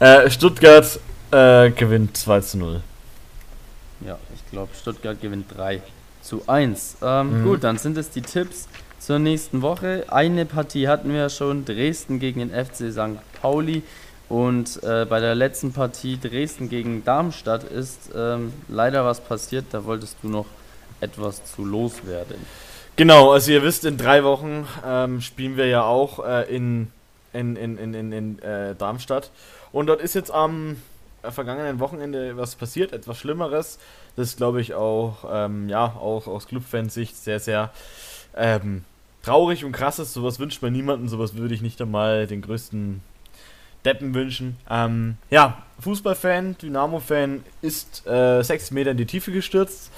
äh, 0.00 0.30
Stuttgart 0.30 0.98
äh, 1.30 1.70
gewinnt 1.70 2.16
2 2.16 2.40
zu 2.40 2.58
0. 2.58 2.80
Ja, 4.06 4.18
ich 4.34 4.50
glaube, 4.50 4.70
Stuttgart 4.74 5.20
gewinnt 5.20 5.46
3 5.54 5.82
zu 6.22 6.42
1. 6.46 6.96
Ähm, 7.02 7.40
mhm. 7.40 7.44
Gut, 7.44 7.64
dann 7.64 7.76
sind 7.76 7.98
es 7.98 8.08
die 8.10 8.22
Tipps 8.22 8.68
zur 8.98 9.18
nächsten 9.18 9.60
Woche. 9.60 10.06
Eine 10.08 10.46
Partie 10.46 10.88
hatten 10.88 11.10
wir 11.10 11.18
ja 11.18 11.28
schon, 11.28 11.66
Dresden 11.66 12.18
gegen 12.20 12.40
den 12.40 12.50
FC 12.50 12.90
St. 12.90 13.20
Pauli. 13.40 13.82
Und 14.30 14.82
äh, 14.82 15.04
bei 15.04 15.20
der 15.20 15.34
letzten 15.34 15.72
Partie 15.72 16.18
Dresden 16.18 16.70
gegen 16.70 17.04
Darmstadt 17.04 17.64
ist 17.64 18.10
ähm, 18.14 18.52
leider 18.68 19.04
was 19.04 19.20
passiert. 19.20 19.66
Da 19.72 19.84
wolltest 19.84 20.16
du 20.22 20.28
noch 20.28 20.46
etwas 21.00 21.44
zu 21.44 21.64
loswerden. 21.64 22.38
Genau, 22.98 23.30
also 23.30 23.52
ihr 23.52 23.62
wisst, 23.62 23.84
in 23.84 23.96
drei 23.96 24.24
Wochen 24.24 24.66
ähm, 24.84 25.20
spielen 25.20 25.56
wir 25.56 25.68
ja 25.68 25.84
auch 25.84 26.26
äh, 26.26 26.52
in, 26.52 26.90
in, 27.32 27.54
in, 27.54 27.78
in, 27.78 27.94
in, 27.94 28.10
in 28.10 28.38
äh, 28.40 28.74
Darmstadt. 28.74 29.30
Und 29.70 29.86
dort 29.86 30.00
ist 30.00 30.16
jetzt 30.16 30.32
am 30.32 30.82
vergangenen 31.22 31.78
Wochenende 31.78 32.36
was 32.36 32.56
passiert, 32.56 32.92
etwas 32.92 33.16
Schlimmeres. 33.18 33.78
Das 34.16 34.30
ist, 34.30 34.38
glaube 34.38 34.60
ich, 34.60 34.74
auch, 34.74 35.18
ähm, 35.30 35.68
ja, 35.68 35.84
auch 35.84 36.26
aus 36.26 36.48
Clubfansicht 36.48 37.14
sehr, 37.16 37.38
sehr 37.38 37.70
ähm, 38.36 38.82
traurig 39.22 39.64
und 39.64 39.70
krass 39.70 40.00
ist. 40.00 40.12
Sowas 40.12 40.40
wünscht 40.40 40.60
man 40.60 40.72
niemandem, 40.72 41.06
sowas 41.08 41.36
würde 41.36 41.54
ich 41.54 41.62
nicht 41.62 41.80
einmal 41.80 42.26
den 42.26 42.42
größten 42.42 43.00
Deppen 43.84 44.12
wünschen. 44.12 44.56
Ähm, 44.68 45.18
ja, 45.30 45.62
Fußballfan, 45.78 46.56
Dynamo-Fan 46.60 47.44
ist 47.62 48.04
äh, 48.08 48.42
sechs 48.42 48.72
Meter 48.72 48.90
in 48.90 48.96
die 48.96 49.06
Tiefe 49.06 49.30
gestürzt, 49.30 49.92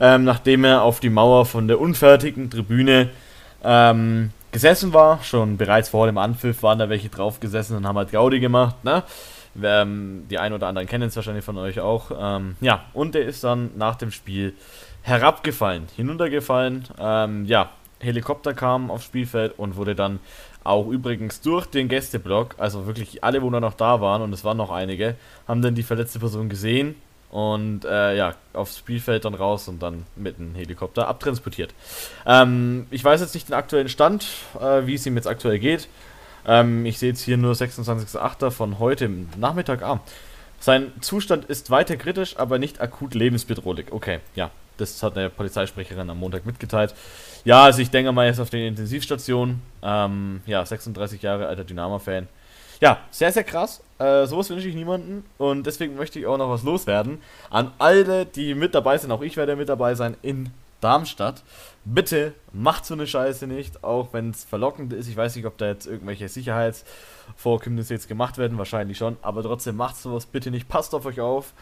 ähm, 0.00 0.24
nachdem 0.24 0.64
er 0.64 0.82
auf 0.82 1.00
die 1.00 1.10
Mauer 1.10 1.46
von 1.46 1.68
der 1.68 1.80
unfertigen 1.80 2.50
Tribüne 2.50 3.10
ähm, 3.64 4.30
gesessen 4.52 4.94
war. 4.94 5.22
Schon 5.22 5.56
bereits 5.56 5.88
vor 5.88 6.06
dem 6.06 6.18
Anpfiff 6.18 6.62
waren 6.62 6.78
da 6.78 6.88
welche 6.88 7.08
drauf 7.08 7.40
gesessen 7.40 7.76
und 7.76 7.86
haben 7.86 7.98
halt 7.98 8.12
Gaudi 8.12 8.40
gemacht, 8.40 8.84
ne? 8.84 9.02
Ähm, 9.62 10.26
die 10.30 10.38
einen 10.38 10.54
oder 10.54 10.66
anderen 10.66 10.86
kennen 10.86 11.08
es 11.08 11.16
wahrscheinlich 11.16 11.44
von 11.44 11.56
euch 11.56 11.80
auch. 11.80 12.10
Ähm, 12.18 12.56
ja, 12.60 12.84
und 12.92 13.14
der 13.14 13.24
ist 13.24 13.42
dann 13.42 13.70
nach 13.76 13.96
dem 13.96 14.10
Spiel 14.10 14.54
herabgefallen, 15.02 15.86
hinuntergefallen. 15.96 16.84
Ähm, 16.98 17.46
ja, 17.46 17.70
Helikopter 18.00 18.52
kam 18.52 18.90
aufs 18.90 19.04
Spielfeld 19.04 19.58
und 19.58 19.76
wurde 19.76 19.94
dann 19.94 20.20
auch 20.62 20.88
übrigens 20.88 21.40
durch 21.40 21.66
den 21.66 21.88
Gästeblock, 21.88 22.56
also 22.58 22.86
wirklich 22.86 23.24
alle, 23.24 23.40
wo 23.40 23.50
noch 23.50 23.74
da 23.74 24.00
waren, 24.00 24.20
und 24.20 24.32
es 24.32 24.44
waren 24.44 24.56
noch 24.56 24.70
einige, 24.70 25.14
haben 25.46 25.62
dann 25.62 25.74
die 25.74 25.84
verletzte 25.84 26.18
Person 26.18 26.48
gesehen 26.48 26.96
und 27.30 27.84
äh, 27.84 28.16
ja, 28.16 28.34
aufs 28.52 28.78
Spielfeld 28.78 29.24
dann 29.24 29.34
raus 29.34 29.68
und 29.68 29.82
dann 29.82 30.06
mit 30.16 30.38
einem 30.38 30.54
Helikopter 30.54 31.08
abtransportiert. 31.08 31.74
Ähm, 32.24 32.86
ich 32.90 33.04
weiß 33.04 33.20
jetzt 33.20 33.34
nicht 33.34 33.48
den 33.48 33.54
aktuellen 33.54 33.88
Stand, 33.88 34.26
äh, 34.60 34.86
wie 34.86 34.94
es 34.94 35.06
ihm 35.06 35.16
jetzt 35.16 35.26
aktuell 35.26 35.58
geht. 35.58 35.88
Ähm, 36.46 36.86
ich 36.86 36.98
sehe 36.98 37.10
jetzt 37.10 37.22
hier 37.22 37.36
nur 37.36 37.54
26.08. 37.54 38.50
von 38.50 38.78
heute 38.78 39.10
Nachmittag. 39.36 39.82
Ah, 39.82 40.00
sein 40.60 40.92
Zustand 41.00 41.44
ist 41.46 41.70
weiter 41.70 41.96
kritisch, 41.96 42.36
aber 42.38 42.58
nicht 42.58 42.80
akut 42.80 43.14
lebensbedrohlich. 43.14 43.92
Okay, 43.92 44.20
ja, 44.34 44.50
das 44.78 45.02
hat 45.02 45.16
eine 45.16 45.30
Polizeisprecherin 45.30 46.08
am 46.08 46.18
Montag 46.18 46.46
mitgeteilt. 46.46 46.94
Ja, 47.44 47.64
also 47.64 47.80
ich 47.80 47.90
denke 47.90 48.12
mal 48.12 48.26
jetzt 48.26 48.40
auf 48.40 48.50
den 48.50 48.66
Intensivstationen. 48.66 49.62
Ähm, 49.82 50.40
ja, 50.46 50.64
36 50.64 51.22
Jahre 51.22 51.46
alter 51.46 51.64
Dynamo-Fan. 51.64 52.28
Ja, 52.80 53.00
sehr, 53.10 53.32
sehr 53.32 53.44
krass. 53.44 53.82
Äh, 53.98 54.26
sowas 54.26 54.50
wünsche 54.50 54.68
ich 54.68 54.74
niemanden. 54.74 55.24
Und 55.38 55.66
deswegen 55.66 55.96
möchte 55.96 56.18
ich 56.18 56.26
auch 56.26 56.36
noch 56.36 56.50
was 56.50 56.62
loswerden. 56.62 57.18
An 57.50 57.72
alle, 57.78 58.26
die 58.26 58.54
mit 58.54 58.74
dabei 58.74 58.98
sind, 58.98 59.10
auch 59.10 59.22
ich 59.22 59.36
werde 59.36 59.56
mit 59.56 59.68
dabei 59.68 59.94
sein 59.94 60.16
in 60.22 60.50
Darmstadt. 60.80 61.42
Bitte 61.84 62.34
macht 62.52 62.84
so 62.84 62.94
eine 62.94 63.06
Scheiße 63.06 63.46
nicht, 63.46 63.82
auch 63.82 64.12
wenn 64.12 64.30
es 64.30 64.44
verlockend 64.44 64.92
ist. 64.92 65.08
Ich 65.08 65.16
weiß 65.16 65.36
nicht, 65.36 65.46
ob 65.46 65.56
da 65.56 65.66
jetzt 65.66 65.86
irgendwelche 65.86 66.28
Sicherheitsvorkommnisse 66.28 67.94
jetzt 67.94 68.08
gemacht 68.08 68.38
werden, 68.38 68.58
wahrscheinlich 68.58 68.98
schon. 68.98 69.16
Aber 69.22 69.42
trotzdem 69.42 69.76
macht 69.76 69.96
sowas 69.96 70.26
bitte 70.26 70.50
nicht. 70.50 70.68
Passt 70.68 70.94
auf 70.94 71.06
euch 71.06 71.20
auf. 71.20 71.54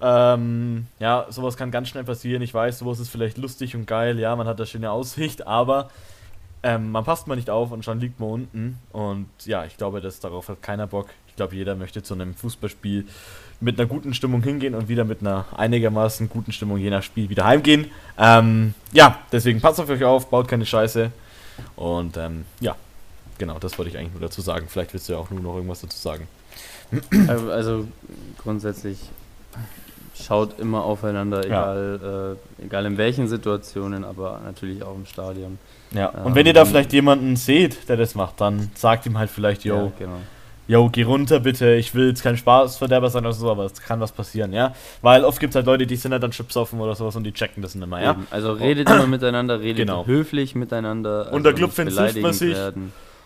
Ähm, 0.00 0.86
ja, 0.98 1.26
sowas 1.28 1.56
kann 1.56 1.70
ganz 1.70 1.88
schnell 1.88 2.04
passieren. 2.04 2.42
Ich 2.42 2.54
weiß, 2.54 2.78
sowas 2.80 2.98
ist 3.00 3.10
vielleicht 3.10 3.38
lustig 3.38 3.74
und 3.76 3.86
geil. 3.86 4.18
Ja, 4.18 4.34
man 4.36 4.46
hat 4.46 4.58
da 4.58 4.66
schöne 4.66 4.90
Aussicht, 4.90 5.46
aber 5.46 5.90
ähm, 6.62 6.90
man 6.90 7.04
passt 7.04 7.26
mal 7.26 7.36
nicht 7.36 7.50
auf 7.50 7.70
und 7.70 7.84
schon 7.84 8.00
liegt 8.00 8.20
man 8.20 8.30
unten. 8.30 8.78
Und 8.92 9.28
ja, 9.44 9.64
ich 9.64 9.76
glaube, 9.76 10.00
dass 10.00 10.20
darauf 10.20 10.48
hat 10.48 10.62
keiner 10.62 10.86
Bock. 10.86 11.08
Ich 11.28 11.36
glaube, 11.36 11.54
jeder 11.54 11.76
möchte 11.76 12.02
zu 12.02 12.14
einem 12.14 12.34
Fußballspiel 12.34 13.06
mit 13.60 13.78
einer 13.78 13.88
guten 13.88 14.14
Stimmung 14.14 14.42
hingehen 14.42 14.74
und 14.74 14.88
wieder 14.88 15.04
mit 15.04 15.20
einer 15.20 15.46
einigermaßen 15.56 16.28
guten 16.28 16.52
Stimmung 16.52 16.78
je 16.78 16.90
nach 16.90 17.02
Spiel 17.02 17.28
wieder 17.28 17.44
heimgehen. 17.44 17.90
Ähm, 18.16 18.74
ja, 18.92 19.18
deswegen 19.32 19.60
passt 19.60 19.80
auf 19.80 19.88
euch 19.88 20.04
auf, 20.04 20.30
baut 20.30 20.48
keine 20.48 20.66
Scheiße. 20.66 21.10
Und 21.76 22.16
ähm, 22.16 22.44
ja, 22.60 22.76
genau, 23.38 23.58
das 23.58 23.78
wollte 23.78 23.90
ich 23.90 23.98
eigentlich 23.98 24.12
nur 24.12 24.22
dazu 24.22 24.40
sagen. 24.40 24.66
Vielleicht 24.68 24.92
willst 24.92 25.08
du 25.08 25.14
ja 25.14 25.18
auch 25.18 25.30
nur 25.30 25.40
noch 25.40 25.54
irgendwas 25.54 25.80
dazu 25.80 25.98
sagen. 25.98 26.28
Also, 27.28 27.50
also 27.50 27.88
grundsätzlich 28.38 28.98
schaut 30.24 30.58
immer 30.58 30.84
aufeinander, 30.84 31.44
egal, 31.44 32.00
ja. 32.02 32.62
äh, 32.62 32.64
egal 32.66 32.86
in 32.86 32.96
welchen 32.96 33.28
Situationen, 33.28 34.04
aber 34.04 34.40
natürlich 34.44 34.82
auch 34.82 34.94
im 34.94 35.06
Stadion. 35.06 35.58
Ja, 35.92 36.08
und 36.08 36.28
ähm, 36.28 36.34
wenn 36.34 36.46
ihr 36.46 36.52
da 36.52 36.64
vielleicht 36.64 36.92
jemanden 36.92 37.36
seht, 37.36 37.88
der 37.88 37.96
das 37.96 38.14
macht, 38.14 38.40
dann 38.40 38.70
sagt 38.74 39.06
ihm 39.06 39.18
halt 39.18 39.30
vielleicht, 39.30 39.64
yo, 39.64 39.76
ja, 39.76 39.92
genau. 39.98 40.18
yo, 40.66 40.88
geh 40.90 41.02
runter 41.02 41.40
bitte, 41.40 41.74
ich 41.74 41.94
will 41.94 42.08
jetzt 42.08 42.22
kein 42.22 42.36
Spaßverderber 42.36 43.10
sein 43.10 43.24
oder 43.24 43.32
so, 43.32 43.50
aber 43.50 43.64
es 43.64 43.80
kann 43.80 44.00
was 44.00 44.12
passieren, 44.12 44.52
ja. 44.52 44.74
Weil 45.02 45.24
oft 45.24 45.40
gibt 45.40 45.52
es 45.52 45.56
halt 45.56 45.66
Leute, 45.66 45.86
die 45.86 45.96
sind 45.96 46.12
halt 46.12 46.22
dann 46.22 46.30
Chips 46.30 46.56
offen 46.56 46.80
oder 46.80 46.94
sowas 46.94 47.16
und 47.16 47.24
die 47.24 47.32
checken 47.32 47.62
das 47.62 47.74
immer, 47.74 48.02
ja. 48.02 48.12
Eben. 48.12 48.26
Also 48.30 48.52
redet 48.52 48.88
immer 48.90 49.06
miteinander, 49.06 49.60
redet 49.60 49.86
genau. 49.86 50.06
höflich 50.06 50.54
miteinander. 50.54 51.24
Also 51.26 51.36
und 51.36 51.44
der 51.44 51.52
Clubfans 51.54 51.98
hilft 51.98 52.20
man 52.20 52.32
sich. 52.32 52.56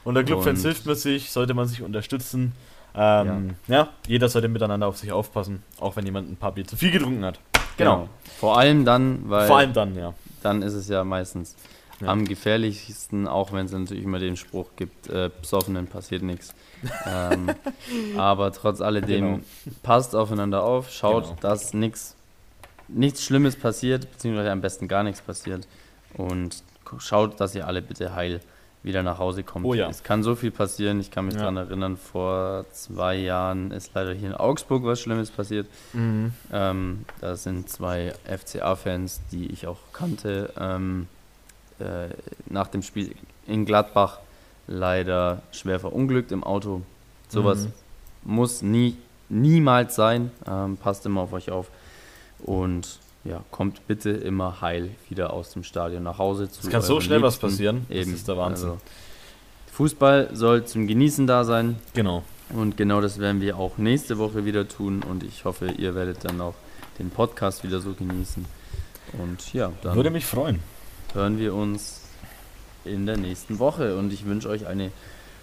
Und 0.05 0.15
der 0.15 0.25
Clubfans 0.25 0.63
hilft 0.63 0.87
man 0.87 0.97
sich, 0.97 1.31
sollte 1.31 1.55
man 1.55 1.69
sich 1.69 1.83
unterstützen. 1.83 2.53
Ähm, 2.95 3.55
ja. 3.69 3.77
ja. 3.77 3.89
jeder 4.07 4.29
sollte 4.29 4.49
miteinander 4.49 4.87
auf 4.87 4.99
sich 4.99 5.13
aufpassen, 5.13 5.63
auch 5.81 5.97
wenn 5.97 6.05
jemand 6.05 6.31
ein 6.31 6.37
paar 6.37 6.53
Bier 6.53 6.67
zu 6.67 6.77
viel 6.77 6.91
getrunken 6.91 7.25
hat. 7.25 7.41
Genau. 7.77 7.97
genau. 7.97 8.09
Vor 8.39 8.59
allem 8.59 8.85
dann, 8.85 9.29
weil. 9.29 9.47
Vor 9.47 9.59
allem 9.59 9.73
dann, 9.73 9.97
ja. 9.97 10.15
Dann 10.43 10.63
ist 10.63 10.75
es 10.75 10.89
ja 10.89 11.05
meistens 11.05 11.57
ja. 12.01 12.09
am 12.09 12.25
gefährlichsten, 12.25 13.29
auch 13.29 13.53
wenn 13.53 13.67
es 13.67 13.73
natürlich 13.73 14.05
immer 14.05 14.19
den 14.19 14.37
Spruch 14.37 14.71
gibt, 14.77 15.09
äh, 15.09 15.31
besoffenen 15.41 15.87
passiert 15.87 16.23
nichts. 16.23 16.55
ähm, 17.07 17.51
aber 18.19 18.53
trotz 18.53 18.81
alledem, 18.81 19.25
genau. 19.25 19.41
passt 19.83 20.15
aufeinander 20.15 20.65
auf, 20.65 20.91
schaut, 20.91 21.25
genau. 21.25 21.37
dass 21.41 21.75
nichts 21.75 22.17
nichts 22.89 23.25
Schlimmes 23.25 23.57
passiert, 23.57 24.11
beziehungsweise 24.11 24.51
am 24.51 24.61
besten 24.61 24.89
gar 24.89 25.03
nichts 25.03 25.21
passiert. 25.21 25.67
Und 26.15 26.63
schaut, 26.99 27.41
dass 27.41 27.55
ihr 27.55 27.67
alle 27.67 27.81
bitte 27.81 28.15
heil 28.15 28.41
wieder 28.83 29.03
nach 29.03 29.19
Hause 29.19 29.43
kommt. 29.43 29.65
Oh 29.65 29.75
ja. 29.75 29.89
Es 29.89 30.03
kann 30.03 30.23
so 30.23 30.35
viel 30.35 30.51
passieren. 30.51 31.01
Ich 31.01 31.11
kann 31.11 31.27
mich 31.27 31.35
ja. 31.35 31.41
daran 31.41 31.57
erinnern, 31.57 31.97
vor 31.97 32.65
zwei 32.73 33.17
Jahren 33.17 33.71
ist 33.71 33.93
leider 33.95 34.13
hier 34.13 34.31
in 34.31 34.35
Augsburg 34.35 34.85
was 34.85 35.01
Schlimmes 35.01 35.31
passiert. 35.31 35.67
Mhm. 35.93 36.33
Ähm, 36.53 37.05
da 37.21 37.37
sind 37.37 37.69
zwei 37.69 38.13
FCA-Fans, 38.25 39.21
die 39.31 39.47
ich 39.47 39.67
auch 39.67 39.79
kannte, 39.93 40.53
ähm, 40.59 41.07
äh, 41.79 42.09
nach 42.47 42.69
dem 42.69 42.83
Spiel 42.83 43.15
in 43.47 43.65
Gladbach 43.65 44.19
leider 44.67 45.43
schwer 45.53 45.79
verunglückt 45.79 46.33
im 46.33 46.43
Auto. 46.43 46.83
Sowas 47.29 47.65
mhm. 47.65 48.35
muss 48.35 48.63
nie, 48.63 48.97
niemals 49.29 49.95
sein. 49.95 50.33
Ähm, 50.47 50.77
passt 50.77 51.07
immer 51.07 51.23
auf 51.23 51.33
euch 51.33 51.51
auf. 51.51 51.69
Und 52.41 52.99
ja, 53.25 53.45
kommt 53.51 53.87
bitte 53.87 54.11
immer 54.11 54.61
heil 54.61 54.91
wieder 55.09 55.33
aus 55.33 55.53
dem 55.53 55.63
Stadion 55.63 56.03
nach 56.03 56.19
Hause 56.19 56.51
zu. 56.51 56.61
Es 56.63 56.71
kann 56.71 56.83
so 56.83 57.01
schnell 57.01 57.19
Liebsten. 57.19 57.43
was 57.43 57.51
passieren. 57.51 57.87
Eben. 57.89 58.11
Das 58.11 58.21
ist 58.21 58.29
der 58.29 58.37
Wahnsinn. 58.37 58.71
Also, 58.71 58.81
Fußball 59.73 60.31
soll 60.33 60.65
zum 60.65 60.87
Genießen 60.87 61.27
da 61.27 61.45
sein. 61.45 61.77
Genau. 61.95 62.25
Und 62.51 62.77
genau 62.77 63.01
das 63.01 63.19
werden 63.19 63.41
wir 63.41 63.57
auch 63.57 63.79
nächste 63.79 64.19
Woche 64.19 64.45
wieder 64.45 64.69
tun. 64.69 65.03
Und 65.03 65.23
ich 65.23 65.45
hoffe, 65.45 65.71
ihr 65.71 65.95
werdet 65.95 66.25
dann 66.25 66.41
auch 66.41 66.55
den 66.99 67.11
Podcast 67.11 67.65
wieder 67.65 67.81
so 67.81 67.95
genießen. 67.95 68.45
Und 69.15 69.53
ja, 69.55 69.73
dann 69.83 69.97
würde 69.97 70.11
mich 70.11 70.27
freuen. 70.27 70.61
Hören 71.15 71.39
wir 71.39 71.55
uns 71.55 72.03
in 72.85 73.07
der 73.07 73.17
nächsten 73.17 73.59
Woche. 73.59 73.97
Und 73.97 74.13
ich 74.13 74.27
wünsche 74.27 74.49
euch 74.49 74.67
eine 74.67 74.91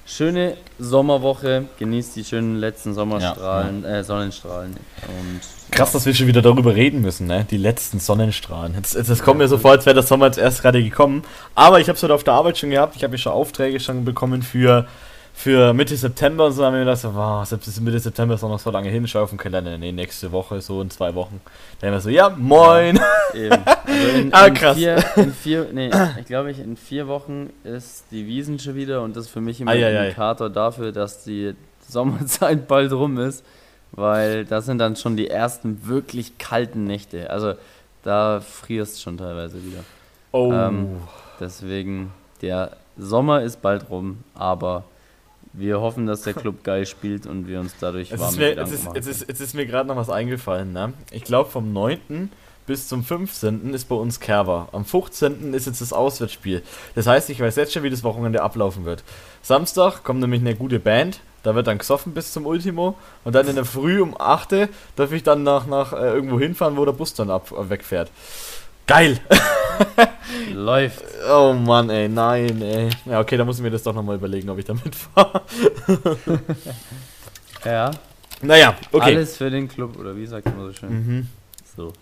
schöne 0.09 0.57
Sommerwoche. 0.79 1.65
Genießt 1.77 2.15
die 2.15 2.23
schönen 2.23 2.57
letzten 2.57 2.93
Sommerstrahlen, 2.93 3.83
ja, 3.83 3.89
ja. 3.89 3.97
Äh, 3.97 4.03
Sonnenstrahlen. 4.03 4.75
Und 5.07 5.41
Krass, 5.71 5.91
dass 5.91 6.05
wir 6.05 6.15
schon 6.15 6.27
wieder 6.27 6.41
darüber 6.41 6.75
reden 6.75 7.01
müssen, 7.01 7.27
ne? 7.27 7.45
Die 7.49 7.57
letzten 7.57 7.99
Sonnenstrahlen. 7.99 8.73
Jetzt, 8.75 8.95
jetzt, 8.95 9.09
jetzt 9.09 9.23
kommt 9.23 9.37
mir 9.37 9.47
so 9.47 9.59
vor, 9.59 9.71
als 9.71 9.85
wäre 9.85 9.93
der 9.93 10.03
Sommer 10.03 10.25
jetzt 10.25 10.39
erst 10.39 10.61
gerade 10.61 10.83
gekommen. 10.83 11.23
Aber 11.53 11.79
ich 11.79 11.87
habe 11.87 11.95
es 11.95 12.03
heute 12.03 12.15
auf 12.15 12.23
der 12.23 12.33
Arbeit 12.33 12.57
schon 12.57 12.71
gehabt. 12.71 12.95
Ich 12.95 13.03
habe 13.03 13.13
ja 13.13 13.17
schon 13.19 13.33
Aufträge 13.33 13.79
schon 13.79 14.03
bekommen 14.03 14.41
für 14.41 14.87
für 15.39 15.73
Mitte 15.73 15.95
September 15.95 16.47
und 16.47 16.51
so 16.51 16.65
haben 16.65 16.73
wir 16.73 16.81
gedacht, 16.81 17.01
wow, 17.13 17.45
selbst 17.45 17.79
Mitte 17.79 17.97
September 17.97 18.35
ist 18.35 18.41
noch 18.41 18.59
so 18.59 18.71
lange 18.71 18.89
hin, 18.89 19.07
schau 19.07 19.23
auf 19.23 19.29
den 19.29 19.39
Kalender, 19.39 19.77
nee, 19.77 19.93
nächste 19.93 20.33
Woche, 20.33 20.59
so 20.59 20.81
in 20.81 20.89
zwei 20.89 21.15
Wochen. 21.15 21.39
Dann 21.79 21.87
haben 21.87 21.95
wir 21.95 22.01
so, 22.01 22.09
ja, 22.09 22.29
moin! 22.29 22.99
Eben. 23.33 23.57
Also 23.89 24.17
in, 24.17 24.33
ah, 24.33 24.49
krass. 24.49 24.77
In 24.77 24.83
vier, 24.83 25.03
in 25.15 25.33
vier, 25.33 25.67
nee, 25.71 25.89
ich 26.19 26.25
glaube, 26.25 26.51
in 26.51 26.75
vier 26.75 27.07
Wochen 27.07 27.49
ist 27.63 28.03
die 28.11 28.27
Wiesen 28.27 28.59
schon 28.59 28.75
wieder 28.75 29.01
und 29.01 29.15
das 29.15 29.25
ist 29.25 29.31
für 29.31 29.41
mich 29.41 29.61
immer 29.61 29.71
ein 29.71 29.79
Indikator 29.81 30.49
dafür, 30.49 30.91
dass 30.91 31.23
die 31.23 31.55
Sommerzeit 31.87 32.67
bald 32.67 32.91
rum 32.91 33.17
ist, 33.17 33.43
weil 33.93 34.43
das 34.43 34.65
sind 34.65 34.77
dann 34.77 34.97
schon 34.97 35.15
die 35.15 35.29
ersten 35.29 35.87
wirklich 35.87 36.37
kalten 36.37 36.83
Nächte. 36.83 37.29
Also 37.29 37.53
da 38.03 38.41
frierst 38.41 39.01
schon 39.01 39.17
teilweise 39.17 39.63
wieder. 39.65 39.85
Oh. 40.33 40.51
Ähm, 40.51 40.97
deswegen, 41.39 42.11
der 42.41 42.71
Sommer 42.97 43.41
ist 43.41 43.61
bald 43.61 43.89
rum, 43.89 44.19
aber 44.35 44.83
wir 45.53 45.81
hoffen, 45.81 46.05
dass 46.05 46.21
der 46.21 46.33
Club 46.33 46.63
geil 46.63 46.85
spielt 46.85 47.25
und 47.25 47.47
wir 47.47 47.59
uns 47.59 47.75
dadurch 47.79 48.17
warm 48.17 48.35
mir, 48.35 48.55
jetzt, 48.55 48.71
ist, 48.71 48.87
jetzt, 48.93 49.07
ist, 49.07 49.27
jetzt 49.27 49.39
ist 49.39 49.53
mir 49.55 49.65
gerade 49.65 49.87
noch 49.87 49.95
was 49.95 50.09
eingefallen. 50.09 50.73
Ne? 50.73 50.93
Ich 51.11 51.23
glaube, 51.23 51.49
vom 51.49 51.73
9. 51.73 52.31
bis 52.67 52.87
zum 52.87 53.03
15. 53.03 53.73
ist 53.73 53.85
bei 53.85 53.95
uns 53.95 54.19
Kerber. 54.19 54.69
Am 54.71 54.85
15. 54.85 55.53
ist 55.53 55.65
jetzt 55.65 55.81
das 55.81 55.91
Auswärtsspiel. 55.91 56.61
Das 56.95 57.07
heißt, 57.07 57.29
ich 57.29 57.39
weiß 57.39 57.55
jetzt 57.55 57.73
schon, 57.73 57.83
wie 57.83 57.89
das 57.89 58.03
Wochenende 58.03 58.41
ablaufen 58.41 58.85
wird. 58.85 59.03
Samstag 59.41 60.03
kommt 60.03 60.19
nämlich 60.19 60.41
eine 60.41 60.55
gute 60.55 60.79
Band. 60.79 61.21
Da 61.41 61.55
wird 61.55 61.67
dann 61.67 61.77
gesoffen 61.77 62.13
bis 62.13 62.33
zum 62.33 62.45
Ultimo. 62.45 62.95
Und 63.23 63.33
dann 63.33 63.47
in 63.47 63.55
der 63.55 63.65
Früh 63.65 64.01
um 64.01 64.19
8. 64.19 64.69
darf 64.95 65.11
ich 65.11 65.23
dann 65.23 65.43
nach, 65.43 65.65
nach 65.67 65.93
äh, 65.93 66.13
irgendwo 66.13 66.39
hinfahren, 66.39 66.77
wo 66.77 66.85
der 66.85 66.91
Bus 66.91 67.13
dann 67.13 67.29
ab, 67.29 67.51
äh, 67.51 67.69
wegfährt. 67.69 68.11
Geil! 68.89 69.19
Läuft. 70.51 71.03
Oh 71.29 71.53
Mann, 71.53 71.91
ey, 71.91 72.09
nein, 72.09 72.59
ey. 72.59 72.89
Ja, 73.05 73.19
okay, 73.19 73.37
da 73.37 73.45
muss 73.45 73.57
ich 73.57 73.61
mir 73.61 73.69
das 73.69 73.83
doch 73.83 73.93
nochmal 73.93 74.15
überlegen, 74.15 74.49
ob 74.49 74.57
ich 74.57 74.65
da 74.65 74.73
mitfahre. 74.73 75.43
ja. 77.65 77.91
Naja, 78.41 78.75
okay. 78.91 79.15
Alles 79.15 79.37
für 79.37 79.51
den 79.51 79.67
Club, 79.67 79.95
oder 79.95 80.15
wie 80.15 80.25
sagt 80.25 80.47
man 80.47 80.65
so 80.65 80.73
schön? 80.73 80.89
Mhm. 80.89 81.27
So. 81.77 81.93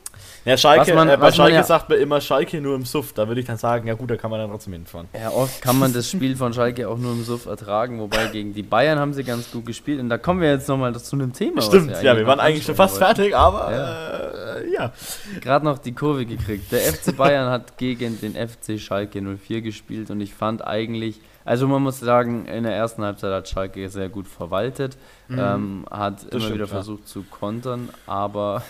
Ja, 0.48 0.56
Schalke, 0.56 0.93
man, 0.93 1.10
äh, 1.10 1.18
bei 1.18 1.30
Schalke 1.30 1.56
ja 1.56 1.64
sagt 1.64 1.89
man 1.89 2.00
immer 2.00 2.22
Schalke 2.22 2.62
nur 2.62 2.76
im 2.76 2.86
Suff. 2.86 3.12
Da 3.12 3.28
würde 3.28 3.41
ich 3.41 3.48
dann 3.48 3.58
sagen, 3.58 3.86
ja 3.86 3.95
gut, 3.95 4.10
da 4.10 4.16
kann 4.16 4.32
man 4.32 4.39
dann 4.39 4.50
trotzdem 4.50 4.72
hinfahren. 4.72 5.10
Ja, 5.14 5.32
oft 5.32 5.62
kann 5.62 5.78
man 5.78 5.91
das 5.91 6.10
Spiel 6.10 6.38
von 6.38 6.54
Schalke 6.54 6.88
auch 6.88 6.98
nur 6.98 7.12
im 7.12 7.24
Suff 7.26 7.48
ertragen, 7.48 8.00
wobei 8.00 8.28
gegen 8.28 8.54
die 8.54 8.64
Bayern 8.64 8.98
haben 8.98 9.12
sie 9.12 9.26
ganz 9.26 9.52
gut 9.52 9.66
gespielt. 9.66 10.00
Und 10.00 10.08
da 10.08 10.18
kommen 10.18 10.39
wir 10.39 10.50
jetzt 10.50 10.70
nochmal 10.70 10.95
zu 10.95 11.18
einem 11.18 11.34
Thema. 11.34 11.62
Stimmt, 11.62 11.89
wir 11.89 12.02
ja, 12.02 12.16
wir 12.16 12.26
waren 12.26 12.39
eigentlich 12.39 12.64
schon 12.64 12.76
fast 12.76 13.02
wollten. 13.02 13.16
fertig, 13.16 13.36
aber 13.36 13.72
ja. 13.72 14.58
Äh, 14.60 14.74
ja. 14.74 14.93
Gerade 15.41 15.66
noch 15.66 15.80
die 15.80 15.91
Kurve 15.91 16.26
gekriegt. 16.26 16.72
Der 16.72 16.80
FC 16.80 17.18
Bayern 17.18 17.50
hat 17.50 17.78
gegen 17.78 18.18
den 18.22 18.34
FC 18.34 18.80
Schalke 18.80 19.22
04 19.22 19.62
gespielt 19.62 20.10
und 20.12 20.22
ich 20.22 20.34
fand 20.34 20.66
eigentlich, 20.66 21.20
also 21.43 21.68
man 21.68 21.84
muss 21.84 22.00
sagen, 22.00 22.45
in 22.45 22.64
der 22.64 22.74
ersten 22.74 23.04
Halbzeit 23.04 23.34
hat 23.34 23.50
Schalke 23.50 23.89
sehr 23.89 24.08
gut 24.08 24.30
verwaltet, 24.30 24.98
mhm. 25.28 25.39
ähm, 25.39 25.86
hat 25.91 26.24
das 26.24 26.24
immer 26.24 26.39
stimmt, 26.39 26.56
wieder 26.56 26.68
versucht 26.68 27.06
zu 27.06 27.24
kontern, 27.24 27.89
aber 28.06 28.64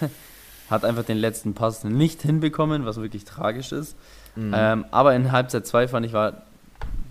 hat 0.69 0.85
einfach 0.85 1.03
den 1.03 1.17
letzten 1.17 1.53
Pass 1.53 1.83
nicht 1.83 2.21
hinbekommen, 2.21 2.85
was 2.85 2.97
wirklich 2.97 3.25
tragisch 3.25 3.71
ist. 3.71 3.95
Mhm. 4.35 4.53
Ähm, 4.55 4.85
aber 4.91 5.15
in 5.15 5.31
Halbzeit 5.31 5.65
2 5.65 5.87
fand 5.87 6.05
ich, 6.05 6.13
war, 6.13 6.43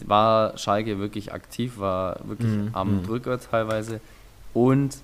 war 0.04 0.56
Schalke 0.58 0.98
wirklich 0.98 1.32
aktiv, 1.32 1.78
war 1.78 2.20
wirklich 2.24 2.50
mhm. 2.50 2.70
am 2.72 2.98
mhm. 2.98 3.02
Drücker 3.04 3.40
teilweise 3.40 4.00
und 4.54 4.98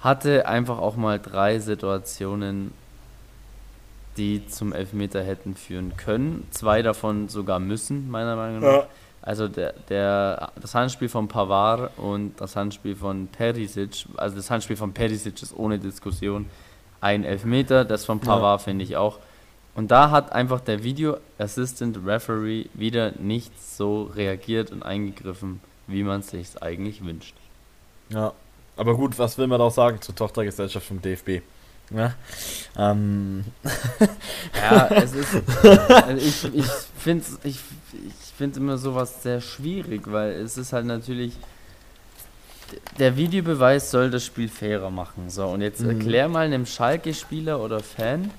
hatte 0.00 0.46
einfach 0.46 0.78
auch 0.78 0.96
mal 0.96 1.18
drei 1.18 1.58
Situationen, 1.58 2.72
die 4.16 4.46
zum 4.46 4.72
Elfmeter 4.72 5.22
hätten 5.22 5.56
führen 5.56 5.96
können. 5.96 6.46
Zwei 6.50 6.82
davon 6.82 7.28
sogar 7.28 7.58
müssen, 7.58 8.10
meiner 8.10 8.36
Meinung 8.36 8.60
nach. 8.60 8.72
Ja. 8.72 8.86
Also 9.22 9.48
der, 9.48 9.72
der, 9.88 10.52
das 10.60 10.74
Handspiel 10.74 11.08
von 11.08 11.28
Pavard 11.28 11.98
und 11.98 12.38
das 12.38 12.56
Handspiel 12.56 12.94
von 12.94 13.26
Perisic, 13.28 14.04
also 14.16 14.36
das 14.36 14.50
Handspiel 14.50 14.76
von 14.76 14.92
Perisic 14.92 15.42
ist 15.42 15.56
ohne 15.56 15.78
Diskussion 15.78 16.44
ein 17.04 17.24
Elfmeter, 17.24 17.84
das 17.84 18.06
von 18.06 18.18
Pavard 18.18 18.60
ja. 18.60 18.64
finde 18.64 18.82
ich 18.82 18.96
auch. 18.96 19.18
Und 19.74 19.90
da 19.90 20.10
hat 20.10 20.32
einfach 20.32 20.60
der 20.60 20.84
Video 20.84 21.18
Assistant 21.36 21.98
Referee 22.06 22.66
wieder 22.72 23.12
nicht 23.18 23.52
so 23.62 24.04
reagiert 24.04 24.70
und 24.70 24.82
eingegriffen, 24.82 25.60
wie 25.86 26.02
man 26.02 26.20
es 26.20 26.28
sich 26.28 26.62
eigentlich 26.62 27.04
wünscht. 27.04 27.34
Ja, 28.08 28.32
aber 28.76 28.96
gut, 28.96 29.18
was 29.18 29.36
will 29.36 29.46
man 29.46 29.58
da 29.58 29.66
auch 29.66 29.72
sagen 29.72 30.00
zur 30.00 30.14
Tochtergesellschaft 30.14 30.86
vom 30.86 31.02
DFB? 31.02 31.42
Ja, 31.90 32.14
ähm. 32.78 33.44
ja 34.54 34.86
es 34.88 35.12
ist. 35.12 35.42
Also 35.90 36.16
ich 36.26 36.54
ich 36.54 36.70
finde 36.96 37.24
ich, 37.42 37.60
ich 37.92 38.32
find 38.38 38.56
immer 38.56 38.78
sowas 38.78 39.22
sehr 39.22 39.42
schwierig, 39.42 40.10
weil 40.10 40.32
es 40.32 40.56
ist 40.56 40.72
halt 40.72 40.86
natürlich 40.86 41.34
der 42.98 43.16
Videobeweis 43.16 43.90
soll 43.90 44.10
das 44.10 44.24
Spiel 44.24 44.48
fairer 44.48 44.90
machen. 44.90 45.30
So, 45.30 45.46
und 45.46 45.60
jetzt 45.60 45.80
mhm. 45.80 45.90
erklär 45.90 46.28
mal 46.28 46.46
einem 46.46 46.66
Schalke-Spieler 46.66 47.60
oder 47.60 47.80
Fan 47.80 48.30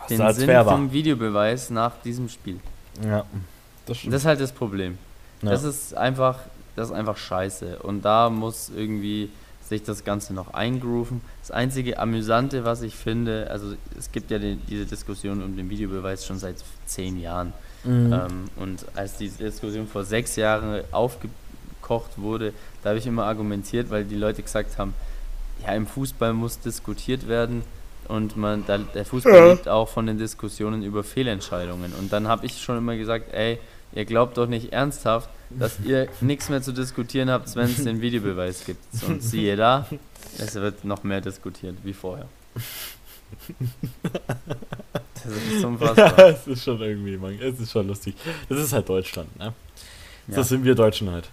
Was 0.00 0.08
den 0.08 0.46
Sinn 0.46 0.64
vom 0.64 0.92
Videobeweis 0.92 1.70
nach 1.70 2.00
diesem 2.02 2.28
Spiel. 2.28 2.60
Ja, 3.04 3.24
das 3.86 3.98
stimmt. 3.98 4.14
Das 4.14 4.22
ist 4.22 4.26
halt 4.26 4.40
das 4.40 4.52
Problem. 4.52 4.98
Ja. 5.42 5.50
Das 5.50 5.64
ist 5.64 5.94
einfach, 5.94 6.38
das 6.76 6.88
ist 6.88 6.94
einfach 6.94 7.16
scheiße. 7.16 7.78
Und 7.80 8.02
da 8.02 8.30
muss 8.30 8.70
irgendwie 8.74 9.30
sich 9.68 9.82
das 9.82 10.04
Ganze 10.04 10.34
noch 10.34 10.54
eingrooven. 10.54 11.20
Das 11.40 11.50
einzige 11.50 11.98
Amüsante, 11.98 12.64
was 12.64 12.82
ich 12.82 12.94
finde, 12.94 13.48
also 13.50 13.74
es 13.98 14.12
gibt 14.12 14.30
ja 14.30 14.38
die, 14.38 14.56
diese 14.56 14.86
Diskussion 14.86 15.42
um 15.42 15.56
den 15.56 15.70
Videobeweis 15.70 16.26
schon 16.26 16.38
seit 16.38 16.56
zehn 16.86 17.18
Jahren. 17.18 17.52
Mhm. 17.84 18.12
Ähm, 18.12 18.44
und 18.56 18.84
als 18.94 19.16
diese 19.16 19.44
Diskussion 19.44 19.86
vor 19.88 20.04
sechs 20.04 20.36
Jahren 20.36 20.82
aufgebaut 20.92 21.36
gekocht 21.82 22.12
wurde, 22.16 22.54
da 22.82 22.90
habe 22.90 22.98
ich 22.98 23.06
immer 23.06 23.24
argumentiert, 23.24 23.90
weil 23.90 24.04
die 24.04 24.16
Leute 24.16 24.42
gesagt 24.42 24.78
haben, 24.78 24.94
ja, 25.62 25.74
im 25.74 25.86
Fußball 25.86 26.32
muss 26.32 26.60
diskutiert 26.60 27.28
werden 27.28 27.62
und 28.08 28.36
man, 28.36 28.64
da, 28.66 28.78
der 28.78 29.04
Fußball 29.04 29.34
ja. 29.34 29.52
lebt 29.52 29.68
auch 29.68 29.88
von 29.88 30.06
den 30.06 30.18
Diskussionen 30.18 30.82
über 30.82 31.04
Fehlentscheidungen. 31.04 31.92
Und 31.98 32.12
dann 32.12 32.28
habe 32.28 32.46
ich 32.46 32.60
schon 32.60 32.78
immer 32.78 32.96
gesagt, 32.96 33.32
ey, 33.32 33.58
ihr 33.94 34.04
glaubt 34.04 34.36
doch 34.38 34.46
nicht 34.46 34.72
ernsthaft, 34.72 35.28
dass 35.50 35.78
ihr 35.84 36.08
nichts 36.20 36.48
mehr 36.48 36.62
zu 36.62 36.72
diskutieren 36.72 37.30
habt, 37.30 37.54
wenn 37.54 37.66
es 37.66 37.84
den 37.84 38.00
Videobeweis 38.00 38.64
gibt. 38.64 38.82
Und 39.06 39.22
siehe 39.22 39.56
da, 39.56 39.86
es 40.38 40.54
wird 40.54 40.84
noch 40.84 41.04
mehr 41.04 41.20
diskutiert 41.20 41.76
wie 41.84 41.92
vorher. 41.92 42.26
Das 45.24 45.32
ist 45.54 45.64
unfassbar. 45.64 46.18
Ja, 46.18 46.28
es 46.28 46.46
ist 46.46 46.64
schon 46.64 46.80
irgendwie, 46.80 47.16
man, 47.16 47.38
es 47.40 47.60
ist 47.60 47.70
schon 47.70 47.86
lustig. 47.86 48.14
Das 48.48 48.58
ist 48.58 48.72
halt 48.72 48.88
Deutschland, 48.88 49.34
ne? 49.38 49.54
Ja. 50.28 50.36
Das 50.36 50.48
sind 50.48 50.64
wir 50.64 50.74
Deutschen 50.74 51.10
halt. 51.10 51.28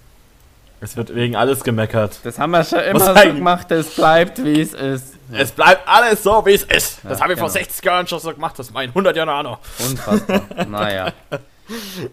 Es 0.81 0.95
wird 0.95 1.13
wegen 1.13 1.35
alles 1.35 1.63
gemeckert. 1.63 2.19
Das 2.23 2.39
haben 2.39 2.51
wir 2.51 2.63
schon 2.63 2.79
immer 2.79 2.99
so 2.99 3.13
gemacht, 3.13 3.69
es 3.71 3.95
bleibt 3.95 4.43
wie 4.43 4.61
es 4.61 4.73
ist. 4.73 5.15
Es 5.31 5.51
bleibt 5.51 5.87
alles 5.87 6.23
so 6.23 6.45
wie 6.45 6.53
es 6.53 6.63
ist. 6.63 6.99
Das 7.03 7.19
ja, 7.19 7.23
habe 7.23 7.33
ich 7.33 7.37
genau. 7.37 7.47
vor 7.47 7.49
60 7.49 7.85
Jahren 7.85 8.07
schon 8.07 8.19
so 8.19 8.33
gemacht, 8.33 8.57
das 8.57 8.67
ist 8.67 8.73
mein 8.73 8.89
100 8.89 9.15
Jahre 9.15 9.43
noch. 9.43 9.59
Unfassbar. 9.79 10.41
naja. 10.69 11.13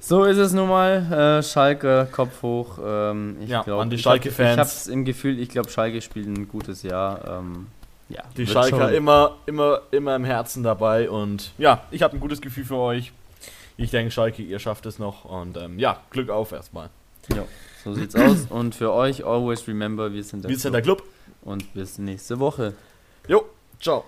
So 0.00 0.24
ist 0.24 0.36
es 0.36 0.52
nun 0.52 0.68
mal. 0.68 1.38
Äh, 1.38 1.42
Schalke, 1.42 2.08
Kopf 2.12 2.42
hoch. 2.42 2.78
Ähm, 2.84 3.38
ich 3.40 3.48
ja, 3.48 3.62
glaub, 3.62 3.80
an 3.80 3.88
die 3.88 3.98
Schalke-Fans. 3.98 4.52
Ich 4.52 4.58
habe 4.58 4.68
es 4.68 4.86
im 4.86 5.04
Gefühl, 5.04 5.40
ich 5.40 5.48
glaube, 5.48 5.70
Schalke 5.70 6.02
spielt 6.02 6.26
ein 6.26 6.48
gutes 6.48 6.82
Jahr. 6.82 7.40
Ähm, 7.40 7.68
ja, 8.08 8.22
die 8.36 8.46
Schalker 8.46 8.92
immer, 8.92 9.36
immer, 9.46 9.80
immer 9.90 10.14
im 10.14 10.24
Herzen 10.24 10.62
dabei 10.62 11.10
und 11.10 11.52
ja, 11.58 11.82
ich 11.90 12.02
habe 12.02 12.16
ein 12.16 12.20
gutes 12.20 12.40
Gefühl 12.40 12.64
für 12.64 12.76
euch. 12.76 13.12
Ich 13.76 13.90
denke, 13.90 14.10
Schalke, 14.10 14.42
ihr 14.42 14.58
schafft 14.58 14.86
es 14.86 14.98
noch 14.98 15.24
und 15.24 15.56
ähm, 15.56 15.78
ja, 15.78 15.98
Glück 16.10 16.30
auf 16.30 16.52
erstmal. 16.52 16.90
Ja. 17.34 17.42
So 17.86 17.94
sieht's 17.94 18.16
aus. 18.16 18.46
Und 18.50 18.74
für 18.74 18.92
euch, 18.92 19.24
always 19.24 19.68
remember, 19.68 20.12
wir 20.12 20.24
sind 20.24 20.42
der, 20.42 20.48
wir 20.48 20.56
Club. 20.56 20.62
Sind 20.62 20.72
der 20.72 20.82
Club. 20.82 21.04
Und 21.42 21.72
bis 21.72 21.98
nächste 21.98 22.40
Woche. 22.40 22.74
Jo, 23.28 23.44
ciao. 23.80 24.04